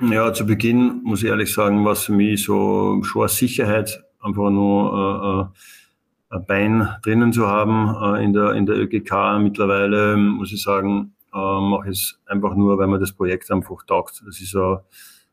Ja, 0.00 0.32
zu 0.32 0.46
Beginn 0.46 1.00
muss 1.02 1.24
ich 1.24 1.28
ehrlich 1.28 1.52
sagen, 1.52 1.84
war 1.84 1.92
es 1.92 2.04
für 2.04 2.12
mich 2.12 2.44
so 2.44 3.02
schon 3.02 3.22
eine 3.22 3.28
Sicherheit, 3.30 4.04
einfach 4.20 4.50
nur 4.50 5.52
äh, 5.52 6.34
äh 6.34 6.36
ein 6.36 6.44
Bein 6.44 6.88
drinnen 7.02 7.32
zu 7.32 7.46
haben 7.46 8.16
äh, 8.16 8.24
in, 8.24 8.32
der, 8.32 8.52
in 8.52 8.66
der 8.66 8.76
ÖGK. 8.76 9.40
Mittlerweile 9.40 10.16
muss 10.16 10.52
ich 10.52 10.60
sagen, 10.62 11.14
äh, 11.32 11.60
mache 11.60 11.90
ich 11.90 11.98
es 11.98 12.18
einfach 12.26 12.54
nur, 12.56 12.76
weil 12.78 12.88
mir 12.88 12.98
das 12.98 13.12
Projekt 13.12 13.50
einfach 13.50 13.84
taugt. 13.86 14.22
Das 14.26 14.40
ist 14.40 14.54
ein, 14.56 14.78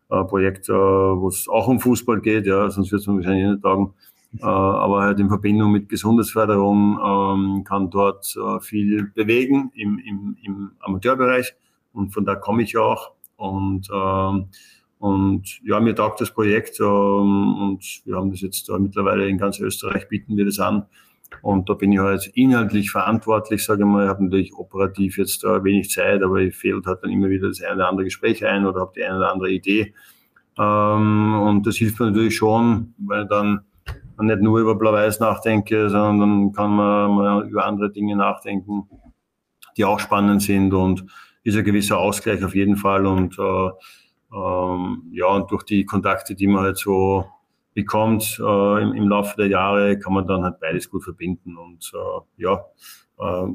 ein 0.10 0.28
Projekt, 0.28 0.70
äh, 0.70 0.74
wo 0.74 1.28
es 1.28 1.48
auch 1.48 1.68
um 1.68 1.80
Fußball 1.80 2.22
geht, 2.22 2.46
ja, 2.46 2.70
sonst 2.70 2.92
wird 2.92 3.02
es 3.02 3.08
wahrscheinlich 3.08 3.48
nicht 3.48 3.64
taugen. 3.64 3.94
Äh, 4.40 4.46
aber 4.46 5.02
halt 5.02 5.20
in 5.20 5.30
Verbindung 5.30 5.72
mit 5.72 5.90
Gesundheitsförderung 5.90 7.00
ähm, 7.04 7.64
kann 7.64 7.90
dort 7.90 8.36
äh, 8.36 8.60
viel 8.60 9.12
bewegen 9.14 9.72
im, 9.76 10.00
im, 10.00 10.38
im 10.44 10.72
Amateurbereich 10.80 11.54
und 11.94 12.12
von 12.12 12.26
da 12.26 12.36
komme 12.36 12.64
ich 12.64 12.72
ja 12.72 12.82
auch 12.82 13.12
und 13.38 13.88
ähm, 13.94 14.48
und 15.04 15.60
ja, 15.66 15.82
mir 15.82 15.94
taugt 15.94 16.22
das 16.22 16.32
Projekt 16.32 16.80
ähm, 16.80 16.86
und 16.86 18.02
wir 18.06 18.16
haben 18.16 18.32
das 18.32 18.40
jetzt 18.40 18.70
äh, 18.70 18.80
mittlerweile 18.80 19.28
in 19.28 19.38
ganz 19.38 19.60
Österreich 19.60 20.08
bieten 20.08 20.38
wir 20.38 20.46
das 20.46 20.60
an. 20.60 20.86
Und 21.42 21.70
da 21.70 21.74
bin 21.74 21.92
ich 21.92 22.00
halt 22.00 22.28
inhaltlich 22.36 22.92
verantwortlich, 22.92 23.64
sage 23.66 23.82
ich 23.82 23.88
mal. 23.88 24.04
Ich 24.04 24.10
habe 24.10 24.24
natürlich 24.24 24.54
operativ 24.54 25.18
jetzt 25.18 25.44
äh, 25.44 25.64
wenig 25.64 25.90
Zeit, 25.90 26.22
aber 26.24 26.38
ich 26.38 26.56
fehlt 26.56 26.86
halt 26.86 27.00
dann 27.04 27.12
immer 27.12 27.30
wieder 27.30 27.48
das 27.48 27.62
eine 27.62 27.76
oder 27.76 27.90
andere 27.90 28.06
Gespräch 28.06 28.46
ein 28.46 28.66
oder 28.66 28.82
habe 28.82 28.94
die 28.96 29.04
eine 29.04 29.18
oder 29.18 29.32
andere 29.32 29.52
Idee. 29.52 29.94
Ähm, 30.58 31.42
und 31.42 31.66
das 31.66 31.76
hilft 31.78 32.00
mir 32.00 32.08
natürlich 32.08 32.36
schon, 32.36 32.94
weil 32.98 33.26
dann 33.26 33.62
nicht 34.20 34.42
nur 34.42 34.60
über 34.60 34.76
Blau-Weiß 34.76 35.20
nachdenke, 35.20 35.90
sondern 35.90 36.20
dann 36.20 36.52
kann 36.54 36.76
man 36.76 37.16
mal 37.16 37.48
über 37.48 37.66
andere 37.66 37.92
Dinge 37.92 38.16
nachdenken, 38.16 38.88
die 39.76 39.86
auch 39.86 40.00
spannend 40.00 40.42
sind 40.42 40.74
und 40.74 41.06
ist 41.44 41.58
ein 41.58 41.64
gewisser 41.64 41.98
Ausgleich 41.98 42.44
auf 42.44 42.56
jeden 42.56 42.78
Fall 42.78 43.06
und 43.06 43.38
äh, 43.38 43.70
ähm, 44.36 45.04
ja, 45.12 45.28
und 45.28 45.52
durch 45.52 45.64
die 45.64 45.86
Kontakte, 45.86 46.36
die 46.36 46.48
man 46.48 46.64
halt 46.64 46.78
so 46.78 47.26
bekommt 47.74 48.40
äh, 48.40 48.82
im, 48.82 48.94
im 48.94 49.08
Laufe 49.08 49.36
der 49.38 49.48
Jahre, 49.48 49.98
kann 49.98 50.14
man 50.14 50.28
dann 50.28 50.44
halt 50.44 50.60
beides 50.60 50.90
gut 50.90 51.04
verbinden 51.04 51.58
und 51.58 51.92
äh, 51.94 52.44
ja, 52.44 52.66
äh, 53.20 53.48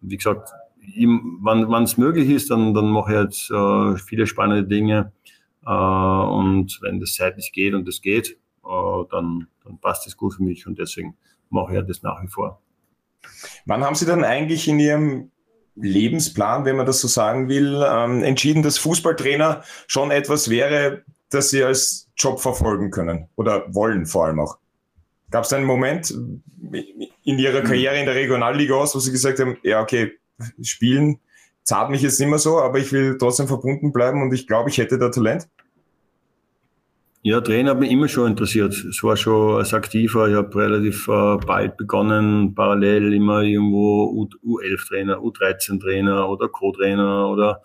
wie 0.00 0.16
gesagt, 0.16 0.50
im, 0.94 1.38
wann 1.42 1.82
es 1.82 1.96
möglich 1.96 2.30
ist, 2.30 2.50
dann, 2.50 2.74
dann 2.74 2.88
mache 2.90 3.12
ich 3.12 3.16
halt 3.16 3.96
äh, 3.96 3.98
viele 3.98 4.26
spannende 4.26 4.64
Dinge 4.64 5.12
äh, 5.66 5.70
und 5.70 6.78
wenn 6.82 7.00
das 7.00 7.14
zeitlich 7.14 7.52
geht 7.52 7.74
und 7.74 7.88
es 7.88 8.00
geht, 8.00 8.38
äh, 8.64 9.04
dann, 9.10 9.48
dann 9.64 9.78
passt 9.80 10.06
es 10.06 10.16
gut 10.16 10.34
für 10.34 10.42
mich 10.42 10.66
und 10.66 10.78
deswegen 10.78 11.16
mache 11.50 11.72
ich 11.72 11.76
ja 11.76 11.82
das 11.82 12.02
nach 12.02 12.22
wie 12.22 12.28
vor. 12.28 12.60
Wann 13.64 13.84
haben 13.84 13.96
Sie 13.96 14.06
dann 14.06 14.24
eigentlich 14.24 14.68
in 14.68 14.78
Ihrem 14.78 15.30
Lebensplan, 15.74 16.64
wenn 16.64 16.76
man 16.76 16.86
das 16.86 17.00
so 17.00 17.08
sagen 17.08 17.48
will, 17.48 17.84
ähm, 17.86 18.22
entschieden, 18.22 18.62
dass 18.62 18.78
Fußballtrainer 18.78 19.62
schon 19.86 20.10
etwas 20.10 20.48
wäre, 20.48 21.04
das 21.30 21.50
Sie 21.50 21.62
als 21.62 22.08
Job 22.16 22.40
verfolgen 22.40 22.90
können 22.90 23.28
oder 23.36 23.72
wollen 23.74 24.06
vor 24.06 24.26
allem 24.26 24.40
auch? 24.40 24.58
Gab 25.30 25.44
es 25.44 25.52
einen 25.52 25.66
Moment 25.66 26.14
in 27.24 27.38
Ihrer 27.38 27.62
Karriere 27.62 27.98
in 27.98 28.06
der 28.06 28.14
Regionalliga 28.14 28.74
aus, 28.74 28.94
wo 28.94 29.00
Sie 29.00 29.10
gesagt 29.10 29.40
haben, 29.40 29.56
ja, 29.62 29.82
okay, 29.82 30.12
spielen 30.62 31.18
zahlt 31.66 31.90
mich 31.90 32.00
jetzt 32.00 32.20
nicht 32.20 32.28
mehr 32.28 32.38
so, 32.38 32.60
aber 32.60 32.78
ich 32.78 32.92
will 32.92 33.18
trotzdem 33.18 33.48
verbunden 33.48 33.92
bleiben 33.92 34.22
und 34.22 34.32
ich 34.32 34.46
glaube, 34.46 34.70
ich 34.70 34.78
hätte 34.78 34.98
da 34.98 35.10
Talent? 35.10 35.48
Ja, 37.22 37.40
Trainer 37.40 37.72
hat 37.72 37.80
mich 37.80 37.90
immer 37.90 38.06
schon 38.06 38.30
interessiert. 38.30 38.72
Es 38.72 39.02
war 39.02 39.16
schon 39.16 39.56
als 39.56 39.74
Aktiver. 39.74 40.28
Ich 40.28 40.36
habe 40.36 40.54
relativ 40.54 41.08
äh, 41.08 41.36
bald 41.44 41.76
begonnen, 41.76 42.54
parallel 42.54 43.12
immer 43.12 43.40
irgendwo 43.42 44.28
U11-Trainer, 44.44 45.18
U13-Trainer 45.18 46.28
oder 46.28 46.48
Co-Trainer 46.48 47.28
oder 47.28 47.62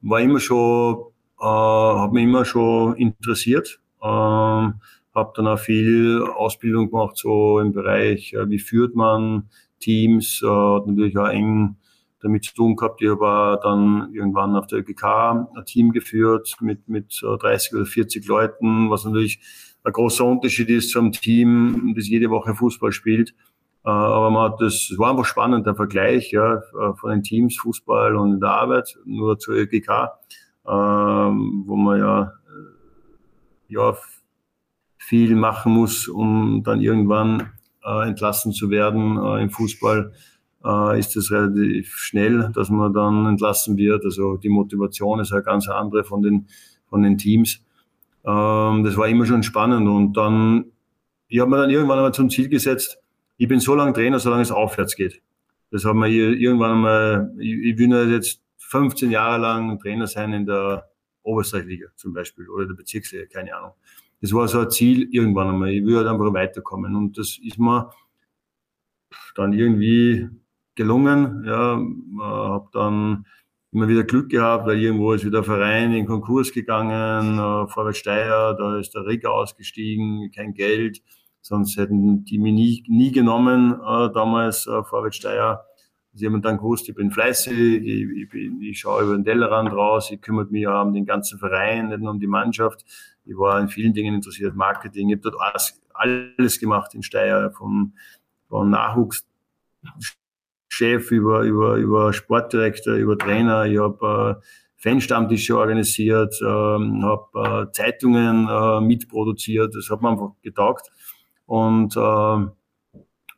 war 0.00 0.20
immer 0.22 0.40
schon, 0.40 1.04
äh, 1.44 1.98
hat 2.00 2.12
mich 2.12 2.24
immer 2.24 2.44
schon 2.44 2.96
interessiert. 2.96 3.80
Ähm, 4.02 4.74
habe 5.14 5.32
dann 5.36 5.46
auch 5.46 5.58
viel 5.58 6.22
Ausbildung 6.22 6.90
gemacht, 6.90 7.16
so 7.16 7.60
im 7.60 7.72
Bereich, 7.72 8.32
äh, 8.32 8.48
wie 8.48 8.58
führt 8.58 8.94
man 8.94 9.48
Teams, 9.78 10.42
äh, 10.42 10.46
hat 10.46 10.86
natürlich 10.86 11.16
auch 11.18 11.28
eng 11.28 11.76
damit 12.20 12.44
zu 12.44 12.54
tun 12.54 12.76
gehabt. 12.76 13.02
Ich 13.02 13.10
habe 13.10 13.60
dann 13.62 14.14
irgendwann 14.14 14.56
auf 14.56 14.66
der 14.66 14.78
ÖGK 14.78 15.04
ein 15.04 15.64
Team 15.66 15.92
geführt 15.92 16.56
mit, 16.60 16.88
mit 16.88 17.20
30 17.22 17.74
oder 17.74 17.84
40 17.84 18.26
Leuten, 18.26 18.88
was 18.88 19.04
natürlich 19.04 19.40
ein 19.84 19.92
großer 19.92 20.24
Unterschied 20.24 20.70
ist 20.70 20.90
zum 20.90 21.12
Team, 21.12 21.92
das 21.94 22.08
jede 22.08 22.30
Woche 22.30 22.54
Fußball 22.54 22.92
spielt. 22.92 23.34
Äh, 23.84 23.90
aber 23.90 24.30
man 24.30 24.52
hat 24.52 24.60
das, 24.62 24.88
es 24.90 24.98
war 24.98 25.10
einfach 25.10 25.26
spannend, 25.26 25.66
der 25.66 25.74
Vergleich 25.74 26.32
ja, 26.32 26.62
von 26.72 27.10
den 27.10 27.22
Teams, 27.22 27.58
Fußball 27.58 28.16
und 28.16 28.32
in 28.32 28.40
der 28.40 28.50
Arbeit, 28.50 28.96
nur 29.04 29.38
zur 29.38 29.54
ÖGK, 29.56 30.08
wo 30.64 31.76
man 31.76 31.98
ja, 31.98 32.32
ja 33.68 33.96
viel 34.96 35.36
machen 35.36 35.72
muss, 35.72 36.08
um 36.08 36.62
dann 36.64 36.80
irgendwann 36.80 37.52
äh, 37.84 38.08
entlassen 38.08 38.52
zu 38.52 38.70
werden 38.70 39.18
äh, 39.18 39.42
im 39.42 39.50
Fußball 39.50 40.12
äh, 40.64 40.98
ist 40.98 41.14
es 41.16 41.30
relativ 41.30 41.94
schnell, 41.96 42.50
dass 42.54 42.70
man 42.70 42.92
dann 42.92 43.26
entlassen 43.26 43.76
wird. 43.76 44.04
Also 44.04 44.36
die 44.36 44.48
Motivation 44.48 45.20
ist 45.20 45.32
eine 45.32 45.42
ganz 45.42 45.68
andere 45.68 46.04
von 46.04 46.22
den, 46.22 46.46
von 46.88 47.02
den 47.02 47.18
Teams. 47.18 47.62
Ähm, 48.24 48.84
das 48.84 48.96
war 48.96 49.08
immer 49.08 49.26
schon 49.26 49.42
spannend 49.42 49.86
und 49.88 50.14
dann, 50.14 50.66
ich 51.28 51.40
habe 51.40 51.50
mir 51.50 51.58
dann 51.58 51.70
irgendwann 51.70 51.98
einmal 51.98 52.14
zum 52.14 52.30
Ziel 52.30 52.48
gesetzt, 52.48 52.98
ich 53.36 53.48
bin 53.48 53.60
so 53.60 53.74
lange 53.74 53.92
Trainer, 53.92 54.18
solange 54.18 54.42
es 54.42 54.52
aufwärts 54.52 54.96
geht. 54.96 55.20
Das 55.70 55.84
haben 55.84 56.00
wir 56.00 56.08
irgendwann 56.08 56.72
einmal, 56.72 57.34
ich, 57.38 57.52
ich 57.52 57.78
will 57.78 58.12
jetzt 58.12 58.40
15 58.74 59.12
Jahre 59.12 59.40
lang 59.40 59.78
Trainer 59.78 60.08
sein 60.08 60.32
in 60.32 60.46
der 60.46 60.90
Oberösterreich-Liga 61.22 61.86
zum 61.94 62.12
Beispiel 62.12 62.48
oder 62.48 62.66
der 62.66 62.74
Bezirksliga, 62.74 63.24
keine 63.26 63.54
Ahnung. 63.56 63.70
Das 64.20 64.32
war 64.32 64.48
so 64.48 64.58
ein 64.58 64.70
Ziel 64.70 65.08
irgendwann 65.12 65.50
einmal. 65.50 65.70
Ich 65.70 65.84
will 65.84 65.96
halt 65.96 66.08
einfach 66.08 66.32
weiterkommen 66.34 66.96
und 66.96 67.16
das 67.16 67.38
ist 67.40 67.56
mir 67.56 67.90
dann 69.36 69.52
irgendwie 69.52 70.28
gelungen. 70.74 71.44
Ja, 71.46 71.80
habe 72.20 72.68
dann 72.72 73.26
immer 73.70 73.86
wieder 73.86 74.02
Glück 74.02 74.28
gehabt, 74.28 74.66
weil 74.66 74.80
irgendwo 74.80 75.12
ist 75.12 75.24
wieder 75.24 75.38
ein 75.38 75.44
Verein 75.44 75.92
in 75.92 76.06
Konkurs 76.06 76.52
gegangen, 76.52 77.38
äh, 77.38 77.68
Vorwärts 77.68 77.98
Steyr, 77.98 78.56
da 78.58 78.78
ist 78.78 78.92
der 78.94 79.06
Rigger 79.06 79.32
ausgestiegen, 79.32 80.32
kein 80.34 80.52
Geld, 80.52 81.00
sonst 81.42 81.76
hätten 81.76 82.24
die 82.24 82.38
mich 82.38 82.52
nie, 82.52 82.84
nie 82.88 83.12
genommen 83.12 83.74
äh, 83.74 84.12
damals 84.12 84.66
äh, 84.66 84.82
Vorwärts 84.82 85.16
Steyr. 85.16 85.64
Sie 86.16 86.26
haben 86.26 86.40
dann 86.42 86.58
gewusst, 86.58 86.88
ich 86.88 86.94
bin 86.94 87.10
fleißig, 87.10 87.52
ich, 87.52 88.08
ich, 88.22 88.28
bin, 88.28 88.62
ich 88.62 88.78
schaue 88.78 89.02
über 89.02 89.16
den 89.16 89.24
Tellerrand 89.24 89.72
raus, 89.72 90.10
ich 90.12 90.20
kümmere 90.20 90.46
mich 90.46 90.66
um 90.66 90.94
den 90.94 91.04
ganzen 91.04 91.38
Verein, 91.38 91.88
nicht 91.88 92.00
nur 92.00 92.12
um 92.12 92.20
die 92.20 92.28
Mannschaft. 92.28 92.84
Ich 93.24 93.36
war 93.36 93.60
in 93.60 93.68
vielen 93.68 93.92
Dingen 93.92 94.14
interessiert, 94.14 94.54
Marketing, 94.54 95.08
ich 95.08 95.16
habe 95.16 95.30
dort 95.30 95.40
alles, 95.40 95.82
alles 95.92 96.60
gemacht 96.60 96.94
in 96.94 97.02
Steyr, 97.02 97.50
vom, 97.56 97.94
vom 98.48 98.70
Nachwuchs 98.70 99.26
Chef, 100.68 101.10
über, 101.10 101.42
über, 101.42 101.76
über 101.76 102.12
Sportdirektor, 102.12 102.94
über 102.94 103.16
Trainer. 103.16 103.64
Ich 103.66 103.78
habe 103.78 104.40
äh, 104.40 104.44
Fanstammtische 104.76 105.56
organisiert, 105.56 106.34
ähm, 106.42 107.04
habe 107.04 107.68
äh, 107.68 107.72
Zeitungen 107.72 108.48
äh, 108.48 108.80
mitproduziert. 108.80 109.74
Das 109.74 109.88
hat 109.90 110.02
mir 110.02 110.10
einfach 110.10 110.32
getaugt. 110.42 110.90
Und, 111.46 111.96
äh, 111.96 112.50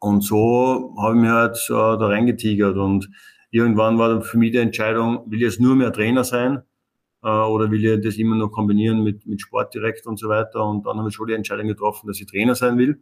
und 0.07 0.21
so 0.21 0.95
habe 0.99 1.17
ich 1.17 1.21
mich 1.21 1.31
halt 1.31 1.57
äh, 1.69 1.99
da 1.99 2.07
reingetigert. 2.07 2.77
Und 2.77 3.11
irgendwann 3.51 3.99
war 3.99 4.09
dann 4.09 4.23
für 4.23 4.39
mich 4.39 4.53
die 4.53 4.59
Entscheidung, 4.59 5.25
will 5.27 5.39
ich 5.39 5.45
jetzt 5.45 5.61
nur 5.61 5.75
mehr 5.75 5.93
Trainer 5.93 6.23
sein 6.23 6.63
äh, 7.25 7.29
oder 7.29 7.73
will 7.73 7.85
ich 7.85 8.05
das 8.05 8.17
immer 8.17 8.37
noch 8.37 8.51
kombinieren 8.51 9.03
mit, 9.03 9.27
mit 9.27 9.41
Sportdirektor 9.41 10.09
und 10.11 10.17
so 10.17 10.29
weiter. 10.29 10.65
Und 10.65 10.87
dann 10.87 10.99
habe 10.99 11.09
ich 11.09 11.15
schon 11.17 11.27
die 11.27 11.35
Entscheidung 11.35 11.67
getroffen, 11.67 12.07
dass 12.07 12.21
ich 12.21 12.27
Trainer 12.27 12.55
sein 12.55 12.79
will 12.79 13.01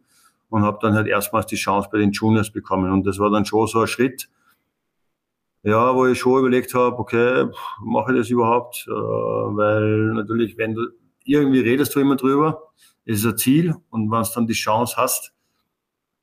und 0.49 0.63
habe 0.63 0.79
dann 0.81 0.95
halt 0.95 1.05
erstmals 1.05 1.45
die 1.45 1.57
Chance 1.57 1.89
bei 1.91 1.99
den 1.99 2.11
Juniors 2.11 2.51
bekommen. 2.51 2.91
Und 2.91 3.05
das 3.05 3.19
war 3.19 3.29
dann 3.29 3.45
schon 3.45 3.67
so 3.67 3.81
ein 3.81 3.87
Schritt, 3.87 4.27
ja, 5.61 5.95
wo 5.95 6.07
ich 6.07 6.17
schon 6.17 6.39
überlegt 6.39 6.73
habe, 6.73 6.97
okay, 6.97 7.51
mache 7.83 8.13
ich 8.13 8.17
das 8.17 8.29
überhaupt? 8.31 8.87
Äh, 8.87 8.91
weil 8.91 10.13
natürlich, 10.15 10.57
wenn 10.57 10.73
du 10.73 10.87
irgendwie 11.23 11.59
redest 11.59 11.93
du 11.93 11.99
immer 11.99 12.15
drüber, 12.15 12.63
ist 13.05 13.23
ein 13.25 13.37
Ziel 13.37 13.75
und 13.91 14.09
wenn 14.09 14.23
du 14.23 14.29
dann 14.33 14.47
die 14.47 14.53
Chance 14.53 14.95
hast, 14.97 15.34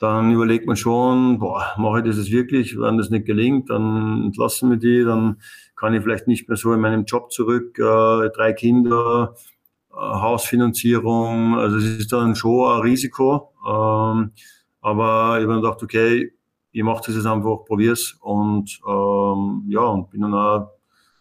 dann 0.03 0.33
überlegt 0.33 0.67
man 0.67 0.75
schon, 0.75 1.39
boah, 1.39 1.75
mache 1.79 2.01
ich 2.01 2.07
das 2.07 2.17
jetzt 2.17 2.33
wirklich? 2.33 2.77
Wenn 2.77 2.99
das 2.99 3.11
nicht 3.11 3.25
gelingt, 3.25 3.71
dann 3.71 4.25
entlassen 4.25 4.69
wir 4.69 4.77
die, 4.77 5.05
dann 5.05 5.37
kann 5.77 5.95
ich 5.95 6.03
vielleicht 6.03 6.27
nicht 6.27 6.49
mehr 6.49 6.57
so 6.57 6.73
in 6.73 6.81
meinem 6.81 7.05
Job 7.05 7.31
zurück, 7.31 7.79
äh, 7.79 8.29
drei 8.31 8.53
Kinder, 8.53 9.37
äh, 9.93 9.95
Hausfinanzierung, 9.95 11.55
also 11.57 11.77
es 11.77 11.85
ist 11.85 12.13
dann 12.13 12.35
schon 12.35 12.69
ein 12.75 12.81
Risiko. 12.81 13.53
Ähm, 13.65 14.33
aber 14.81 15.39
ich 15.39 15.47
habe 15.47 15.61
gedacht, 15.61 15.81
okay, 15.85 16.33
ich 16.73 16.83
mache 16.83 17.05
das 17.07 17.15
jetzt 17.15 17.27
einfach, 17.27 17.65
probier's 17.65 18.19
und 18.21 18.81
ähm, 18.85 19.67
ja, 19.69 19.83
und 19.83 20.11
bin 20.11 20.23
dann 20.23 20.35
auch 20.35 20.71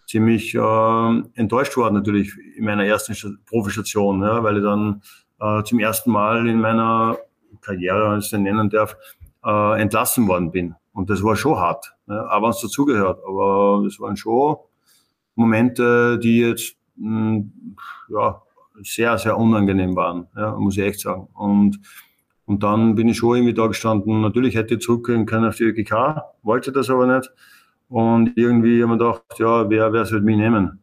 ziemlich 0.08 0.56
äh, 0.56 1.22
enttäuscht 1.36 1.78
worden 1.78 1.94
natürlich 1.94 2.34
in 2.58 2.66
meiner 2.66 2.86
ersten 2.86 3.40
Profistation, 3.46 4.24
ja, 4.24 4.44
weil 4.44 4.58
ich 4.58 4.64
dann 4.64 5.04
äh, 5.40 5.62
zum 5.66 5.78
ersten 5.78 6.10
Mal 6.10 6.48
in 6.48 6.60
meiner 6.60 7.20
Karriere, 7.60 8.12
wenn 8.12 8.20
ich 8.20 8.26
es 8.26 8.32
nennen 8.32 8.70
darf, 8.70 8.96
äh, 9.44 9.82
entlassen 9.82 10.28
worden 10.28 10.52
bin. 10.52 10.76
Und 10.94 11.10
das 11.10 11.24
war 11.24 11.36
schon 11.36 11.58
hart, 11.58 11.94
ne? 12.06 12.26
aber 12.30 12.50
es 12.50 12.62
dazugehört. 12.62 13.20
Aber 13.26 13.86
es 13.88 14.00
waren 14.00 14.18
schon 14.18 14.58
Momente, 15.36 16.20
die 16.20 16.40
jetzt 16.40 16.76
mh, 16.98 17.36
hm, 17.36 17.76
ja, 18.10 18.42
sehr, 18.84 19.18
sehr 19.18 19.38
unangenehm 19.38 19.96
waren, 19.96 20.28
ja, 20.36 20.56
muss 20.58 20.78
ich 20.78 20.84
echt 20.84 21.00
sagen. 21.02 21.28
Und, 21.34 21.80
und 22.46 22.64
dann 22.64 22.96
bin 22.96 23.08
ich 23.08 23.18
schon 23.18 23.38
irgendwie 23.38 23.54
da 23.54 23.68
gestanden. 23.68 24.22
Natürlich 24.22 24.56
hätte 24.56 24.76
ich 24.76 24.82
zurückgehen 24.82 25.26
können 25.26 25.46
auf 25.46 25.56
die 25.56 25.64
ÖGK, 25.64 26.24
wollte 26.44 26.72
das 26.72 26.90
aber 26.90 27.08
nicht. 27.08 27.32
Und 27.90 28.38
irgendwie 28.38 28.82
haben 28.82 28.92
wir 28.92 28.98
gedacht, 28.98 29.24
ja, 29.38 29.70
wer, 29.70 29.92
wer 29.94 30.06
soll 30.06 30.22
mich 30.22 30.38
nehmen? 30.38 30.80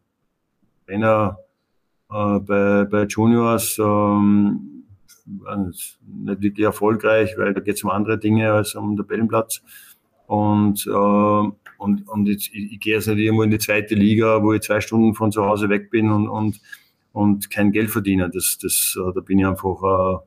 Wenn 0.85 1.03
er 1.03 1.39
äh, 2.11 2.39
bei, 2.39 2.85
bei 2.85 3.03
Juniors 3.05 3.77
ähm, 3.79 4.78
nicht 5.55 5.99
wirklich 6.41 6.65
erfolgreich, 6.65 7.35
weil 7.37 7.53
da 7.53 7.59
geht 7.61 7.75
es 7.75 7.83
um 7.83 7.89
andere 7.89 8.17
Dinge 8.17 8.51
als 8.51 8.75
um 8.75 8.95
den 8.95 8.97
Tabellenplatz. 8.97 9.61
Und, 10.27 10.85
äh, 10.85 11.51
und, 11.79 12.07
und 12.07 12.27
jetzt, 12.27 12.49
ich, 12.53 12.73
ich 12.73 12.79
gehe 12.79 12.95
jetzt 12.95 13.07
nicht 13.07 13.17
irgendwo 13.17 13.43
in 13.43 13.51
die 13.51 13.57
zweite 13.57 13.95
Liga, 13.95 14.43
wo 14.43 14.53
ich 14.53 14.61
zwei 14.61 14.81
Stunden 14.81 15.15
von 15.15 15.31
zu 15.31 15.45
Hause 15.45 15.69
weg 15.69 15.89
bin 15.89 16.11
und, 16.11 16.27
und, 16.27 16.61
und 17.13 17.49
kein 17.49 17.71
Geld 17.71 17.89
verdiene. 17.89 18.29
Das, 18.29 18.57
das, 18.61 18.95
äh, 18.99 19.11
da 19.13 19.21
bin 19.21 19.39
ich 19.39 19.45
einfach 19.45 19.81
äh, 19.81 20.19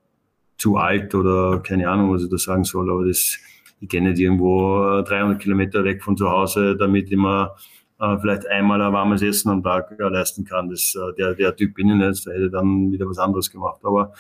zu 0.59 0.77
alt 0.77 1.15
oder 1.15 1.61
keine 1.61 1.89
Ahnung, 1.89 2.13
was 2.13 2.25
ich 2.25 2.31
da 2.31 2.39
sagen 2.39 2.65
soll. 2.65 2.91
Aber 2.91 3.07
das, 3.07 3.39
ich 3.81 3.89
gehe 3.89 4.03
nicht 4.03 4.19
irgendwo 4.19 5.03
300 5.03 5.37
äh, 5.37 5.43
Kilometer 5.43 5.85
weg 5.85 6.03
von 6.03 6.17
zu 6.17 6.31
Hause, 6.31 6.77
damit 6.77 7.11
ich 7.11 7.17
mir 7.17 7.55
äh, 8.01 8.19
vielleicht 8.19 8.47
einmal 8.49 8.83
ein 8.83 8.93
warmes 8.93 9.23
Essen 9.23 9.51
am 9.51 9.63
Tag 9.63 9.93
äh, 9.99 10.03
leisten 10.09 10.45
kann. 10.45 10.69
Das, 10.69 10.97
der, 11.19 11.35
der 11.35 11.55
Typ 11.55 11.75
bin 11.75 11.91
ich 11.91 11.95
nicht, 11.97 12.27
da 12.27 12.33
hätte 12.33 12.47
ich 12.47 12.53
dann 12.53 12.91
wieder 12.91 13.07
was 13.09 13.19
anderes 13.19 13.51
gemacht. 13.51 13.81
Aber 13.85 14.15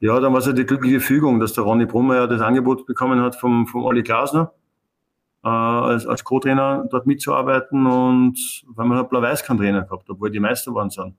ja, 0.00 0.20
dann 0.20 0.32
war 0.32 0.38
es 0.38 0.46
ja 0.46 0.52
die 0.52 0.64
glückliche 0.64 1.00
Fügung, 1.00 1.40
dass 1.40 1.54
der 1.54 1.64
Ronny 1.64 1.86
Brummer 1.86 2.14
ja 2.16 2.26
das 2.26 2.40
Angebot 2.40 2.86
bekommen 2.86 3.20
hat 3.20 3.34
vom, 3.36 3.66
vom 3.66 3.84
Olli 3.84 4.02
Glasner, 4.02 4.52
äh, 5.44 5.48
als, 5.48 6.06
als 6.06 6.22
Co-Trainer 6.22 6.86
dort 6.90 7.06
mitzuarbeiten 7.06 7.86
und 7.86 8.38
weil 8.66 8.86
man 8.86 8.98
halt 8.98 9.10
Blau-Weiß 9.10 9.44
keinen 9.44 9.58
Trainer 9.58 9.82
gehabt, 9.82 10.08
obwohl 10.08 10.30
die 10.30 10.40
Meister 10.40 10.72
waren 10.74 10.90
sind. 10.90 11.16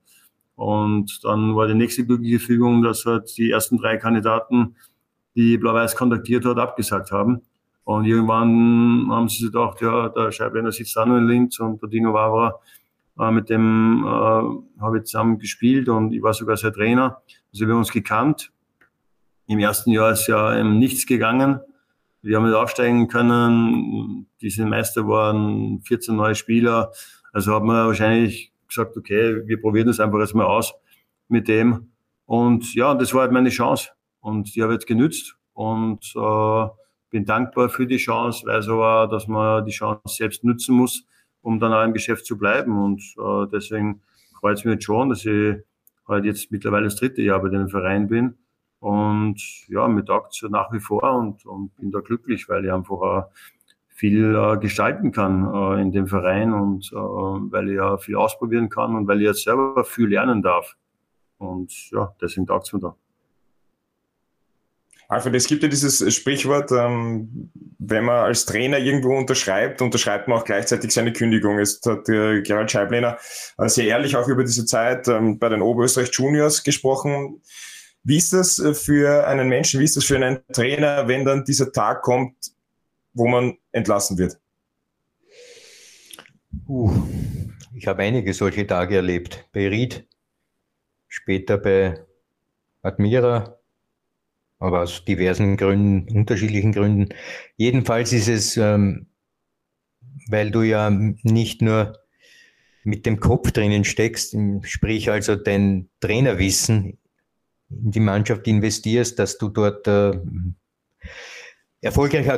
Und 0.56 1.24
dann 1.24 1.56
war 1.56 1.66
die 1.66 1.74
nächste 1.74 2.06
glückliche 2.06 2.38
Fügung, 2.38 2.82
dass 2.82 3.04
halt 3.04 3.36
die 3.36 3.50
ersten 3.50 3.76
drei 3.76 3.96
Kandidaten, 3.98 4.76
die 5.34 5.58
Blau-Weiß 5.58 5.96
kontaktiert 5.96 6.44
hat, 6.44 6.58
abgesagt 6.58 7.12
haben. 7.12 7.42
Und 7.84 8.04
irgendwann 8.04 9.08
haben 9.10 9.28
sie 9.28 9.38
sich 9.44 9.52
gedacht, 9.52 9.80
ja, 9.80 10.08
der 10.08 10.32
Scheibländer 10.32 10.72
sitzt 10.72 10.96
da 10.96 11.04
nur 11.04 11.18
in 11.18 11.26
Linz 11.26 11.58
und 11.60 11.82
der 11.82 11.88
Dino 11.88 12.14
Wavra, 12.14 12.60
äh, 13.18 13.30
mit 13.30 13.50
dem 13.50 14.04
äh, 14.04 14.80
habe 14.80 14.98
ich 14.98 15.04
zusammen 15.04 15.38
gespielt 15.38 15.88
und 15.88 16.12
ich 16.12 16.22
war 16.22 16.32
sogar 16.32 16.56
sein 16.56 16.72
Trainer. 16.72 17.22
Also 17.52 17.66
wir 17.66 17.72
haben 17.72 17.80
uns 17.80 17.92
gekannt 17.92 18.52
im 19.50 19.58
ersten 19.58 19.90
Jahr 19.90 20.12
ist 20.12 20.28
ja 20.28 20.56
eben 20.56 20.78
nichts 20.78 21.06
gegangen. 21.06 21.58
Wir 22.22 22.36
haben 22.36 22.46
nicht 22.46 22.54
aufsteigen 22.54 23.08
können. 23.08 24.28
Diese 24.40 24.64
Meister 24.64 25.08
waren 25.08 25.82
14 25.82 26.14
neue 26.14 26.36
Spieler. 26.36 26.92
Also 27.32 27.56
hat 27.56 27.64
man 27.64 27.88
wahrscheinlich 27.88 28.52
gesagt, 28.68 28.96
okay, 28.96 29.42
wir 29.48 29.60
probieren 29.60 29.88
das 29.88 29.98
einfach 29.98 30.20
jetzt 30.20 30.36
mal 30.36 30.44
aus 30.44 30.72
mit 31.26 31.48
dem. 31.48 31.90
Und 32.26 32.76
ja, 32.76 32.94
das 32.94 33.12
war 33.12 33.22
halt 33.22 33.32
meine 33.32 33.48
Chance. 33.48 33.88
Und 34.20 34.54
die 34.54 34.62
habe 34.62 34.72
ich 34.72 34.76
jetzt 34.76 34.86
genützt 34.86 35.36
und 35.52 36.12
äh, 36.14 36.66
bin 37.10 37.24
dankbar 37.24 37.70
für 37.70 37.88
die 37.88 37.96
Chance, 37.96 38.46
weiß 38.46 38.68
aber, 38.68 39.08
dass 39.10 39.26
man 39.26 39.64
die 39.64 39.72
Chance 39.72 40.00
selbst 40.06 40.44
nutzen 40.44 40.76
muss, 40.76 41.02
um 41.42 41.58
dann 41.58 41.72
auch 41.72 41.82
im 41.82 41.92
Geschäft 41.92 42.24
zu 42.24 42.38
bleiben. 42.38 42.80
Und 42.80 43.02
äh, 43.18 43.50
deswegen 43.52 44.00
freut 44.38 44.58
es 44.58 44.64
mich 44.64 44.74
jetzt 44.74 44.84
schon, 44.84 45.08
dass 45.08 45.24
ich 45.26 45.56
halt 46.06 46.24
jetzt 46.24 46.52
mittlerweile 46.52 46.84
das 46.84 46.94
dritte 46.94 47.22
Jahr 47.22 47.42
bei 47.42 47.48
dem 47.48 47.68
Verein 47.68 48.06
bin 48.06 48.36
und 48.80 49.68
ja, 49.68 49.86
mir 49.88 50.04
taugt 50.04 50.34
es 50.34 50.50
nach 50.50 50.72
wie 50.72 50.80
vor 50.80 51.02
und, 51.02 51.44
und 51.44 51.76
bin 51.76 51.90
da 51.90 52.00
glücklich, 52.00 52.48
weil 52.48 52.64
ich 52.64 52.72
einfach 52.72 52.96
auch 52.96 53.24
viel 53.88 54.34
äh, 54.34 54.56
gestalten 54.58 55.12
kann 55.12 55.52
äh, 55.52 55.82
in 55.82 55.92
dem 55.92 56.06
Verein 56.06 56.54
und 56.54 56.90
äh, 56.90 56.96
weil 56.96 57.68
ich 57.68 57.76
ja 57.76 57.98
viel 57.98 58.16
ausprobieren 58.16 58.70
kann 58.70 58.96
und 58.96 59.06
weil 59.06 59.20
ich 59.20 59.26
jetzt 59.26 59.44
selber 59.44 59.84
viel 59.84 60.08
lernen 60.08 60.40
darf. 60.40 60.76
Und 61.36 61.90
ja, 61.90 62.14
deswegen 62.20 62.46
taugt 62.46 62.66
es 62.66 62.72
mir 62.72 62.80
da. 62.80 62.96
Alfred, 65.08 65.34
es 65.34 65.48
gibt 65.48 65.62
ja 65.64 65.68
dieses 65.68 66.14
Sprichwort, 66.14 66.70
ähm, 66.70 67.50
wenn 67.78 68.04
man 68.04 68.24
als 68.24 68.46
Trainer 68.46 68.78
irgendwo 68.78 69.18
unterschreibt, 69.18 69.82
unterschreibt 69.82 70.28
man 70.28 70.38
auch 70.38 70.44
gleichzeitig 70.44 70.92
seine 70.92 71.12
Kündigung. 71.12 71.58
Jetzt 71.58 71.84
hat 71.84 72.08
äh, 72.08 72.42
Gerald 72.42 72.70
Scheiblener 72.70 73.18
äh, 73.58 73.68
sehr 73.68 73.86
ehrlich 73.86 74.16
auch 74.16 74.28
über 74.28 74.44
diese 74.44 74.64
Zeit 74.64 75.08
ähm, 75.08 75.38
bei 75.38 75.48
den 75.48 75.62
Oberösterreich 75.62 76.10
Juniors 76.12 76.62
gesprochen. 76.62 77.42
Wie 78.02 78.16
ist 78.16 78.32
das 78.32 78.58
äh, 78.58 78.74
für 78.74 79.26
einen 79.26 79.48
Menschen, 79.48 79.80
wie 79.80 79.84
ist 79.84 79.96
das 79.96 80.04
für 80.04 80.16
einen 80.16 80.40
Trainer, 80.52 81.06
wenn 81.06 81.24
dann 81.24 81.44
dieser 81.44 81.72
Tag 81.72 82.02
kommt, 82.02 82.34
wo 83.12 83.26
man 83.26 83.58
entlassen 83.72 84.16
wird? 84.18 84.38
Uh, 86.66 86.90
ich 87.74 87.86
habe 87.86 88.02
einige 88.02 88.32
solche 88.32 88.66
Tage 88.66 88.96
erlebt. 88.96 89.48
Bei 89.52 89.68
Ried, 89.68 90.06
später 91.08 91.58
bei 91.58 92.00
Admira, 92.82 93.58
aber 94.58 94.82
aus 94.82 95.04
diversen 95.04 95.56
Gründen, 95.56 96.16
unterschiedlichen 96.16 96.72
Gründen. 96.72 97.14
Jedenfalls 97.56 98.12
ist 98.12 98.28
es, 98.28 98.56
ähm, 98.56 99.08
weil 100.28 100.50
du 100.50 100.62
ja 100.62 100.90
nicht 100.90 101.60
nur 101.60 101.98
mit 102.82 103.04
dem 103.04 103.20
Kopf 103.20 103.52
drinnen 103.52 103.84
steckst, 103.84 104.36
sprich 104.62 105.10
also 105.10 105.36
dein 105.36 105.90
Trainerwissen 106.00 106.99
in 107.70 107.90
die 107.90 108.00
Mannschaft 108.00 108.46
investierst, 108.46 109.18
dass 109.18 109.38
du 109.38 109.48
dort 109.48 109.86
äh, 109.86 110.12
erfolgreich 111.80 112.28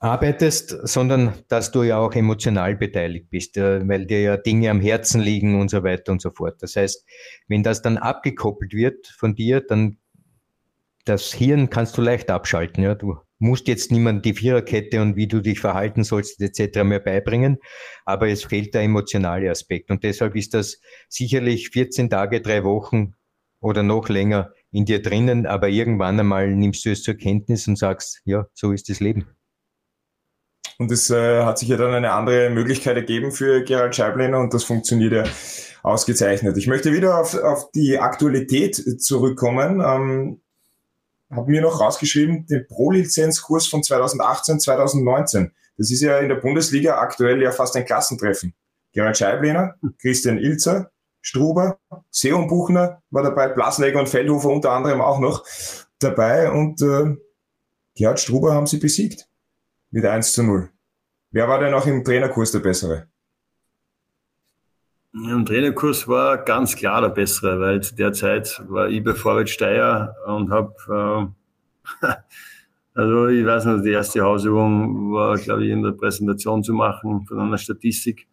arbeitest, 0.00 0.76
sondern 0.86 1.34
dass 1.48 1.72
du 1.72 1.82
ja 1.82 1.98
auch 1.98 2.14
emotional 2.14 2.76
beteiligt 2.76 3.30
bist, 3.30 3.56
äh, 3.56 3.86
weil 3.88 4.06
dir 4.06 4.20
ja 4.20 4.36
Dinge 4.36 4.70
am 4.70 4.80
Herzen 4.80 5.20
liegen 5.20 5.60
und 5.60 5.70
so 5.70 5.82
weiter 5.82 6.12
und 6.12 6.22
so 6.22 6.30
fort. 6.30 6.62
Das 6.62 6.76
heißt, 6.76 7.04
wenn 7.48 7.62
das 7.62 7.82
dann 7.82 7.98
abgekoppelt 7.98 8.72
wird 8.72 9.06
von 9.08 9.34
dir, 9.34 9.60
dann 9.60 9.98
das 11.04 11.32
Hirn 11.32 11.70
kannst 11.70 11.96
du 11.96 12.02
leicht 12.02 12.30
abschalten. 12.30 12.84
Ja? 12.84 12.94
Du 12.94 13.16
musst 13.38 13.66
jetzt 13.66 13.90
niemand 13.90 14.24
die 14.24 14.34
Viererkette 14.34 15.00
und 15.00 15.16
wie 15.16 15.26
du 15.26 15.40
dich 15.40 15.58
verhalten 15.58 16.04
sollst 16.04 16.40
etc. 16.40 16.84
mehr 16.84 17.00
beibringen, 17.00 17.58
aber 18.04 18.28
es 18.28 18.44
fehlt 18.44 18.74
der 18.74 18.82
emotionale 18.82 19.50
Aspekt. 19.50 19.90
Und 19.90 20.04
deshalb 20.04 20.36
ist 20.36 20.54
das 20.54 20.80
sicherlich 21.08 21.70
14 21.70 22.10
Tage, 22.10 22.40
drei 22.40 22.62
Wochen 22.62 23.14
oder 23.60 23.82
noch 23.82 24.08
länger 24.08 24.52
in 24.70 24.84
dir 24.84 25.02
drinnen, 25.02 25.46
aber 25.46 25.68
irgendwann 25.68 26.20
einmal 26.20 26.54
nimmst 26.54 26.84
du 26.84 26.90
es 26.90 27.02
zur 27.02 27.14
Kenntnis 27.14 27.66
und 27.68 27.78
sagst, 27.78 28.20
ja, 28.24 28.46
so 28.54 28.72
ist 28.72 28.88
das 28.88 29.00
Leben. 29.00 29.26
Und 30.78 30.92
es 30.92 31.10
äh, 31.10 31.42
hat 31.42 31.58
sich 31.58 31.68
ja 31.68 31.76
dann 31.76 31.92
eine 31.92 32.12
andere 32.12 32.50
Möglichkeit 32.50 32.96
ergeben 32.96 33.32
für 33.32 33.64
Gerald 33.64 33.96
Scheiblener 33.96 34.38
und 34.38 34.54
das 34.54 34.62
funktioniert 34.62 35.12
ja 35.12 35.24
ausgezeichnet. 35.82 36.56
Ich 36.56 36.68
möchte 36.68 36.92
wieder 36.92 37.18
auf, 37.18 37.34
auf 37.34 37.70
die 37.72 37.98
Aktualität 37.98 38.76
zurückkommen. 39.02 39.80
Ähm, 39.80 40.40
habe 41.30 41.50
mir 41.50 41.60
noch 41.60 41.80
rausgeschrieben, 41.80 42.46
den 42.46 42.66
Pro-Lizenzkurs 42.68 43.66
von 43.66 43.82
2018, 43.82 44.60
2019. 44.60 45.52
Das 45.76 45.90
ist 45.90 46.00
ja 46.00 46.18
in 46.18 46.28
der 46.28 46.36
Bundesliga 46.36 46.98
aktuell 46.98 47.42
ja 47.42 47.50
fast 47.50 47.76
ein 47.76 47.84
Klassentreffen. 47.84 48.54
Gerald 48.92 49.18
Scheiblener, 49.18 49.74
Christian 50.00 50.38
Ilzer, 50.38 50.90
Struber, 51.20 51.78
Seon 52.10 52.46
Buchner 52.46 53.02
war 53.10 53.22
dabei, 53.22 53.48
Blasnegger 53.48 54.00
und 54.00 54.08
Feldhofer 54.08 54.48
unter 54.48 54.72
anderem 54.72 55.00
auch 55.00 55.18
noch 55.18 55.44
dabei 55.98 56.50
und 56.50 56.80
äh, 56.82 57.16
Gerhard 57.94 58.20
Struber 58.20 58.54
haben 58.54 58.66
sie 58.66 58.78
besiegt 58.78 59.28
mit 59.90 60.04
1 60.04 60.32
zu 60.32 60.42
0. 60.42 60.70
Wer 61.30 61.48
war 61.48 61.58
denn 61.58 61.74
auch 61.74 61.86
im 61.86 62.04
Trainerkurs 62.04 62.52
der 62.52 62.60
Bessere? 62.60 63.08
Im 65.12 65.44
Trainerkurs 65.44 66.06
war 66.06 66.38
ganz 66.38 66.76
klar 66.76 67.00
der 67.00 67.08
Bessere, 67.08 67.58
weil 67.60 67.82
zu 67.82 67.94
der 67.96 68.12
Zeit 68.12 68.62
war 68.68 68.88
ich 68.88 69.02
bei 69.02 69.14
Vorwärts 69.14 69.50
Steyr 69.50 70.14
und 70.26 70.50
habe, 70.50 71.32
äh, 72.02 72.06
also 72.94 73.26
ich 73.26 73.44
weiß 73.44 73.64
nicht, 73.64 73.84
die 73.84 73.90
erste 73.90 74.20
Hausübung 74.20 75.12
war, 75.12 75.36
glaube 75.36 75.64
ich, 75.64 75.70
in 75.70 75.82
der 75.82 75.92
Präsentation 75.92 76.62
zu 76.62 76.72
machen 76.72 77.24
von 77.26 77.40
einer 77.40 77.58
Statistik. 77.58 78.28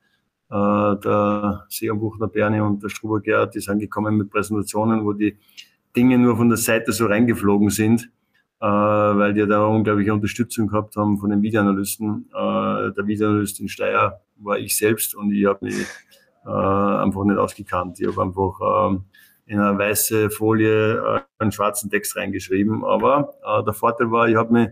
Äh, 0.56 1.00
der 1.04 1.66
Seerenbuchner 1.68 2.28
Bernie 2.28 2.62
und 2.62 2.82
der 2.82 2.88
Struber 2.88 3.20
Gerhard, 3.20 3.56
die 3.56 3.60
sind 3.60 3.80
gekommen 3.80 4.16
mit 4.16 4.30
Präsentationen, 4.30 5.04
wo 5.04 5.12
die 5.12 5.38
Dinge 5.96 6.18
nur 6.18 6.38
von 6.38 6.48
der 6.48 6.58
Seite 6.58 6.94
so 6.94 7.08
reingeflogen 7.08 7.70
sind, 7.70 8.10
äh, 8.62 8.66
weil 8.66 9.34
die 9.34 9.46
da 9.46 9.66
unglaubliche 9.66 10.14
Unterstützung 10.14 10.68
gehabt 10.68 10.96
haben 10.96 11.18
von 11.18 11.30
den 11.30 11.42
Videoanalysten. 11.42 12.30
Äh, 12.34 12.92
der 12.94 13.06
Videoanalyst 13.06 13.60
in 13.60 13.68
Steyr 13.68 14.22
war 14.38 14.58
ich 14.58 14.78
selbst 14.78 15.14
und 15.16 15.32
ich 15.32 15.46
habe 15.46 15.66
mich 15.66 15.86
einfach 16.48 17.24
nicht 17.24 17.40
ausgekannt. 17.40 18.00
Ich 18.00 18.08
habe 18.08 18.22
einfach 18.22 19.00
in 19.48 19.60
eine 19.60 19.80
weiße 19.80 20.30
Folie 20.30 21.24
einen 21.40 21.52
schwarzen 21.52 21.90
Text 21.90 22.16
reingeschrieben. 22.16 22.86
Aber 22.86 23.34
der 23.66 23.74
Vorteil 23.74 24.12
war, 24.12 24.30
ich 24.30 24.36
habe 24.36 24.54
mich, 24.54 24.70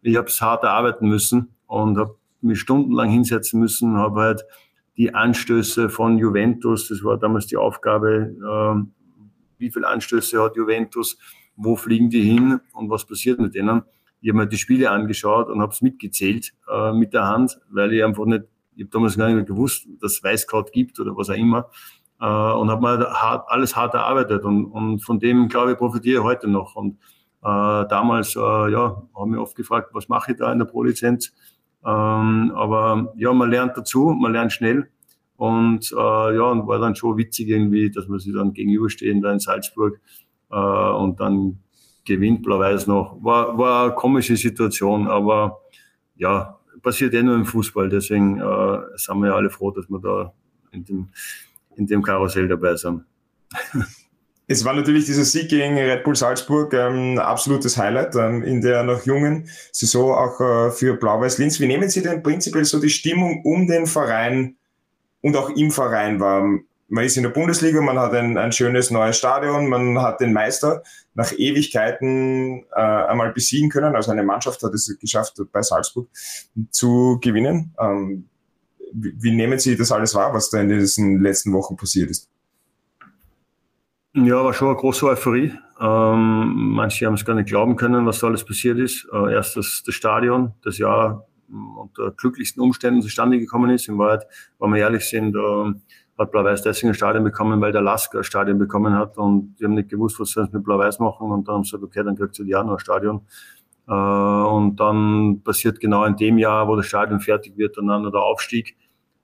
ich 0.00 0.16
habe 0.16 0.26
es 0.26 0.40
hart 0.40 0.64
erarbeiten 0.64 1.08
müssen 1.08 1.54
und 1.68 1.96
habe 1.96 2.16
mich 2.40 2.58
stundenlang 2.58 3.08
hinsetzen 3.08 3.60
müssen, 3.60 3.96
habe 3.98 4.20
halt 4.20 4.44
die 4.96 5.14
Anstöße 5.14 5.88
von 5.88 6.18
Juventus, 6.18 6.88
das 6.88 7.02
war 7.02 7.18
damals 7.18 7.46
die 7.46 7.56
Aufgabe, 7.56 8.34
äh, 8.36 9.20
wie 9.58 9.70
viele 9.70 9.88
Anstöße 9.88 10.42
hat 10.42 10.56
Juventus, 10.56 11.18
wo 11.56 11.76
fliegen 11.76 12.10
die 12.10 12.22
hin 12.22 12.60
und 12.72 12.90
was 12.90 13.06
passiert 13.06 13.38
mit 13.40 13.54
denen. 13.54 13.82
Ich 14.20 14.28
habe 14.28 14.38
mir 14.38 14.46
die 14.46 14.58
Spiele 14.58 14.90
angeschaut 14.90 15.48
und 15.48 15.60
habe 15.60 15.72
es 15.72 15.82
mitgezählt 15.82 16.52
äh, 16.70 16.92
mit 16.92 17.12
der 17.12 17.26
Hand, 17.26 17.58
weil 17.70 17.92
ich 17.92 18.04
einfach 18.04 18.24
nicht 18.24 18.44
ich 18.74 18.84
habe 18.84 18.90
damals 18.90 19.16
gar 19.16 19.26
nicht 19.26 19.36
mehr 19.36 19.44
gewusst, 19.44 19.86
dass 20.00 20.12
es 20.12 20.24
Weißkraut 20.24 20.72
gibt 20.72 20.98
oder 20.98 21.16
was 21.16 21.30
auch 21.30 21.34
immer. 21.34 21.70
Äh, 22.20 22.24
und 22.24 22.70
habe 22.70 22.80
mal 22.80 23.12
hart, 23.12 23.48
alles 23.48 23.76
hart 23.76 23.94
erarbeitet. 23.94 24.44
Und, 24.44 24.66
und 24.66 25.00
von 25.00 25.18
dem, 25.18 25.48
glaube 25.48 25.72
ich, 25.72 25.78
profitiere 25.78 26.20
ich 26.20 26.24
heute 26.24 26.48
noch. 26.48 26.74
Und 26.76 26.98
äh, 27.42 27.86
damals, 27.88 28.36
äh, 28.36 28.38
ja, 28.40 29.02
haben 29.14 29.30
mich 29.30 29.40
oft 29.40 29.56
gefragt, 29.56 29.90
was 29.92 30.08
mache 30.08 30.32
ich 30.32 30.38
da 30.38 30.52
in 30.52 30.58
der 30.58 30.66
Pro-Lizenz? 30.66 31.32
Ähm, 31.84 32.52
aber 32.54 33.12
ja, 33.16 33.32
man 33.32 33.50
lernt 33.50 33.76
dazu, 33.76 34.14
man 34.18 34.32
lernt 34.32 34.52
schnell. 34.52 34.88
Und 35.36 35.90
äh, 35.92 36.36
ja, 36.36 36.42
und 36.44 36.66
war 36.68 36.78
dann 36.78 36.94
schon 36.94 37.16
witzig 37.16 37.48
irgendwie, 37.48 37.90
dass 37.90 38.08
wir 38.08 38.18
sie 38.20 38.32
dann 38.32 38.52
gegenüberstehen 38.52 39.20
da 39.20 39.32
in 39.32 39.40
Salzburg 39.40 40.00
äh, 40.50 40.56
und 40.56 41.18
dann 41.18 41.58
gewinnt 42.04 42.42
Blau-Weiß 42.42 42.86
noch. 42.86 43.16
War, 43.22 43.58
war 43.58 43.84
eine 43.86 43.94
komische 43.94 44.36
Situation, 44.36 45.08
aber 45.08 45.60
ja, 46.16 46.58
passiert 46.82 47.14
eh 47.14 47.22
nur 47.22 47.34
im 47.34 47.44
Fußball. 47.44 47.88
Deswegen 47.88 48.38
äh, 48.38 48.78
sind 48.96 49.18
wir 49.18 49.28
ja 49.28 49.34
alle 49.34 49.50
froh, 49.50 49.70
dass 49.70 49.88
wir 49.88 49.98
da 49.98 50.32
in 50.70 50.84
dem, 50.84 51.08
in 51.76 51.86
dem 51.86 52.02
Karussell 52.02 52.48
dabei 52.48 52.76
sind. 52.76 53.04
Es 54.52 54.66
war 54.66 54.74
natürlich 54.74 55.06
dieser 55.06 55.24
Sieg 55.24 55.48
gegen 55.48 55.78
Red 55.78 56.04
Bull 56.04 56.14
Salzburg 56.14 56.74
ähm, 56.74 57.18
absolutes 57.18 57.78
Highlight 57.78 58.14
ähm, 58.16 58.42
in 58.42 58.60
der 58.60 58.82
noch 58.82 59.06
jungen 59.06 59.48
Saison 59.72 60.12
auch 60.12 60.38
äh, 60.40 60.70
für 60.70 60.94
Blau-Weiß 60.98 61.38
Linz. 61.38 61.58
Wie 61.58 61.66
nehmen 61.66 61.88
Sie 61.88 62.02
denn 62.02 62.22
prinzipiell 62.22 62.66
so 62.66 62.78
die 62.78 62.90
Stimmung 62.90 63.40
um 63.44 63.66
den 63.66 63.86
Verein 63.86 64.56
und 65.22 65.36
auch 65.36 65.48
im 65.48 65.70
Verein 65.70 66.20
war? 66.20 66.44
man 66.88 67.04
ist 67.04 67.16
in 67.16 67.22
der 67.22 67.30
Bundesliga, 67.30 67.80
man 67.80 67.98
hat 67.98 68.12
ein, 68.12 68.36
ein 68.36 68.52
schönes 68.52 68.90
neues 68.90 69.16
Stadion, 69.16 69.68
man 69.68 70.02
hat 70.02 70.20
den 70.20 70.34
Meister 70.34 70.82
nach 71.14 71.32
Ewigkeiten 71.32 72.66
äh, 72.76 72.80
einmal 72.80 73.32
besiegen 73.32 73.70
können. 73.70 73.96
Also 73.96 74.10
eine 74.10 74.22
Mannschaft 74.22 74.62
hat 74.62 74.74
es 74.74 74.94
geschafft, 75.00 75.40
bei 75.50 75.62
Salzburg 75.62 76.10
zu 76.70 77.18
gewinnen. 77.22 77.74
Ähm, 77.80 78.28
wie, 78.92 79.14
wie 79.18 79.34
nehmen 79.34 79.58
Sie 79.58 79.74
das 79.74 79.90
alles 79.90 80.14
wahr, 80.14 80.34
was 80.34 80.50
da 80.50 80.60
in 80.60 80.68
diesen 80.68 81.22
letzten 81.22 81.54
Wochen 81.54 81.78
passiert 81.78 82.10
ist? 82.10 82.28
Ja, 84.14 84.44
war 84.44 84.52
schon 84.52 84.68
eine 84.68 84.76
große 84.76 85.06
Euphorie. 85.06 85.54
Ähm, 85.80 86.72
manche 86.74 87.06
haben 87.06 87.14
es 87.14 87.24
gar 87.24 87.34
nicht 87.34 87.48
glauben 87.48 87.76
können, 87.76 88.04
was 88.04 88.18
da 88.18 88.26
alles 88.26 88.44
passiert 88.44 88.78
ist. 88.78 89.08
Äh, 89.10 89.32
erst 89.32 89.56
das, 89.56 89.82
das 89.86 89.94
Stadion, 89.94 90.52
das 90.62 90.76
ja 90.76 91.24
unter 91.50 92.10
glücklichsten 92.10 92.62
Umständen 92.62 93.00
zustande 93.00 93.38
gekommen 93.38 93.70
ist. 93.70 93.88
In 93.88 93.98
Wahrheit, 93.98 94.26
wenn 94.58 94.70
wir 94.74 94.80
ehrlich 94.80 95.08
sind, 95.08 95.34
äh, 95.34 95.72
hat 96.18 96.30
Blau-Weiß 96.30 96.62
deswegen 96.62 96.88
ein 96.88 96.94
Stadion 96.94 97.24
bekommen, 97.24 97.58
weil 97.62 97.72
der 97.72 97.80
Lasker 97.80 98.18
ein 98.18 98.24
Stadion 98.24 98.58
bekommen 98.58 98.94
hat 98.94 99.16
und 99.16 99.56
die 99.58 99.64
haben 99.64 99.74
nicht 99.74 99.88
gewusst, 99.88 100.20
was 100.20 100.30
sie 100.30 100.46
mit 100.52 100.62
Blau-Weiß 100.62 100.98
machen 100.98 101.30
und 101.30 101.48
dann 101.48 101.56
haben 101.56 101.64
sie 101.64 101.70
gesagt, 101.70 101.84
okay, 101.84 102.04
dann 102.04 102.16
kriegt 102.16 102.34
sie 102.34 102.46
ja 102.46 102.62
noch 102.62 102.74
ein 102.74 102.78
Stadion. 102.80 103.22
Äh, 103.88 103.92
und 103.92 104.76
dann 104.76 105.40
passiert 105.42 105.80
genau 105.80 106.04
in 106.04 106.16
dem 106.16 106.36
Jahr, 106.36 106.68
wo 106.68 106.76
das 106.76 106.84
Stadion 106.84 107.20
fertig 107.20 107.56
wird, 107.56 107.78
dann 107.78 107.86
der 107.86 108.20
Aufstieg. 108.20 108.76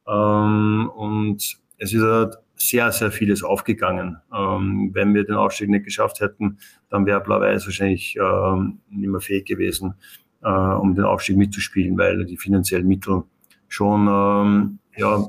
Ähm, 0.07 0.91
und 0.97 1.59
es 1.77 1.93
ist 1.93 2.03
halt 2.03 2.39
sehr, 2.59 2.93
sehr 2.93 3.11
vieles 3.11 3.43
aufgegangen. 3.43 4.19
Ähm, 4.35 4.91
wenn 4.93 5.15
wir 5.15 5.25
den 5.25 5.37
Aufstieg 5.37 5.71
nicht 5.71 5.85
geschafft 5.85 6.21
hätten, 6.21 6.59
dann 6.91 7.07
wäre 7.07 7.21
Blau-Weiß 7.21 7.65
wahrscheinlich 7.67 8.17
ähm, 8.21 8.81
nicht 8.91 9.09
mehr 9.09 9.21
fähig 9.21 9.47
gewesen, 9.47 9.95
äh, 10.43 10.49
um 10.51 10.95
den 10.95 11.05
Aufstieg 11.05 11.37
mitzuspielen, 11.37 11.97
weil 11.97 12.25
die 12.25 12.37
finanziellen 12.37 12.87
Mittel 12.87 13.23
schon 13.69 14.79
ja, 14.97 15.29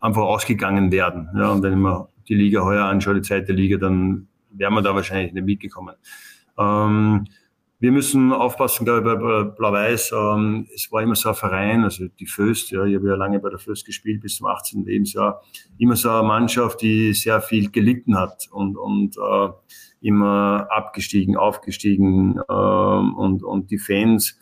einfach 0.00 0.22
ausgegangen 0.22 0.92
werden. 0.92 1.28
Ja, 1.36 1.50
und 1.50 1.62
wenn 1.62 1.72
ich 1.72 1.78
mir 1.78 2.08
die 2.28 2.34
Liga 2.34 2.62
heuer 2.62 2.84
anschaue, 2.84 3.14
die 3.14 3.22
zweite 3.22 3.52
Liga, 3.52 3.78
dann 3.78 4.28
wären 4.50 4.74
wir 4.74 4.82
da 4.82 4.94
wahrscheinlich 4.94 5.32
nicht 5.32 5.44
mitgekommen. 5.46 5.94
Ähm, 6.58 7.26
wir 7.84 7.92
müssen 7.92 8.32
aufpassen, 8.32 8.86
glaube 8.86 9.00
ich, 9.00 9.04
bei 9.04 9.42
Blau-Weiß. 9.44 10.12
Ähm, 10.12 10.66
es 10.74 10.90
war 10.90 11.02
immer 11.02 11.14
so 11.14 11.28
ein 11.28 11.34
Verein, 11.34 11.84
also 11.84 12.06
die 12.08 12.24
Föst, 12.24 12.70
ja, 12.70 12.82
ich 12.86 12.94
habe 12.96 13.08
ja 13.08 13.14
lange 13.14 13.38
bei 13.40 13.50
der 13.50 13.58
Föst 13.58 13.84
gespielt 13.84 14.22
bis 14.22 14.38
zum 14.38 14.46
18. 14.46 14.86
Lebensjahr. 14.86 15.42
Immer 15.76 15.94
so 15.94 16.08
eine 16.08 16.26
Mannschaft, 16.26 16.80
die 16.80 17.12
sehr 17.12 17.42
viel 17.42 17.70
gelitten 17.70 18.18
hat 18.18 18.48
und, 18.50 18.78
und 18.78 19.18
äh, 19.18 19.48
immer 20.00 20.66
abgestiegen, 20.70 21.36
aufgestiegen 21.36 22.40
ähm, 22.48 23.14
und, 23.16 23.42
und 23.42 23.70
die 23.70 23.78
Fans 23.78 24.40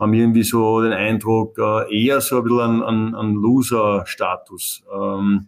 haben 0.00 0.12
irgendwie 0.12 0.42
so 0.42 0.80
den 0.80 0.92
Eindruck, 0.92 1.58
äh, 1.58 1.96
eher 1.96 2.20
so 2.20 2.38
ein 2.38 2.42
bisschen 2.42 2.82
an, 2.82 3.14
an 3.14 3.34
Loser-Status. 3.34 4.82
Ähm, 4.92 5.46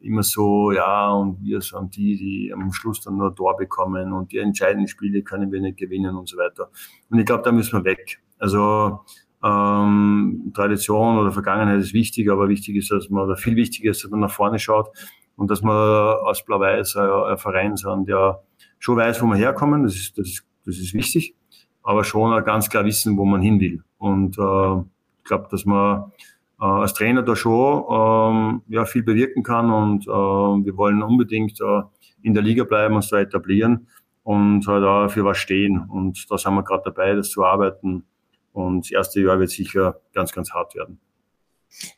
immer 0.00 0.22
so, 0.22 0.72
ja, 0.72 1.10
und 1.10 1.42
wir 1.42 1.60
sind 1.60 1.96
die, 1.96 2.16
die 2.16 2.52
am 2.52 2.72
Schluss 2.72 3.00
dann 3.00 3.16
nur 3.16 3.28
ein 3.28 3.36
Tor 3.36 3.56
bekommen 3.56 4.12
und 4.12 4.32
die 4.32 4.38
entscheidenden 4.38 4.88
Spiele 4.88 5.22
können 5.22 5.52
wir 5.52 5.60
nicht 5.60 5.78
gewinnen 5.78 6.16
und 6.16 6.28
so 6.28 6.36
weiter. 6.36 6.70
Und 7.10 7.18
ich 7.18 7.26
glaube, 7.26 7.42
da 7.42 7.52
müssen 7.52 7.72
wir 7.78 7.84
weg. 7.84 8.20
Also 8.38 9.00
ähm, 9.44 10.52
Tradition 10.54 11.18
oder 11.18 11.30
Vergangenheit 11.32 11.80
ist 11.80 11.92
wichtig, 11.92 12.30
aber 12.30 12.48
wichtig 12.48 12.76
ist, 12.76 12.90
dass 12.90 13.10
man, 13.10 13.24
oder 13.24 13.36
viel 13.36 13.56
wichtiger 13.56 13.90
ist, 13.90 14.02
dass 14.04 14.10
man 14.10 14.20
nach 14.20 14.30
vorne 14.30 14.58
schaut 14.58 14.88
und 15.36 15.50
dass 15.50 15.62
man 15.62 15.74
aus 15.74 16.44
Blau-Weiß 16.44 16.96
ein, 16.96 17.10
ein 17.10 17.38
Verein 17.38 17.76
sind, 17.76 18.08
der 18.08 18.42
schon 18.78 18.96
weiß, 18.96 19.22
wo 19.22 19.26
wir 19.26 19.36
herkommen, 19.36 19.82
das 19.82 19.94
ist, 19.96 20.18
das 20.18 20.28
ist, 20.28 20.46
das 20.64 20.78
ist 20.78 20.94
wichtig 20.94 21.34
aber 21.82 22.04
schon 22.04 22.44
ganz 22.44 22.68
klar 22.68 22.84
wissen, 22.84 23.16
wo 23.16 23.24
man 23.24 23.42
hin 23.42 23.60
will. 23.60 23.82
Und 23.98 24.38
äh, 24.38 24.80
ich 25.18 25.24
glaube, 25.24 25.48
dass 25.50 25.64
man 25.64 26.12
äh, 26.60 26.64
als 26.64 26.94
Trainer 26.94 27.22
da 27.22 27.34
schon 27.34 27.84
ähm, 27.90 28.62
ja, 28.68 28.84
viel 28.84 29.02
bewirken 29.02 29.42
kann 29.42 29.70
und 29.70 30.06
äh, 30.06 30.10
wir 30.10 30.76
wollen 30.76 31.02
unbedingt 31.02 31.60
äh, 31.60 31.82
in 32.22 32.34
der 32.34 32.42
Liga 32.42 32.64
bleiben, 32.64 32.94
uns 32.94 33.08
da 33.08 33.18
etablieren 33.18 33.88
und 34.22 34.66
halt 34.66 34.84
auch 34.84 35.08
für 35.08 35.24
was 35.24 35.38
stehen. 35.38 35.78
Und 35.88 36.30
da 36.30 36.36
sind 36.36 36.54
wir 36.54 36.62
gerade 36.62 36.82
dabei, 36.84 37.14
das 37.14 37.30
zu 37.30 37.44
arbeiten. 37.44 38.04
Und 38.52 38.84
das 38.84 38.90
erste 38.90 39.20
Jahr 39.20 39.38
wird 39.38 39.50
sicher 39.50 40.00
ganz, 40.12 40.32
ganz 40.32 40.52
hart 40.52 40.74
werden. 40.74 41.00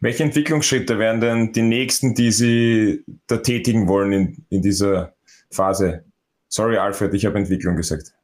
Welche 0.01 0.23
Entwicklungsschritte 0.23 0.99
wären 0.99 1.21
denn 1.21 1.53
die 1.53 1.63
nächsten, 1.63 2.15
die 2.15 2.31
Sie 2.31 3.05
da 3.27 3.39
tätigen 3.39 3.89
wollen 3.89 4.13
in, 4.13 4.47
in 4.51 4.63
dieser 4.63 5.15
Phase? 5.51 6.05
Sorry, 6.49 6.77
Alfred, 6.77 7.15
ich 7.15 7.25
habe 7.25 7.39
Entwicklung 7.39 7.77
gesagt. 7.77 8.15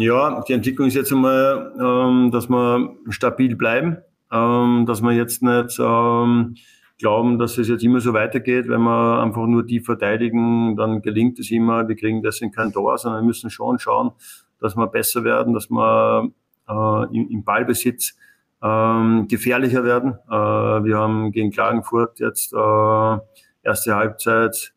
Ja, 0.00 0.40
die 0.48 0.54
Entwicklung 0.54 0.88
ist 0.88 0.94
jetzt 0.94 1.12
einmal, 1.12 1.74
ähm, 1.78 2.30
dass 2.30 2.48
wir 2.48 2.96
stabil 3.10 3.54
bleiben, 3.54 3.98
ähm, 4.32 4.86
dass 4.86 5.02
wir 5.02 5.12
jetzt 5.12 5.42
nicht 5.42 5.78
ähm, 5.78 6.54
glauben, 6.98 7.38
dass 7.38 7.58
es 7.58 7.68
jetzt 7.68 7.84
immer 7.84 8.00
so 8.00 8.14
weitergeht, 8.14 8.66
wenn 8.66 8.80
wir 8.80 9.22
einfach 9.22 9.44
nur 9.44 9.62
die 9.62 9.80
verteidigen, 9.80 10.74
dann 10.74 11.02
gelingt 11.02 11.38
es 11.38 11.50
immer, 11.50 11.86
wir 11.86 11.96
kriegen 11.96 12.22
deswegen 12.22 12.50
kein 12.50 12.72
Tor, 12.72 12.96
sondern 12.96 13.20
wir 13.20 13.26
müssen 13.26 13.50
schon 13.50 13.78
schauen, 13.78 14.12
dass 14.58 14.74
wir 14.74 14.86
besser 14.86 15.22
werden, 15.22 15.52
dass 15.52 15.68
wir 15.68 16.30
äh, 16.66 17.16
im, 17.16 17.28
im 17.28 17.44
Ballbesitz 17.44 18.16
ähm, 18.62 19.26
gefährlicher 19.28 19.84
werden. 19.84 20.18
Äh, 20.30 20.32
wir 20.32 20.96
haben 20.96 21.30
gegen 21.30 21.50
Klagenfurt 21.50 22.20
jetzt 22.20 22.54
äh, 22.54 23.18
erste 23.62 23.96
Halbzeit 23.96 24.72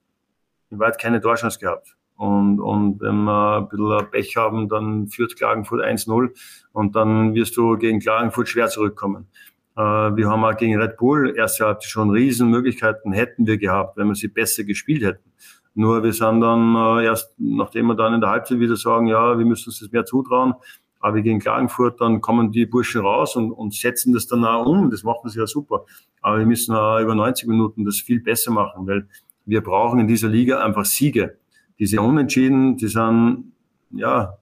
in 0.70 0.80
weit 0.80 1.00
keine 1.00 1.22
Torchance 1.22 1.60
gehabt. 1.60 1.96
Und, 2.24 2.62
und 2.62 3.02
wenn 3.02 3.26
wir 3.26 3.58
ein 3.58 3.68
bisschen 3.68 4.10
Pech 4.10 4.38
haben, 4.38 4.70
dann 4.70 5.10
führt 5.10 5.36
Klagenfurt 5.36 5.82
1-0 5.82 6.30
und 6.72 6.96
dann 6.96 7.34
wirst 7.34 7.58
du 7.58 7.78
gegen 7.78 8.00
Klagenfurt 8.00 8.48
schwer 8.48 8.70
zurückkommen. 8.70 9.28
Äh, 9.76 9.82
wir 9.82 10.30
haben 10.30 10.46
auch 10.46 10.56
gegen 10.56 10.80
Red 10.80 10.96
Bull 10.96 11.36
erste 11.36 11.66
Halbzeit 11.66 11.90
schon 11.90 12.12
Riesenmöglichkeiten 12.12 13.12
hätten 13.12 13.46
wir 13.46 13.58
gehabt, 13.58 13.98
wenn 13.98 14.08
wir 14.08 14.16
sie 14.16 14.30
besser 14.30 14.64
gespielt 14.64 15.04
hätten. 15.04 15.34
Nur 15.76 16.02
wir 16.02 16.14
sind 16.14 16.40
dann 16.40 16.76
äh, 16.76 17.04
erst, 17.04 17.36
nachdem 17.38 17.88
wir 17.88 17.96
dann 17.96 18.14
in 18.14 18.22
der 18.22 18.30
Halbzeit 18.30 18.58
wieder 18.58 18.78
sagen, 18.78 19.08
ja, 19.08 19.38
wir 19.38 19.46
müssen 19.46 19.68
uns 19.68 19.82
das 19.82 19.92
mehr 19.92 20.06
zutrauen, 20.06 20.54
aber 21.02 21.22
gegen 21.22 21.40
Klagenfurt, 21.40 22.00
dann 22.00 22.22
kommen 22.22 22.54
die 22.54 22.66
Burschen 22.66 23.02
raus 23.02 23.36
und, 23.36 23.52
und 23.52 23.74
setzen 23.74 24.14
das 24.14 24.28
dann 24.28 24.46
auch 24.46 24.66
um. 24.66 24.90
Das 24.92 25.04
machen 25.04 25.30
sie 25.30 25.40
ja 25.40 25.46
super. 25.46 25.84
Aber 26.22 26.40
wir 26.40 26.46
müssen 26.46 26.74
auch 26.74 27.02
über 27.02 27.16
90 27.16 27.50
Minuten 27.50 27.84
das 27.84 27.98
viel 27.98 28.22
besser 28.22 28.54
machen, 28.54 28.88
weil 28.88 29.10
wir 29.46 29.60
brauchen 29.60 30.00
in 30.00 30.08
dieser 30.08 30.30
Liga 30.30 30.64
einfach 30.64 30.86
Siege. 30.86 31.38
Diese 31.84 32.00
Unentschieden, 32.00 32.78
die 32.78 32.88
sind, 32.88 33.52
ja, 33.92 34.38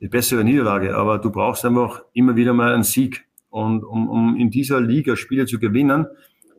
die 0.00 0.06
bessere 0.06 0.44
Niederlage, 0.44 0.96
aber 0.96 1.18
du 1.18 1.32
brauchst 1.32 1.64
einfach 1.64 2.04
immer 2.12 2.36
wieder 2.36 2.52
mal 2.52 2.72
einen 2.72 2.84
Sieg. 2.84 3.26
Und 3.48 3.82
um, 3.82 4.08
um 4.08 4.36
in 4.36 4.52
dieser 4.52 4.80
Liga 4.80 5.16
Spiele 5.16 5.46
zu 5.46 5.58
gewinnen, 5.58 6.06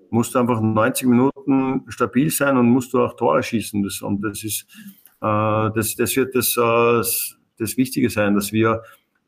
musst 0.09 0.35
du 0.35 0.39
einfach 0.39 0.59
90 0.59 1.07
Minuten 1.07 1.85
stabil 1.87 2.29
sein 2.29 2.57
und 2.57 2.69
musst 2.69 2.91
du 2.93 3.01
auch 3.01 3.15
Tore 3.15 3.41
schießen. 3.41 3.83
Das, 3.83 4.01
und 4.01 4.21
das 4.21 4.43
ist, 4.43 4.63
äh, 5.21 5.69
das, 5.73 5.95
das 5.95 6.13
wird 6.17 6.35
das, 6.35 6.57
äh, 6.57 7.31
das 7.57 7.77
Wichtige 7.77 8.09
sein, 8.09 8.35
dass 8.35 8.51
wir 8.51 8.83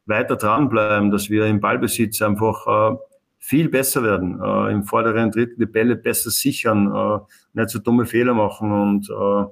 weiter 0.06 0.36
dranbleiben, 0.36 1.12
dass 1.12 1.30
wir 1.30 1.46
im 1.46 1.62
Ballbesitz 1.62 2.22
einfach 2.22 2.68
äh, 2.68 2.98
viel 3.46 3.68
besser 3.68 4.04
werden, 4.04 4.40
äh, 4.42 4.72
im 4.72 4.86
vorderen 4.86 5.30
Drittel 5.30 5.58
die 5.58 5.66
Bälle 5.66 5.98
besser 5.98 6.30
sichern, 6.30 6.88
äh, 6.88 7.20
nicht 7.52 7.72
so 7.72 7.80
dumme 7.80 8.06
Fehler 8.06 8.34
machen 8.34 8.72
und 8.72 9.10
äh, 9.10 9.46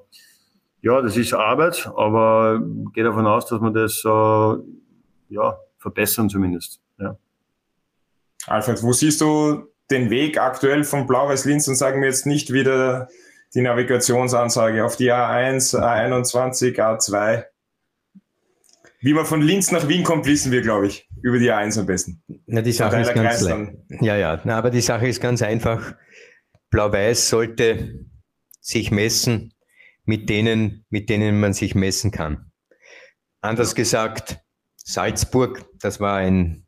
ja, 0.84 1.02
das 1.02 1.18
ist 1.18 1.34
Arbeit, 1.34 1.92
aber 1.98 2.62
gehe 2.94 3.04
davon 3.04 3.28
aus, 3.28 3.48
dass 3.48 3.60
wir 3.60 3.70
das 3.70 4.02
äh, 4.06 5.36
ja, 5.36 5.58
verbessern 5.78 6.30
zumindest. 6.30 6.80
Ja. 7.00 7.18
Alfred, 8.48 8.82
wo 8.82 8.94
siehst 8.94 9.20
du 9.20 9.68
den 9.92 10.10
Weg 10.10 10.39
aktuell 10.39 10.86
von 10.86 11.06
Blau-Weiß-Linz 11.06 11.68
und 11.68 11.76
sagen 11.76 12.00
wir 12.00 12.08
jetzt 12.08 12.26
nicht 12.26 12.54
wieder 12.54 13.10
die 13.54 13.62
Navigationsansage 13.62 14.86
auf 14.86 14.96
die 14.96 15.12
A1, 15.12 15.78
A21, 15.78 16.78
A2? 16.78 17.44
Wie 19.02 19.14
man 19.14 19.26
von 19.26 19.42
Linz 19.42 19.70
nach 19.72 19.89
Wien 19.89 20.06
kommt, 20.06 20.26
wissen 20.28 20.54
wir, 20.54 20.62
glaube 20.62 20.88
ich, 20.88 21.10
über 21.22 21.40
die 21.40 21.52
A1 21.52 21.80
am 21.80 21.86
besten. 21.86 22.24
Na, 22.46 22.62
die 22.62 22.72
Sache 22.72 23.00
ist 23.00 23.14
ganz 23.14 23.46
Ja, 24.02 24.16
ja, 24.16 24.42
Na, 24.44 24.58
aber 24.58 24.70
die 24.70 24.82
Sache 24.82 25.08
ist 25.08 25.22
ganz 25.22 25.42
einfach. 25.42 25.96
Blau-Weiß 26.70 27.30
sollte 27.30 28.06
sich 28.60 28.92
messen 28.92 29.54
mit 30.06 30.30
denen, 30.30 30.86
mit 30.90 31.10
denen 31.10 31.40
man 31.40 31.54
sich 31.54 31.76
messen 31.76 32.12
kann. 32.12 32.52
Anders 33.42 33.76
gesagt, 33.76 34.40
Salzburg, 34.78 35.66
das 35.80 36.00
war 36.00 36.18
ein 36.18 36.66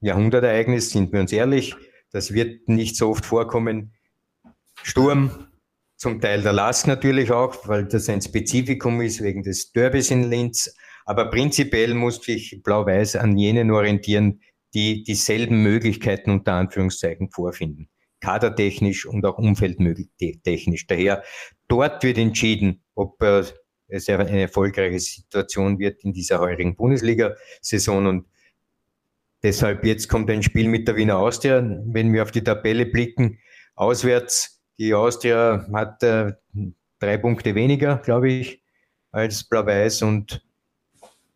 Jahrhundertereignis, 0.00 0.90
sind 0.90 1.12
wir 1.12 1.20
uns 1.20 1.32
ehrlich. 1.32 1.74
Das 2.10 2.32
wird 2.32 2.68
nicht 2.68 2.96
so 2.96 3.10
oft 3.10 3.24
vorkommen. 3.24 3.94
Sturm, 4.82 5.48
zum 5.96 6.20
Teil 6.20 6.42
der 6.42 6.52
Last 6.52 6.86
natürlich 6.86 7.30
auch, 7.30 7.66
weil 7.68 7.86
das 7.86 8.08
ein 8.08 8.20
Spezifikum 8.20 9.00
ist 9.00 9.22
wegen 9.22 9.42
des 9.42 9.72
Derbys 9.72 10.10
in 10.10 10.24
Linz. 10.24 10.74
Aber 11.04 11.30
prinzipiell 11.30 11.94
muss 11.94 12.22
sich 12.22 12.62
Blau-Weiß 12.62 13.16
an 13.16 13.36
jenen 13.36 13.70
orientieren, 13.70 14.40
die 14.72 15.02
dieselben 15.02 15.62
Möglichkeiten 15.62 16.30
unter 16.30 16.54
Anführungszeichen 16.54 17.30
vorfinden 17.30 17.88
kadertechnisch 18.24 19.04
und 19.04 19.26
auch 19.26 19.36
umfeldtechnisch. 19.36 20.86
Daher 20.86 21.22
dort 21.68 22.02
wird 22.02 22.16
entschieden, 22.16 22.82
ob 22.94 23.22
äh, 23.22 23.44
es 23.88 24.08
eine 24.08 24.40
erfolgreiche 24.40 24.98
Situation 24.98 25.78
wird 25.78 26.02
in 26.04 26.14
dieser 26.14 26.40
heurigen 26.40 26.74
Bundesliga-Saison 26.74 28.06
und 28.06 28.26
deshalb 29.42 29.84
jetzt 29.84 30.08
kommt 30.08 30.30
ein 30.30 30.42
Spiel 30.42 30.68
mit 30.68 30.88
der 30.88 30.96
Wiener 30.96 31.18
Austria. 31.18 31.62
Wenn 31.84 32.14
wir 32.14 32.22
auf 32.22 32.30
die 32.30 32.42
Tabelle 32.42 32.86
blicken, 32.86 33.38
auswärts, 33.74 34.62
die 34.78 34.94
Austria 34.94 35.66
hat 35.74 36.02
äh, 36.02 36.32
drei 36.98 37.18
Punkte 37.18 37.54
weniger, 37.54 37.98
glaube 37.98 38.30
ich, 38.30 38.62
als 39.12 39.44
Blau-Weiß 39.44 40.00
und 40.00 40.42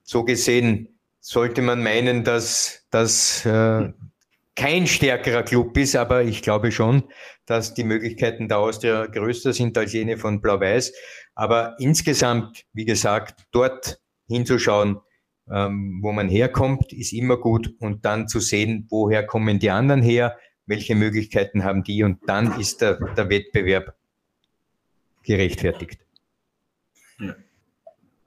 so 0.09 0.25
gesehen 0.25 0.99
sollte 1.21 1.61
man 1.61 1.83
meinen, 1.83 2.25
dass, 2.25 2.87
dass 2.91 3.45
äh, 3.45 3.93
kein 4.57 4.87
stärkerer 4.87 5.43
Club 5.43 5.77
ist, 5.77 5.97
aber 5.97 6.25
ich 6.25 6.41
glaube 6.41 6.73
schon, 6.73 7.05
dass 7.45 7.75
die 7.75 7.85
Möglichkeiten 7.85 8.49
der 8.49 8.59
Austria 8.59 9.05
größer 9.05 9.53
sind 9.53 9.77
als 9.77 9.93
jene 9.93 10.17
von 10.17 10.41
Blau-Weiß. 10.41 10.95
Aber 11.35 11.77
insgesamt, 11.79 12.65
wie 12.73 12.87
gesagt, 12.87 13.45
dort 13.53 14.01
hinzuschauen, 14.29 14.99
ähm, 15.51 15.99
wo 16.01 16.13
man 16.13 16.31
herkommt, 16.31 16.91
ist 16.95 17.13
immer 17.13 17.37
gut 17.37 17.75
und 17.79 18.07
dann 18.07 18.29
zu 18.29 18.41
sehen, 18.41 18.87
woher 18.89 19.27
kommen 19.27 19.59
die 19.59 19.71
anderen 19.71 20.01
her, 20.01 20.39
welche 20.65 20.95
Möglichkeiten 20.95 21.65
haben 21.65 21.85
die 21.85 22.03
und 22.03 22.27
dann 22.27 22.59
ist 22.59 22.81
der, 22.81 22.95
der 23.15 23.29
Wettbewerb 23.29 23.95
gerechtfertigt. 25.23 26.01
Ja. 27.21 27.37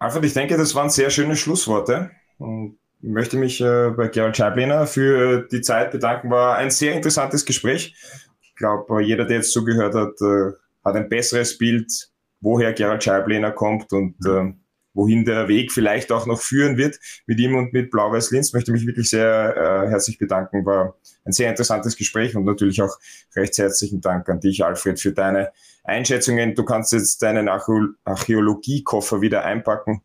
Alfred, 0.01 0.25
ich 0.25 0.33
denke, 0.33 0.57
das 0.57 0.73
waren 0.73 0.89
sehr 0.89 1.11
schöne 1.11 1.35
Schlussworte. 1.35 2.09
Und 2.39 2.79
möchte 3.01 3.37
mich 3.37 3.61
äh, 3.61 3.91
bei 3.95 4.07
Gerald 4.07 4.35
Scheiblener 4.35 4.87
für 4.87 5.47
die 5.51 5.61
Zeit 5.61 5.91
bedanken. 5.91 6.31
War 6.31 6.57
ein 6.57 6.71
sehr 6.71 6.95
interessantes 6.95 7.45
Gespräch. 7.45 7.95
Ich 8.41 8.55
glaube, 8.55 9.03
jeder, 9.03 9.25
der 9.25 9.37
jetzt 9.37 9.51
zugehört 9.51 9.93
hat, 9.93 10.19
äh, 10.21 10.53
hat 10.83 10.95
ein 10.95 11.07
besseres 11.07 11.55
Bild, 11.55 12.09
woher 12.39 12.73
Gerald 12.73 13.03
Scheiblener 13.03 13.51
kommt 13.51 13.93
und 13.93 14.15
äh, 14.25 14.51
wohin 14.95 15.23
der 15.23 15.47
Weg 15.47 15.71
vielleicht 15.71 16.11
auch 16.11 16.25
noch 16.25 16.41
führen 16.41 16.77
wird 16.77 16.97
mit 17.27 17.39
ihm 17.39 17.55
und 17.55 17.71
mit 17.71 17.91
Blau-Weiß 17.91 18.31
Linz. 18.31 18.53
Möchte 18.53 18.71
mich 18.71 18.87
wirklich 18.87 19.07
sehr 19.07 19.55
äh, 19.55 19.87
herzlich 19.87 20.17
bedanken. 20.17 20.65
War 20.65 20.95
ein 21.25 21.31
sehr 21.31 21.51
interessantes 21.51 21.95
Gespräch 21.95 22.35
und 22.35 22.45
natürlich 22.45 22.81
auch 22.81 22.97
recht 23.35 23.55
herzlichen 23.59 24.01
Dank 24.01 24.27
an 24.29 24.39
dich, 24.39 24.65
Alfred, 24.65 24.99
für 24.99 25.11
deine 25.11 25.51
Einschätzungen. 25.83 26.55
Du 26.55 26.63
kannst 26.63 26.93
jetzt 26.93 27.21
deinen 27.21 27.49
Archäologiekoffer 27.49 29.21
wieder 29.21 29.43
einpacken 29.43 30.01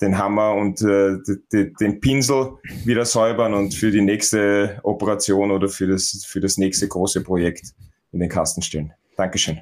den 0.00 0.16
Hammer 0.16 0.54
und 0.54 0.80
äh, 0.82 1.16
den 1.52 2.00
Pinsel 2.00 2.58
wieder 2.84 3.04
säubern 3.04 3.54
und 3.54 3.74
für 3.74 3.90
die 3.90 4.00
nächste 4.00 4.78
Operation 4.82 5.50
oder 5.50 5.68
für 5.68 5.86
das, 5.86 6.24
für 6.26 6.40
das 6.40 6.56
nächste 6.56 6.88
große 6.88 7.22
Projekt 7.22 7.72
in 8.12 8.20
den 8.20 8.28
Kasten 8.28 8.62
stellen. 8.62 8.92
Dankeschön. 9.16 9.60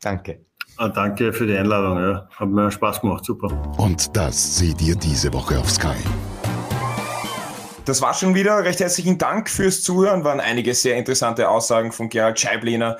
Danke. 0.00 0.44
Ah, 0.78 0.88
danke 0.88 1.32
für 1.32 1.46
die 1.46 1.56
Einladung. 1.56 1.98
Ja. 1.98 2.28
Hat 2.34 2.48
mir 2.48 2.70
Spaß 2.70 3.00
gemacht. 3.00 3.24
Super. 3.24 3.74
Und 3.78 4.16
das 4.16 4.58
seht 4.58 4.82
ihr 4.82 4.96
diese 4.96 5.32
Woche 5.32 5.58
auf 5.58 5.70
Sky. 5.70 5.96
Das 7.84 8.00
war 8.00 8.14
schon 8.14 8.34
wieder. 8.34 8.64
Recht 8.64 8.80
herzlichen 8.80 9.18
Dank 9.18 9.48
fürs 9.48 9.82
Zuhören. 9.82 10.24
Waren 10.24 10.40
einige 10.40 10.74
sehr 10.74 10.96
interessante 10.96 11.48
Aussagen 11.48 11.92
von 11.92 12.08
Gerald 12.08 12.40
Scheiblehner 12.40 12.96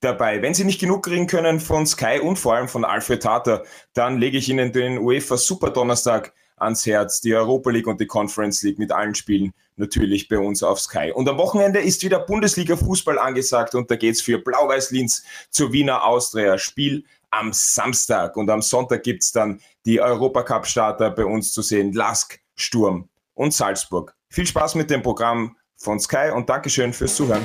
dabei. 0.00 0.42
Wenn 0.42 0.54
Sie 0.54 0.64
nicht 0.64 0.80
genug 0.80 1.04
kriegen 1.04 1.26
können 1.26 1.60
von 1.60 1.86
Sky 1.86 2.20
und 2.20 2.38
vor 2.38 2.54
allem 2.54 2.68
von 2.68 2.84
Alfred 2.84 3.22
Tater, 3.22 3.64
dann 3.94 4.18
lege 4.18 4.38
ich 4.38 4.48
Ihnen 4.48 4.72
den 4.72 4.98
UEFA 4.98 5.36
Super 5.36 5.70
Donnerstag 5.70 6.32
ans 6.56 6.86
Herz, 6.86 7.20
die 7.20 7.34
Europa 7.34 7.70
League 7.70 7.86
und 7.86 8.00
die 8.00 8.06
Conference 8.06 8.62
League 8.62 8.78
mit 8.78 8.92
allen 8.92 9.14
Spielen 9.14 9.52
natürlich 9.76 10.28
bei 10.28 10.38
uns 10.38 10.62
auf 10.62 10.80
Sky. 10.80 11.12
Und 11.14 11.28
am 11.28 11.38
Wochenende 11.38 11.80
ist 11.80 12.02
wieder 12.02 12.20
Bundesliga 12.20 12.76
Fußball 12.76 13.18
angesagt 13.18 13.74
und 13.74 13.90
da 13.90 13.96
geht's 13.96 14.20
für 14.20 14.38
Blau-Weiß 14.38 14.90
Linz 14.90 15.24
zur 15.50 15.72
Wiener 15.72 16.04
Austria. 16.04 16.58
Spiel 16.58 17.04
am 17.30 17.52
Samstag 17.52 18.36
und 18.36 18.50
am 18.50 18.62
Sonntag 18.62 19.02
gibt's 19.02 19.32
dann 19.32 19.60
die 19.86 20.00
Europacup-Starter 20.00 21.10
bei 21.10 21.24
uns 21.24 21.52
zu 21.52 21.62
sehen. 21.62 21.92
Lask, 21.92 22.40
Sturm 22.56 23.08
und 23.34 23.54
Salzburg. 23.54 24.14
Viel 24.30 24.46
Spaß 24.46 24.74
mit 24.74 24.90
dem 24.90 25.02
Programm 25.02 25.56
von 25.76 26.00
Sky 26.00 26.30
und 26.34 26.48
Dankeschön 26.48 26.92
fürs 26.92 27.14
Zuhören. 27.14 27.44